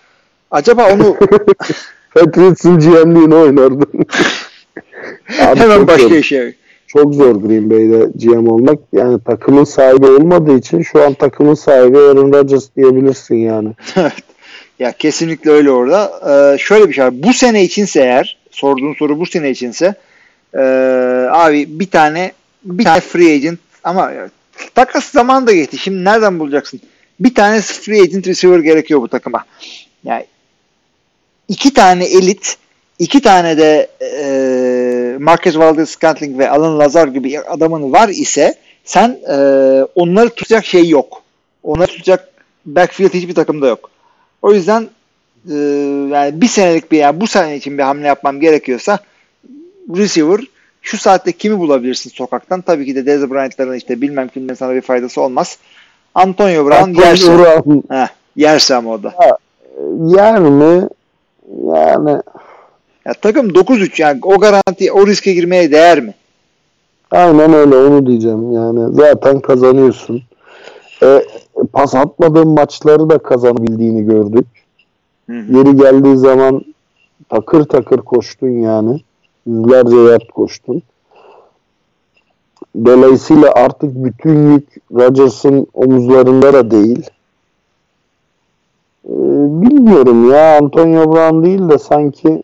[0.51, 1.17] Acaba onu
[2.13, 3.89] Patriots'ın GM'liğini oynardın.
[5.41, 6.15] Abi hemen başka zor.
[6.15, 6.55] işe
[6.87, 8.79] Çok zor Green Bay'de GM olmak.
[8.93, 13.69] Yani takımın sahibi olmadığı için şu an takımın sahibi Aaron Rodgers diyebilirsin yani.
[13.95, 14.13] Evet.
[14.79, 16.11] Ya kesinlikle öyle orada.
[16.29, 17.23] Ee, şöyle bir şey var.
[17.23, 19.95] Bu sene içinse eğer sorduğun soru bu sene içinse
[20.53, 20.59] ee,
[21.31, 22.31] abi bir tane
[22.63, 24.11] bir tane free agent ama
[24.75, 25.77] takas zamanı da geçti.
[25.77, 26.81] Şimdi nereden bulacaksın?
[27.19, 29.45] Bir tane free agent receiver gerekiyor bu takıma.
[30.03, 30.25] Yani
[31.47, 32.57] iki tane elit
[32.99, 39.33] iki tane de ee, Marcus Valdez-Scantling ve Alan Lazar gibi adamın var ise sen ee,
[39.95, 41.21] onları tutacak şey yok.
[41.63, 42.29] Onları tutacak
[42.65, 43.89] backfield hiçbir takımda yok.
[44.41, 44.87] O yüzden
[45.49, 45.55] e,
[46.15, 48.99] yani bir senelik bir yani bu sene için bir hamle yapmam gerekiyorsa
[49.97, 50.39] receiver
[50.81, 52.61] şu saatte kimi bulabilirsin sokaktan?
[52.61, 55.57] Tabii ki de Dez Bryant'ların işte bilmem kimden sana bir faydası olmaz.
[56.15, 57.37] Antonio Brown yerse.
[57.37, 59.13] Brown Heh, yerse ama o da.
[60.17, 60.87] yer mi?
[61.75, 62.21] Yani
[63.05, 66.13] Ya, takım 9-3 yani o garanti o riske girmeye değer mi?
[67.11, 68.51] aynen öyle onu diyeceğim.
[68.51, 70.21] Yani zaten kazanıyorsun.
[71.03, 71.21] E,
[71.73, 74.45] pas atmadığın maçları da kazanabildiğini gördük.
[75.27, 75.57] Hı hı.
[75.57, 76.61] Yeri geldiği zaman
[77.29, 79.01] takır takır koştun yani.
[79.47, 80.81] Yüzlerce yard koştun.
[82.85, 87.09] Dolayısıyla artık bütün yük Rodgers'ın omuzlarında da değil.
[89.05, 89.11] Ee,
[89.61, 92.43] bilmiyorum ya Antonio Brown değil de sanki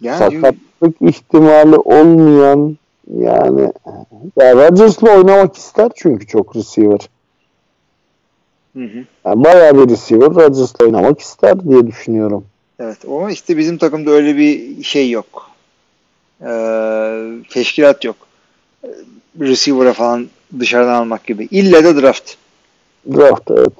[0.00, 2.76] Yani sakatlık ihtimali olmayan
[3.16, 3.72] yani
[4.36, 7.08] ya Rodgers'la oynamak ister çünkü çok receiver.
[8.76, 9.04] Hı hı.
[9.24, 12.44] Yani bayağı bir receiver Rodgers'la oynamak ister diye düşünüyorum.
[12.78, 15.50] Evet ama işte bizim takımda öyle bir şey yok.
[16.42, 18.16] Ee, teşkilat yok.
[19.40, 20.26] Receiver'a falan
[20.58, 21.48] dışarıdan almak gibi.
[21.50, 22.34] İlle de draft.
[23.16, 23.72] Draft evet.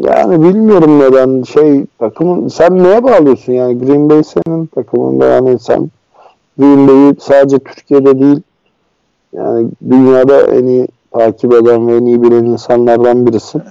[0.00, 5.90] Yani bilmiyorum neden şey takımın sen neye bağlıyorsun yani Green Bay senin takımında yani sen
[6.58, 8.40] Green Bay'i sadece Türkiye'de değil
[9.32, 10.88] yani dünyada en iyi
[11.18, 13.62] takip eden ve en iyi bilen insanlardan birisin.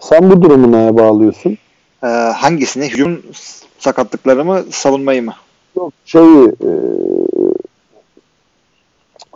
[0.00, 1.58] Sen bu durumu neye bağlıyorsun?
[2.04, 2.88] Ee, hangisini?
[2.88, 3.22] Hücum
[3.78, 5.34] sakatlıkları mı, savunmayı mı?
[5.76, 6.70] Yok şeyi e,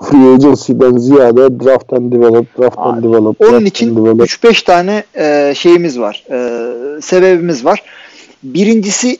[0.03, 4.21] free agency'den ziyade draft and develop, draft and develop, Onun için and develop.
[4.21, 6.25] 3-5 tane e, şeyimiz var.
[6.31, 7.83] E, sebebimiz var.
[8.43, 9.19] Birincisi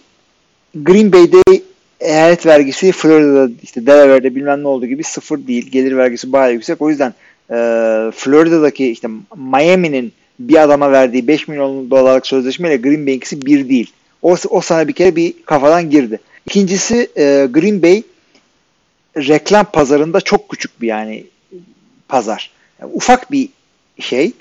[0.75, 1.63] Green Bay'de
[2.01, 5.71] eyalet vergisi Florida'da işte Delaware'de bilmem ne olduğu gibi sıfır değil.
[5.71, 6.83] Gelir vergisi bayağı yüksek.
[6.83, 7.15] O yüzden
[7.51, 7.57] e,
[8.15, 13.93] Florida'daki işte Miami'nin bir adama verdiği 5 milyon dolarlık sözleşmeyle Green Bay'inkisi bir değil.
[14.23, 16.21] O, o sana bir kere bir kafadan girdi.
[16.47, 18.03] İkincisi e, Green Bay
[19.17, 21.27] reklam pazarında çok küçük bir yani
[22.09, 22.51] pazar.
[22.81, 23.49] Yani ufak bir
[24.01, 24.33] şey,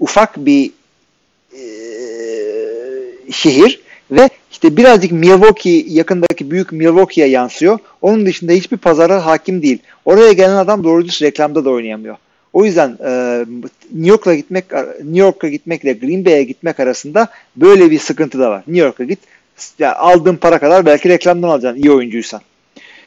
[0.00, 0.70] ufak bir
[1.52, 1.62] e,
[3.32, 3.80] şehir
[4.10, 7.78] ve işte birazcık Milwaukee yakındaki büyük Milwaukee'ye yansıyor.
[8.02, 9.78] Onun dışında hiçbir pazara hakim değil.
[10.04, 12.16] Oraya gelen adam doğru düz reklamda da oynayamıyor.
[12.56, 13.44] O yüzden e,
[13.92, 18.62] New York'a gitmek New York'a gitmekle Green Bay'e gitmek arasında böyle bir sıkıntı da var.
[18.66, 19.18] New York'a git
[19.78, 22.40] ya aldığın para kadar belki reklamdan alacaksın iyi oyuncuysan.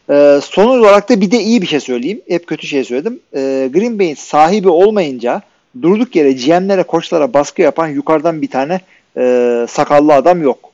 [0.10, 2.22] Ee, son olarak da bir de iyi bir şey söyleyeyim.
[2.28, 3.20] Hep kötü şey söyledim.
[3.36, 5.42] Ee, Green Bay'in sahibi olmayınca
[5.82, 8.82] durduk yere GM'lere, koçlara baskı yapan yukarıdan bir tane
[9.18, 10.70] e, sakallı adam yok.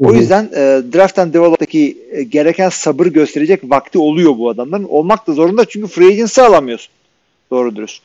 [0.00, 4.84] O yüzden e, draft and develop'taki e, gereken sabır gösterecek vakti oluyor bu adamların.
[4.84, 6.95] Olmak da zorunda çünkü free agency alamıyorsun.
[7.50, 8.02] Doğru dürüst.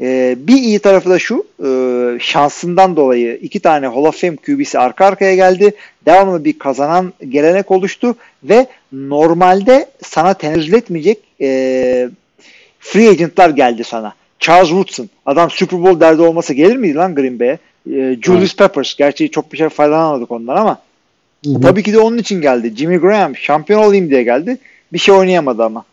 [0.00, 1.68] E, bir iyi tarafı da şu e,
[2.20, 5.74] şansından dolayı iki tane Hall of Fame QB'si arka arkaya geldi.
[6.06, 12.08] Devamlı bir kazanan gelenek oluştu ve normalde sana tenezzül etmeyecek e,
[12.80, 14.14] free agentlar geldi sana.
[14.38, 15.08] Charles Woodson.
[15.26, 17.58] Adam Super Bowl derdi olmasa gelir miydi lan Green Bay'e?
[17.90, 18.94] E, Julius Peppers.
[18.94, 20.78] Gerçi çok bir şey faydalanamadık ondan ama
[21.46, 21.60] Hı hı.
[21.60, 22.72] tabii ki de onun için geldi.
[22.76, 24.58] Jimmy Graham şampiyon olayım diye geldi.
[24.92, 25.84] Bir şey oynayamadı ama.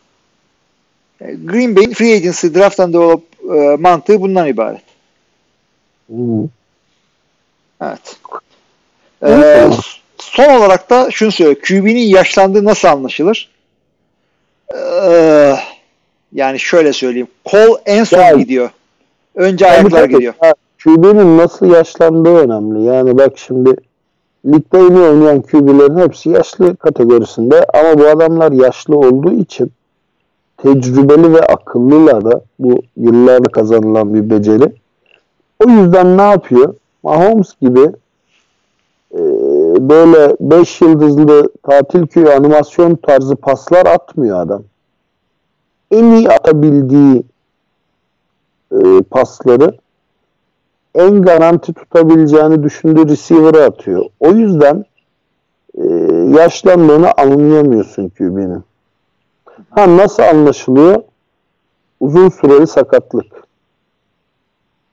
[1.22, 3.24] E, Green Bay'in free agency draft and develop
[3.56, 4.82] e, mantığı bundan ibaret.
[6.10, 6.16] Hı.
[7.82, 8.18] Evet.
[9.24, 9.70] Ee,
[10.18, 11.62] son olarak da şunu söylüyor.
[11.68, 13.50] QB'nin yaşlandığı nasıl anlaşılır?
[14.76, 15.56] Ee,
[16.34, 17.28] yani şöyle söyleyeyim.
[17.46, 18.70] Kol en son Yani- gidiyor.
[19.36, 20.34] Önce ayaklar gidiyor.
[20.84, 22.84] QB'nin nasıl yaşlandığı önemli.
[22.86, 23.76] Yani bak şimdi
[24.46, 29.72] ligde en iyi oynayan QB'lerin hepsi yaşlı kategorisinde ama bu adamlar yaşlı olduğu için
[30.62, 34.74] tecrübeli ve akıllılar da bu yıllarla kazanılan bir beceri.
[35.66, 36.74] O yüzden ne yapıyor?
[37.04, 37.92] Mahomes gibi
[39.14, 39.20] e,
[39.90, 44.64] böyle 5 yıldızlı tatil köyü animasyon tarzı paslar atmıyor adam.
[45.92, 47.24] En iyi atabildiği
[48.72, 49.78] e, pasları
[50.96, 54.06] en garanti tutabileceğini düşündüğü receiver'a atıyor.
[54.20, 54.86] O yüzden
[55.78, 55.84] e,
[56.40, 58.69] yaşlandığını anlayamıyorsun QB'nin.
[59.70, 61.04] Ha nasıl anlaşılıyor?
[62.00, 63.26] Uzun süreli sakatlık.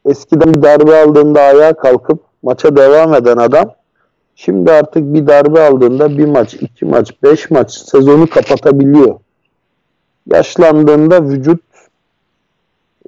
[0.04, 3.70] Eskiden bir darbe aldığında ayağa kalkıp maça devam eden adam
[4.34, 9.18] şimdi artık bir darbe aldığında bir maç, iki maç, beş maç sezonu kapatabiliyor.
[10.32, 11.60] Yaşlandığında vücut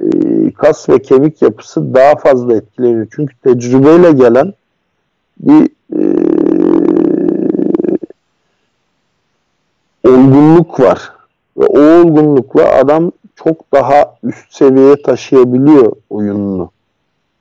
[0.00, 0.06] e,
[0.52, 3.06] kas ve kemik yapısı daha fazla etkileniyor.
[3.16, 4.54] Çünkü tecrübeyle gelen
[5.40, 6.02] bir e,
[10.08, 11.17] olgunluk var.
[11.58, 13.12] Ve o olgunlukla adam
[13.44, 16.70] çok daha üst seviyeye taşıyabiliyor oyununu.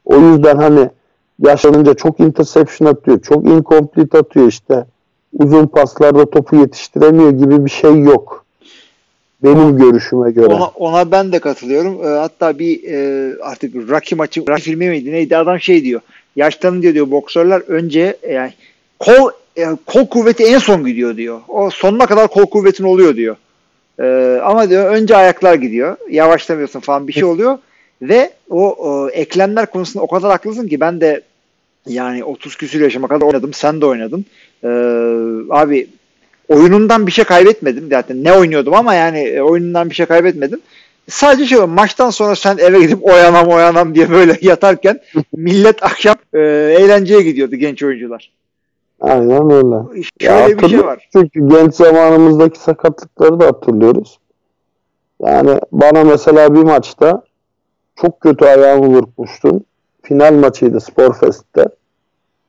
[0.06, 0.90] O yüzden hani
[1.40, 4.86] yaşlanınca çok interception atıyor, çok incomplete atıyor işte.
[5.34, 8.46] Uzun paslarda topu yetiştiremiyor gibi bir şey yok.
[9.44, 10.54] Benim görüşüme göre.
[10.54, 12.04] Ona, ona ben de katılıyorum.
[12.04, 16.02] E, hatta bir e, artık Rocky maçı, Rocky filmi miydi neydi adam şey diyor.
[16.36, 18.54] Yaşlanınca diyor boksörler önce e, yani
[19.00, 21.42] kol e, kol kuvveti en son gidiyor diyor.
[21.48, 23.36] O sonuna kadar kol kuvvetin oluyor diyor.
[24.00, 25.98] E, ama diyor önce ayaklar gidiyor.
[26.10, 27.58] Yavaşlamıyorsun falan bir şey oluyor.
[28.02, 31.22] Ve o, o eklemler konusunda o kadar haklısın ki ben de
[31.88, 33.54] yani 30 küsür yaşıma kadar oynadım.
[33.54, 34.26] Sen de oynadın.
[34.64, 34.68] E,
[35.50, 35.88] abi
[36.48, 38.24] oyunundan bir şey kaybetmedim zaten.
[38.24, 40.62] Ne oynuyordum ama yani e, oyunundan bir şey kaybetmedim.
[41.10, 45.00] Sadece şey var, maçtan sonra sen eve gidip oyanam oyanam diye böyle yatarken
[45.36, 46.40] millet akşam e,
[46.80, 48.32] eğlenceye gidiyordu genç oyuncular.
[49.02, 50.04] Aynen öyle.
[50.22, 51.10] Şöyle Ya bir şey var.
[51.12, 54.20] Çünkü genç zamanımızdaki sakatlıkları da hatırlıyoruz.
[55.22, 57.24] Yani bana mesela bir maçta
[57.96, 59.64] çok kötü ayağımı vurmuştum.
[60.02, 61.66] Final maçıydı Sporfest'te.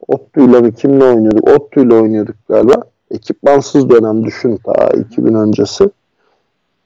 [0.08, 1.48] Ottu'yla mı kimle oynuyorduk?
[1.48, 2.74] Ottu'yla oynuyorduk galiba.
[3.10, 5.90] Ekipmansız dönem düşün ta 2000 öncesi.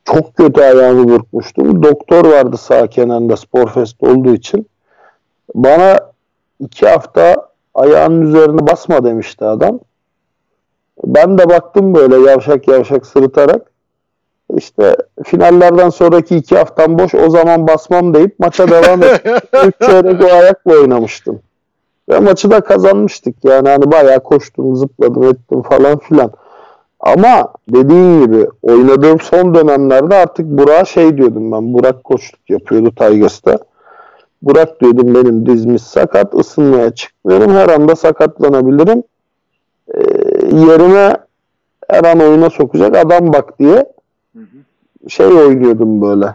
[0.05, 1.83] Çok kötü ayağımı vurmuştum.
[1.83, 4.67] Doktor vardı sağ kenarında Sporfest olduğu için.
[5.55, 6.01] Bana
[6.61, 9.81] iki hafta ayağının üzerine basma demişti adam.
[11.05, 13.73] Ben de baktım böyle yavşak yavşak sırıtarak.
[14.57, 19.33] İşte finallerden sonraki iki haftam boş o zaman basmam deyip maça devam ettim.
[19.67, 21.41] Üç çeyrek o ayakla oynamıştım.
[22.09, 26.33] Ve maçı da kazanmıştık yani hani bayağı koştum zıpladım ettim falan filan.
[27.01, 31.75] Ama dediğin gibi oynadığım son dönemlerde artık Burak'a şey diyordum ben.
[31.75, 33.59] Burak koçluk yapıyordu Tigers'ta.
[34.43, 37.55] Burak diyordum benim dizimiz sakat ısınmaya çıkmıyorum.
[37.55, 39.03] Her anda sakatlanabilirim.
[39.95, 40.01] Ee,
[40.57, 41.17] yerime
[41.91, 43.87] her an oyuna sokacak adam bak diye
[45.09, 46.35] şey oynuyordum böyle.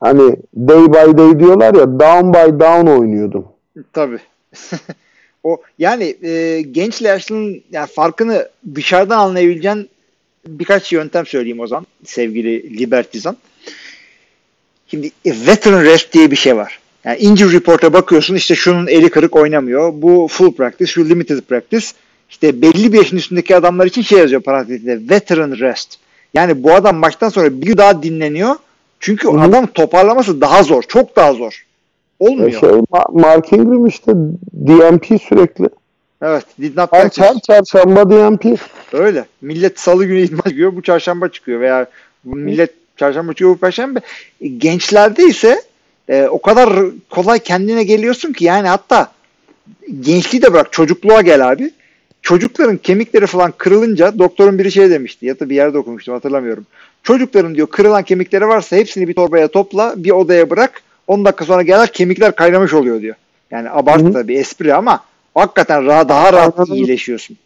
[0.00, 3.44] Hani day by day diyorlar ya down by down oynuyordum.
[3.92, 4.18] Tabii.
[5.44, 9.88] o yani e, gençle yaşlının yani farkını dışarıdan anlayabileceğin
[10.46, 13.36] birkaç yöntem söyleyeyim o zaman sevgili Libertizan.
[14.88, 16.80] Şimdi e, veteran rest diye bir şey var.
[17.04, 19.92] Yani injury report'a bakıyorsun işte şunun eli kırık oynamıyor.
[19.94, 21.86] Bu full practice, şu limited practice.
[22.30, 25.98] İşte belli bir yaşın üstündeki adamlar için şey yazıyor parantezinde veteran rest.
[26.34, 28.54] Yani bu adam maçtan sonra bir daha dinleniyor.
[29.00, 30.82] Çünkü Hı adam toparlaması daha zor.
[30.82, 31.64] Çok daha zor.
[32.18, 32.50] Olmuyor.
[32.50, 34.12] şey, Ma- Mark Ingram işte
[34.66, 35.68] DMP sürekli.
[36.22, 36.44] Evet.
[36.60, 38.60] Did not Her, her çarşamba DMP.
[38.92, 39.24] Öyle.
[39.40, 40.76] Millet salı günü idman çıkıyor.
[40.76, 41.60] Bu çarşamba çıkıyor.
[41.60, 41.86] Veya
[42.24, 44.00] millet çarşamba bu perşembe.
[44.40, 45.62] E, Gençlerde ise
[46.08, 46.70] e, o kadar
[47.10, 49.12] kolay kendine geliyorsun ki yani hatta
[50.00, 51.70] gençliği de bırak çocukluğa gel abi.
[52.22, 56.66] Çocukların kemikleri falan kırılınca doktorun biri şey demişti ya da bir yerde okumuştum hatırlamıyorum.
[57.02, 61.62] Çocukların diyor kırılan kemikleri varsa hepsini bir torbaya topla bir odaya bırak 10 dakika sonra
[61.62, 63.14] gelir kemikler kaynamış oluyor diyor.
[63.50, 64.14] Yani abart Hı hı.
[64.14, 65.04] da bir espri ama
[65.34, 66.74] hakikaten daha rahat Anladım.
[66.74, 67.36] iyileşiyorsun.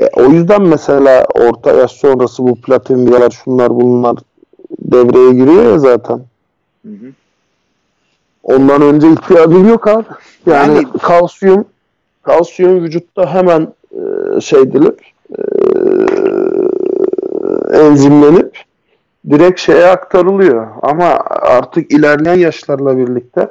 [0.00, 4.16] E, o yüzden mesela orta yaş sonrası bu platin viyalar şunlar bunlar
[4.78, 6.20] devreye giriyor ya zaten.
[6.86, 7.12] Hı hı.
[8.42, 10.04] Ondan önce ihtiyacın yok abi.
[10.46, 11.64] Yani, Yani- kalsiyum
[12.22, 13.68] kalsiyum vücutta hemen
[14.36, 15.00] e, şey edilip
[15.38, 15.42] e,
[17.72, 18.58] enzimlenip
[19.30, 20.66] direkt şeye aktarılıyor.
[20.82, 23.48] Ama artık ilerleyen yaşlarla birlikte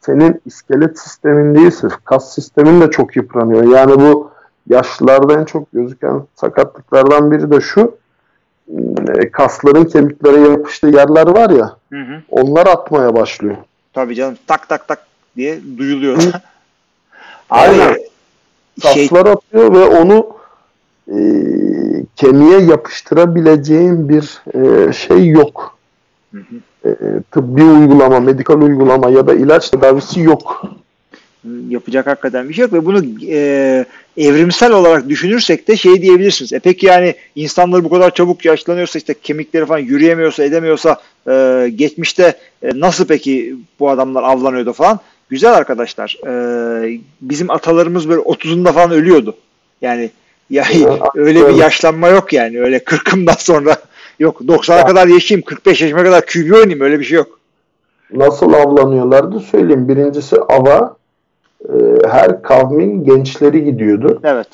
[0.00, 3.64] senin iskelet sistemin değil sırf kas sistemin de çok yıpranıyor.
[3.64, 4.30] Yani bu
[4.70, 7.96] yaşlılarda en çok gözüken sakatlıklardan biri de şu.
[9.18, 11.76] e, Kasların kemiklere yapıştığı yerler var ya.
[11.92, 12.22] Hı hı.
[12.30, 13.56] Onlar atmaya başlıyor.
[13.92, 15.06] Tabii canım tak tak tak
[15.36, 16.22] diye duyuluyor.
[16.22, 16.28] Hı.
[17.50, 17.96] Abi Aynen.
[18.82, 20.26] şey Kaslar atıyor ve onu
[21.08, 21.18] e,
[22.16, 25.78] kemiğe yapıştırabileceğin bir e, şey yok.
[26.34, 26.88] Hı hı.
[26.88, 26.90] E,
[27.30, 30.62] tıbbi uygulama, medikal uygulama ya da ilaç tedavisi yok.
[31.68, 33.84] Yapacak hakikaten bir şey yok ve bunu e,
[34.16, 36.52] evrimsel olarak düşünürsek de şey diyebilirsiniz.
[36.52, 42.34] E peki yani insanlar bu kadar çabuk yaşlanıyorsa işte kemikleri falan yürüyemiyorsa edemiyorsa e, geçmişte
[42.62, 45.00] e, nasıl peki bu adamlar avlanıyordu falan?
[45.28, 46.16] Güzel arkadaşlar.
[46.26, 49.36] E, bizim atalarımız böyle 30'unda falan ölüyordu.
[49.82, 50.10] Yani
[50.50, 52.60] ya, Evet, öyle bir yaşlanma yok yani.
[52.60, 53.76] Öyle 40'ımdan sonra
[54.18, 57.40] yok 90'a kadar yaşayayım 45 yaşıma kadar QB oynayayım öyle bir şey yok.
[58.12, 59.88] Nasıl avlanıyorlardı söyleyeyim.
[59.88, 60.96] Birincisi ava
[61.68, 64.20] e, her kavmin gençleri gidiyordu.
[64.24, 64.48] Evet.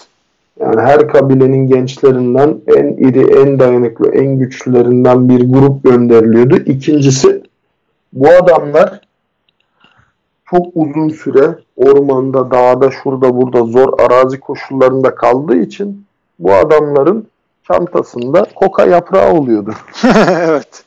[0.60, 6.56] Yani her kabilenin gençlerinden en iri, en dayanıklı, en güçlülerinden bir grup gönderiliyordu.
[6.56, 7.42] İkincisi
[8.12, 9.00] bu adamlar
[10.50, 16.04] çok uzun süre ormanda, dağda, şurada, burada zor arazi koşullarında kaldığı için
[16.38, 17.26] bu adamların
[17.68, 19.74] çantasında koka yaprağı oluyordu.
[20.28, 20.84] evet.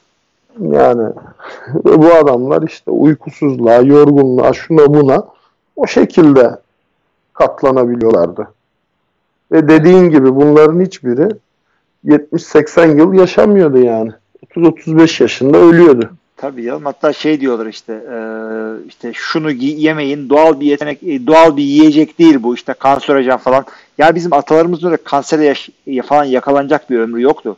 [0.62, 1.10] Yani
[1.84, 5.24] bu adamlar işte uykusuzluğa, yorgunluğa, şuna buna
[5.80, 6.58] o şekilde
[7.34, 8.48] katlanabiliyorlardı.
[9.52, 11.30] Ve dediğin gibi bunların hiçbiri
[12.06, 14.12] 70-80 yıl yaşamıyordu yani.
[14.56, 16.10] 30-35 yaşında ölüyordu.
[16.38, 16.86] Tabii canım.
[16.86, 18.18] Hatta şey diyorlar işte e,
[18.88, 23.66] işte şunu yemeyin doğal bir yetenek e, doğal bir yiyecek değil bu işte kanserojen falan.
[23.98, 25.54] Ya bizim atalarımızın öyle kansere
[25.86, 27.58] ya falan yakalanacak bir ömrü yoktu.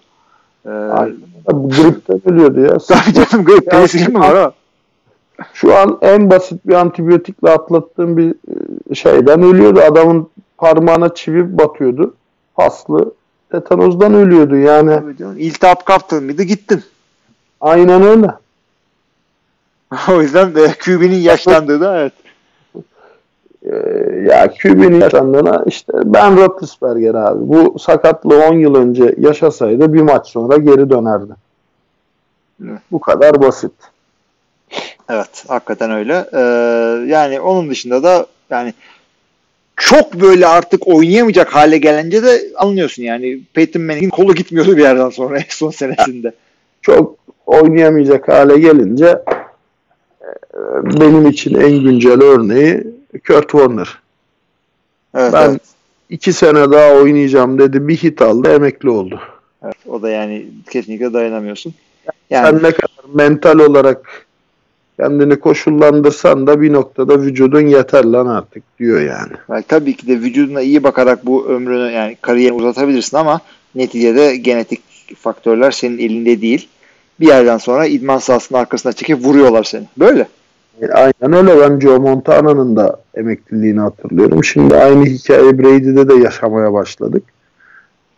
[0.66, 1.18] E, Aynen.
[1.48, 2.78] Gripten ölüyordu ya.
[2.88, 4.52] tabii canım grip Ya- mi var?
[5.54, 8.36] Şu an en basit bir antibiyotikle atlattığım bir
[8.92, 9.80] e, şeyden ölüyordu.
[9.80, 12.14] Adamın parmağına çivi batıyordu.
[12.56, 13.14] Paslı.
[13.52, 15.00] Tetanozdan ölüyordu yani.
[15.38, 16.84] İltihap kaptın mıydı gittin.
[17.62, 18.28] Aynen öyle.
[20.12, 22.14] o yüzden de QB'nin yaşlandığı da evet.
[23.64, 23.76] Ee,
[24.30, 27.40] ya QB'nin yaşandığına işte Ben Roethlisberger abi.
[27.50, 31.34] Bu sakatlığı 10 yıl önce yaşasaydı bir maç sonra geri dönerdi.
[32.64, 32.80] Evet.
[32.92, 33.72] Bu kadar basit.
[35.10, 36.26] Evet, hakikaten öyle.
[36.34, 36.40] Ee,
[37.12, 38.74] yani onun dışında da yani
[39.76, 43.40] çok böyle artık oynayamayacak hale gelince de anlıyorsun yani.
[43.54, 46.34] Peyton Manning'in kolu gitmiyordu bir yerden sonra en son senesinde.
[46.82, 47.16] Çok
[47.46, 49.06] oynayamayacak hale gelince
[50.54, 52.84] e, benim için en güncel örneği
[53.28, 54.00] Kurt Warner.
[55.16, 55.62] Evet, Ben evet,
[56.10, 57.88] iki sene daha oynayacağım dedi.
[57.88, 59.20] Bir hit aldı emekli oldu.
[59.64, 59.76] evet.
[59.90, 61.74] O da yani kesinlikle dayanamıyorsun.
[62.30, 64.26] Yani Sen ne kadar mental olarak
[65.02, 69.32] kendini koşullandırsan da bir noktada vücudun yeter lan artık diyor yani.
[69.50, 73.40] belki tabii ki de vücuduna iyi bakarak bu ömrünü yani kariyerini uzatabilirsin ama
[73.76, 74.82] neticede genetik
[75.18, 76.68] faktörler senin elinde değil.
[77.20, 79.84] Bir yerden sonra idman sahasının arkasına çekip vuruyorlar seni.
[79.98, 80.28] Böyle.
[80.82, 81.62] E, Aynen öyle.
[81.62, 84.44] Ben Joe Montana'nın da emekliliğini hatırlıyorum.
[84.44, 87.24] Şimdi aynı hikaye Brady'de de yaşamaya başladık.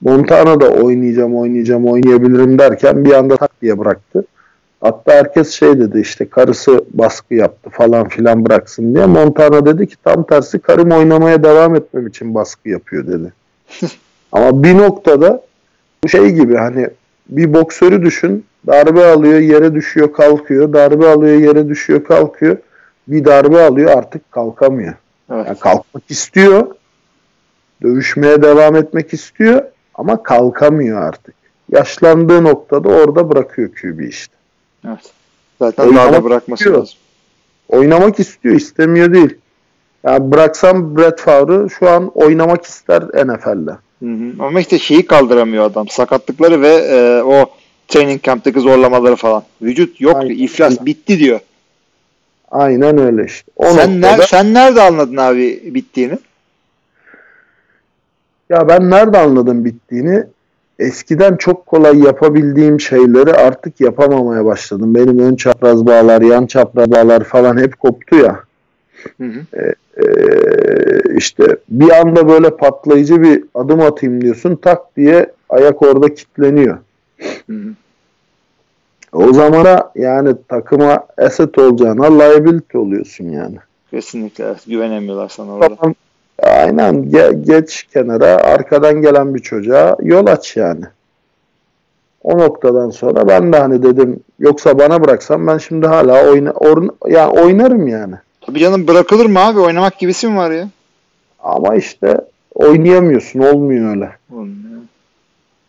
[0.01, 4.25] Montana da oynayacağım, oynayacağım, oynayabilirim derken bir anda tak diye bıraktı.
[4.83, 9.05] Hatta herkes şey dedi işte karısı baskı yaptı falan filan bıraksın diye.
[9.05, 13.33] Montana dedi ki tam tersi karım oynamaya devam etmem için baskı yapıyor dedi.
[14.31, 15.43] Ama bir noktada
[16.03, 16.87] bu şey gibi hani
[17.29, 18.45] bir boksörü düşün.
[18.67, 20.73] Darbe alıyor, yere düşüyor, kalkıyor.
[20.73, 22.57] Darbe alıyor, yere düşüyor, kalkıyor.
[23.07, 24.93] Bir darbe alıyor artık kalkamıyor.
[25.31, 25.47] Evet.
[25.47, 26.67] Yani kalkmak istiyor.
[27.81, 29.63] Dövüşmeye devam etmek istiyor
[29.95, 31.35] ama kalkamıyor artık.
[31.71, 34.42] Yaşlandığı noktada orada bırakıyor QB işte.
[34.87, 35.11] Evet.
[35.59, 36.79] Zaten Oynamak daha da bırakması istiyor.
[36.79, 36.95] lazım.
[37.69, 39.35] Oynamak istiyor, istemiyor değil.
[40.03, 43.71] Yani bıraksam Brett Favre şu an oynamak ister NFL'de.
[44.03, 44.43] Hı hı.
[44.43, 45.87] Ama işte şeyi kaldıramıyor adam.
[45.87, 47.49] Sakatlıkları ve e, o
[47.87, 49.43] training camp'taki zorlamaları falan.
[49.61, 50.29] Vücut yok Aynen.
[50.29, 50.39] diyor.
[50.39, 51.39] iflas bitti diyor.
[52.51, 53.51] Aynen öyle işte.
[53.55, 56.17] O sen, noktada- ner- sen nerede anladın abi bittiğini?
[58.49, 60.23] Ya ben nerede anladım bittiğini?
[60.79, 64.95] Eskiden çok kolay yapabildiğim şeyleri artık yapamamaya başladım.
[64.95, 68.39] Benim ön çapraz bağlar, yan çapraz bağlar falan hep koptu ya.
[69.17, 69.45] Hı hı.
[69.57, 69.73] Ee,
[71.17, 74.55] işte bir anda böyle patlayıcı bir adım atayım diyorsun.
[74.55, 76.77] Tak diye ayak orada kilitleniyor.
[77.49, 77.73] Hı hı.
[79.13, 83.55] O zamana yani takıma asset olacağına liability oluyorsun yani.
[83.91, 85.75] Kesinlikle güvenemiyorlar sana orada.
[85.75, 85.95] Tamam.
[86.43, 90.85] Aynen Ge- geç kenara arkadan gelen bir çocuğa yol aç yani.
[92.23, 97.11] O noktadan sonra ben de hani dedim yoksa bana bıraksam ben şimdi hala oyna or-
[97.11, 98.15] yani oynarım yani.
[98.41, 99.59] Tabii canım bırakılır mı abi?
[99.59, 100.67] Oynamak gibisi mi var ya?
[101.39, 102.17] Ama işte
[102.55, 103.39] oynayamıyorsun.
[103.39, 104.09] Olmuyor öyle.
[104.33, 104.81] Olmuyor.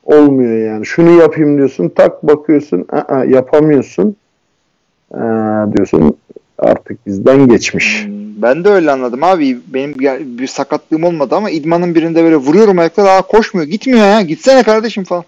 [0.05, 0.87] Olmuyor yani.
[0.87, 1.89] Şunu yapayım diyorsun.
[1.89, 2.87] Tak bakıyorsun.
[2.93, 4.17] Aa, yapamıyorsun.
[5.15, 6.17] Aa, diyorsun
[6.59, 8.05] artık bizden geçmiş.
[8.07, 9.59] Hmm, Ben de öyle anladım abi.
[9.67, 13.69] Benim bir, bir sakatlığım olmadı ama idmanın birinde böyle vuruyorum ayakta daha koşmuyor.
[13.69, 14.23] Gitmiyor ya.
[14.23, 15.25] Gitsene kardeşim falan.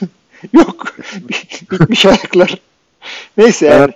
[0.52, 0.96] Yok.
[1.70, 2.60] Bitmiş ayaklar.
[3.36, 3.80] Neyse yani.
[3.80, 3.94] Evet.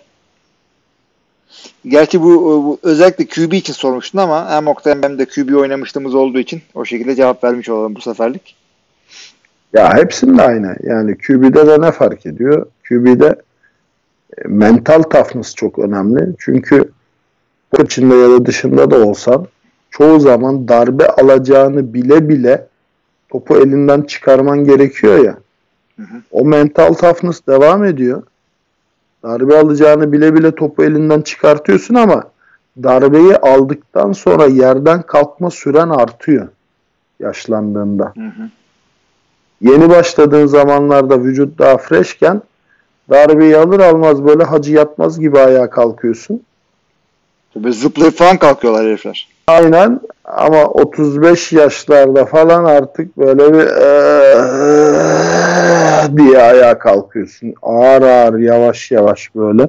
[1.88, 2.26] Gerçi bu,
[2.64, 6.84] bu özellikle QB için sormuştun ama hem Oktay hem de QB oynamışlığımız olduğu için o
[6.84, 8.56] şekilde cevap vermiş olalım bu seferlik.
[9.72, 10.76] Ya hepsinde aynı.
[10.82, 12.66] Yani QB'de de ne fark ediyor?
[12.88, 13.36] QB'de
[14.38, 16.34] e, mental toughness çok önemli.
[16.38, 16.90] Çünkü
[17.72, 19.46] bu içinde ya da dışında da olsan
[19.90, 22.66] çoğu zaman darbe alacağını bile bile
[23.28, 25.38] topu elinden çıkarman gerekiyor ya.
[25.96, 26.22] Hı hı.
[26.30, 28.22] O mental toughness devam ediyor.
[29.22, 32.22] Darbe alacağını bile bile topu elinden çıkartıyorsun ama
[32.82, 36.48] darbeyi aldıktan sonra yerden kalkma süren artıyor
[37.20, 38.12] yaşlandığında.
[38.16, 38.50] Hı hı.
[39.60, 42.42] Yeni başladığın zamanlarda vücut daha freshken
[43.10, 46.42] darbeyi alır almaz böyle hacı yatmaz gibi ayağa kalkıyorsun.
[47.56, 49.28] Böyle zıplayıp falan kalkıyorlar herifler.
[49.46, 54.36] Aynen ama 35 yaşlarda falan artık böyle bir "Eee"
[56.16, 57.54] diye ayağa kalkıyorsun.
[57.62, 59.68] Ağır ağır yavaş yavaş böyle.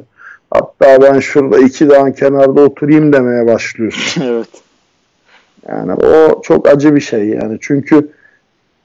[0.52, 4.22] Hatta ben şurada iki dağın kenarda oturayım demeye başlıyorsun.
[4.26, 4.50] evet.
[5.70, 7.58] Yani o çok acı bir şey yani.
[7.62, 8.10] Çünkü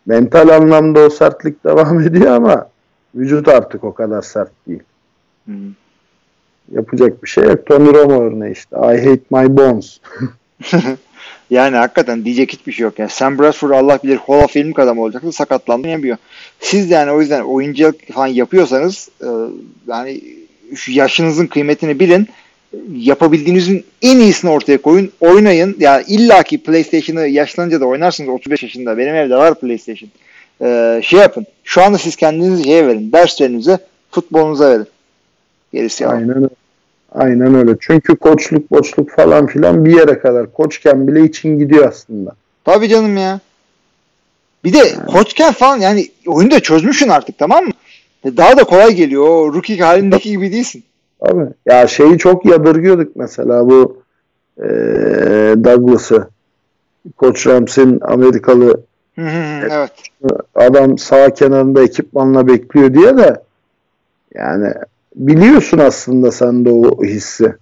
[0.07, 2.69] mental anlamda o sertlik devam ediyor ama
[3.15, 4.83] vücut artık o kadar sert değil.
[5.49, 5.53] Hı.
[6.75, 7.67] Yapacak bir şey yok.
[7.67, 8.77] Tony Romo örneği işte.
[8.77, 9.99] I hate my bones.
[11.53, 12.99] Yani hakikaten diyecek hiçbir şey yok.
[12.99, 15.33] Yani Sam Bradford Allah bilir Hall of Fame adamı olacaktı.
[15.33, 16.17] Sakatlandı yapıyor.
[16.61, 19.29] Siz de yani o yüzden oyunculuk falan yapıyorsanız e,
[19.89, 20.21] yani
[20.75, 22.29] şu yaşınızın kıymetini bilin.
[22.95, 25.13] Yapabildiğinizin en iyisini ortaya koyun.
[25.21, 25.77] Oynayın.
[25.79, 28.99] Yani illaki PlayStation'ı yaşlanınca da oynarsınız 35 yaşında.
[28.99, 30.11] Benim evde var PlayStation.
[30.63, 31.47] E, şey yapın.
[31.65, 33.13] Şu anda siz kendinizi şeye verin.
[33.13, 33.79] Derslerinize,
[34.11, 34.87] futbolunuza verin.
[35.73, 36.07] Gerisi.
[36.07, 36.49] Aynen öyle.
[37.13, 37.77] Aynen öyle.
[37.81, 40.53] Çünkü koçluk boçluk falan filan bir yere kadar.
[40.53, 42.33] Koçken bile için gidiyor aslında.
[42.65, 43.41] Tabii canım ya.
[44.65, 47.71] Bir de koçken falan yani oyunu da çözmüşsün artık tamam mı?
[48.25, 49.25] E, Daha da kolay geliyor.
[49.25, 50.85] O rookie halindeki gibi değilsin.
[51.21, 54.03] Abi ya şeyi çok yadırgıyorduk mesela bu
[54.59, 54.67] eee
[55.65, 56.29] Douglas'ı.
[57.17, 58.81] Koç Rams'in Amerikalı
[59.15, 59.91] Hı hı hı, evet.
[60.55, 63.43] adam sağ kenarında ekipmanla bekliyor diye de
[64.35, 64.75] yani
[65.15, 67.55] biliyorsun aslında sen de o hissi.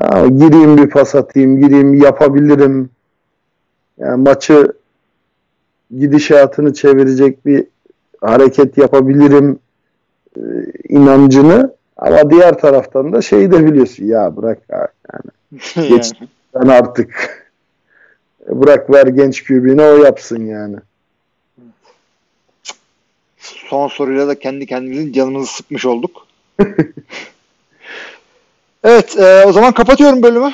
[0.00, 2.90] Ya, gireyim bir pas atayım, gireyim yapabilirim.
[3.98, 4.72] Yani maçı
[5.98, 7.66] gidişatını çevirecek bir
[8.20, 9.58] hareket yapabilirim
[10.36, 10.42] e,
[10.88, 15.58] inancını ama diğer taraftan da şeyi de biliyorsun ya bırak ya, yani
[15.88, 16.12] Geç.
[16.52, 17.44] Sen artık
[18.48, 20.76] bırak ver genç kübüğünü o yapsın yani.
[23.70, 26.26] Son soruyla da kendi kendimizin canımızı sıkmış olduk.
[28.84, 30.52] evet e, o zaman kapatıyorum bölümü.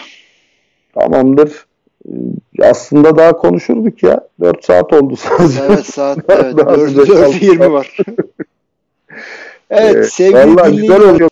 [0.94, 1.66] Tamamdır.
[2.08, 4.28] Ee, Aslında daha konuşurduk ya.
[4.40, 5.60] 4 saat oldu sadece.
[5.68, 7.96] Evet saat evet, Daha 4, sıcak 4.20 var.
[9.70, 11.28] evet Ee, sevgili Vallahi güzel oldu.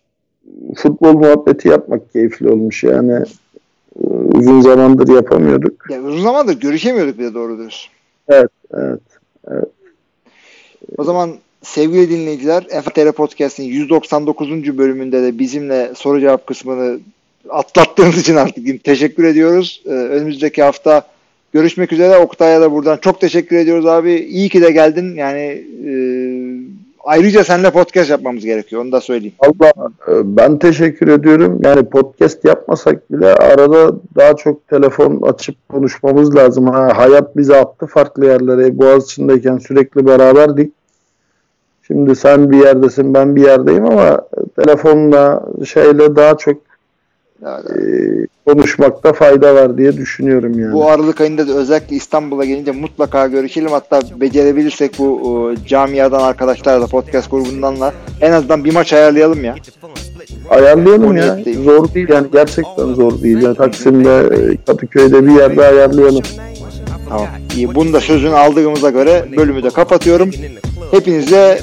[0.77, 3.13] Futbol muhabbeti yapmak keyifli olmuş yani.
[3.13, 5.91] Ee, Uzun zamandır yapamıyorduk.
[5.91, 7.91] Ya, uzun zamandır görüşemiyorduk bir de doğru diyorsun.
[8.29, 9.01] Evet, evet.
[10.99, 11.31] O zaman
[11.63, 14.79] sevgili dinleyiciler FTR Podcast'in 199.
[14.79, 16.99] bölümünde de bizimle soru cevap kısmını
[17.51, 19.83] atlattığınız için artık teşekkür ediyoruz.
[19.87, 21.03] Ee, önümüzdeki hafta
[21.53, 22.17] görüşmek üzere.
[22.17, 24.13] Oktay'a da buradan çok teşekkür ediyoruz abi.
[24.13, 25.15] İyi ki de geldin.
[25.15, 25.93] Yani e,
[27.05, 28.83] ayrıca seninle podcast yapmamız gerekiyor.
[28.83, 29.35] Onu da söyleyeyim.
[29.39, 29.73] Allah
[30.09, 31.61] ben teşekkür ediyorum.
[31.65, 36.67] Yani podcast yapmasak bile arada daha çok telefon açıp konuşmamız lazım.
[36.67, 38.79] Ha, hayat bizi attı farklı yerlere.
[38.79, 40.73] Boğaziçi'ndeyken sürekli beraberdik.
[41.87, 44.21] Şimdi sen bir yerdesin ben bir yerdeyim ama
[44.57, 46.57] telefonla şeyle daha çok
[47.43, 50.73] Yani e, konuşmakta fayda var diye düşünüyorum yani.
[50.73, 53.71] Bu Aralık ayında da özellikle İstanbul'a gelince mutlaka görüşelim.
[53.71, 59.55] Hatta becerebilirsek bu o, camiadan arkadaşlarla podcast grubundanla en azından bir maç ayarlayalım ya.
[60.51, 61.39] Ayarlayalım ya.
[61.65, 63.43] Zor değil yani gerçekten zor değil.
[63.43, 66.23] Yani Taksim'de, e, Kadıköy'de bir yerde ayarlayalım.
[67.09, 67.27] Tamam.
[67.57, 70.31] İyi, bunu da sözünü aldığımıza göre bölümü de kapatıyorum.
[70.93, 71.61] Hepinize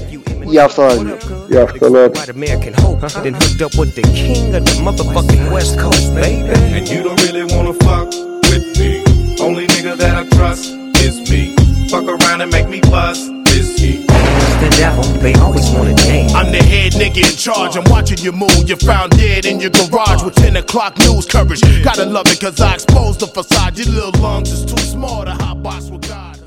[0.47, 1.19] iyi haftalar diliyorum.
[1.51, 2.13] İyi haftalar.
[2.13, 6.49] White American hope, then hooked up with the king of the motherfucking West Coast, baby.
[6.77, 8.13] And you don't really wanna fuck
[8.51, 9.03] with me.
[9.45, 10.65] Only nigga that I trust
[11.05, 11.55] is me.
[11.89, 14.07] Fuck around and make me bust this heat.
[14.61, 16.33] the devil, they always wanna change.
[16.33, 17.77] I'm the head nigga in charge.
[17.77, 18.63] I'm watching you move.
[18.67, 21.61] You're found dead in your garage with 10 o'clock news coverage.
[21.83, 23.77] Gotta love it cause I exposed the facade.
[23.77, 26.38] Your little lungs is too small to hot box with God.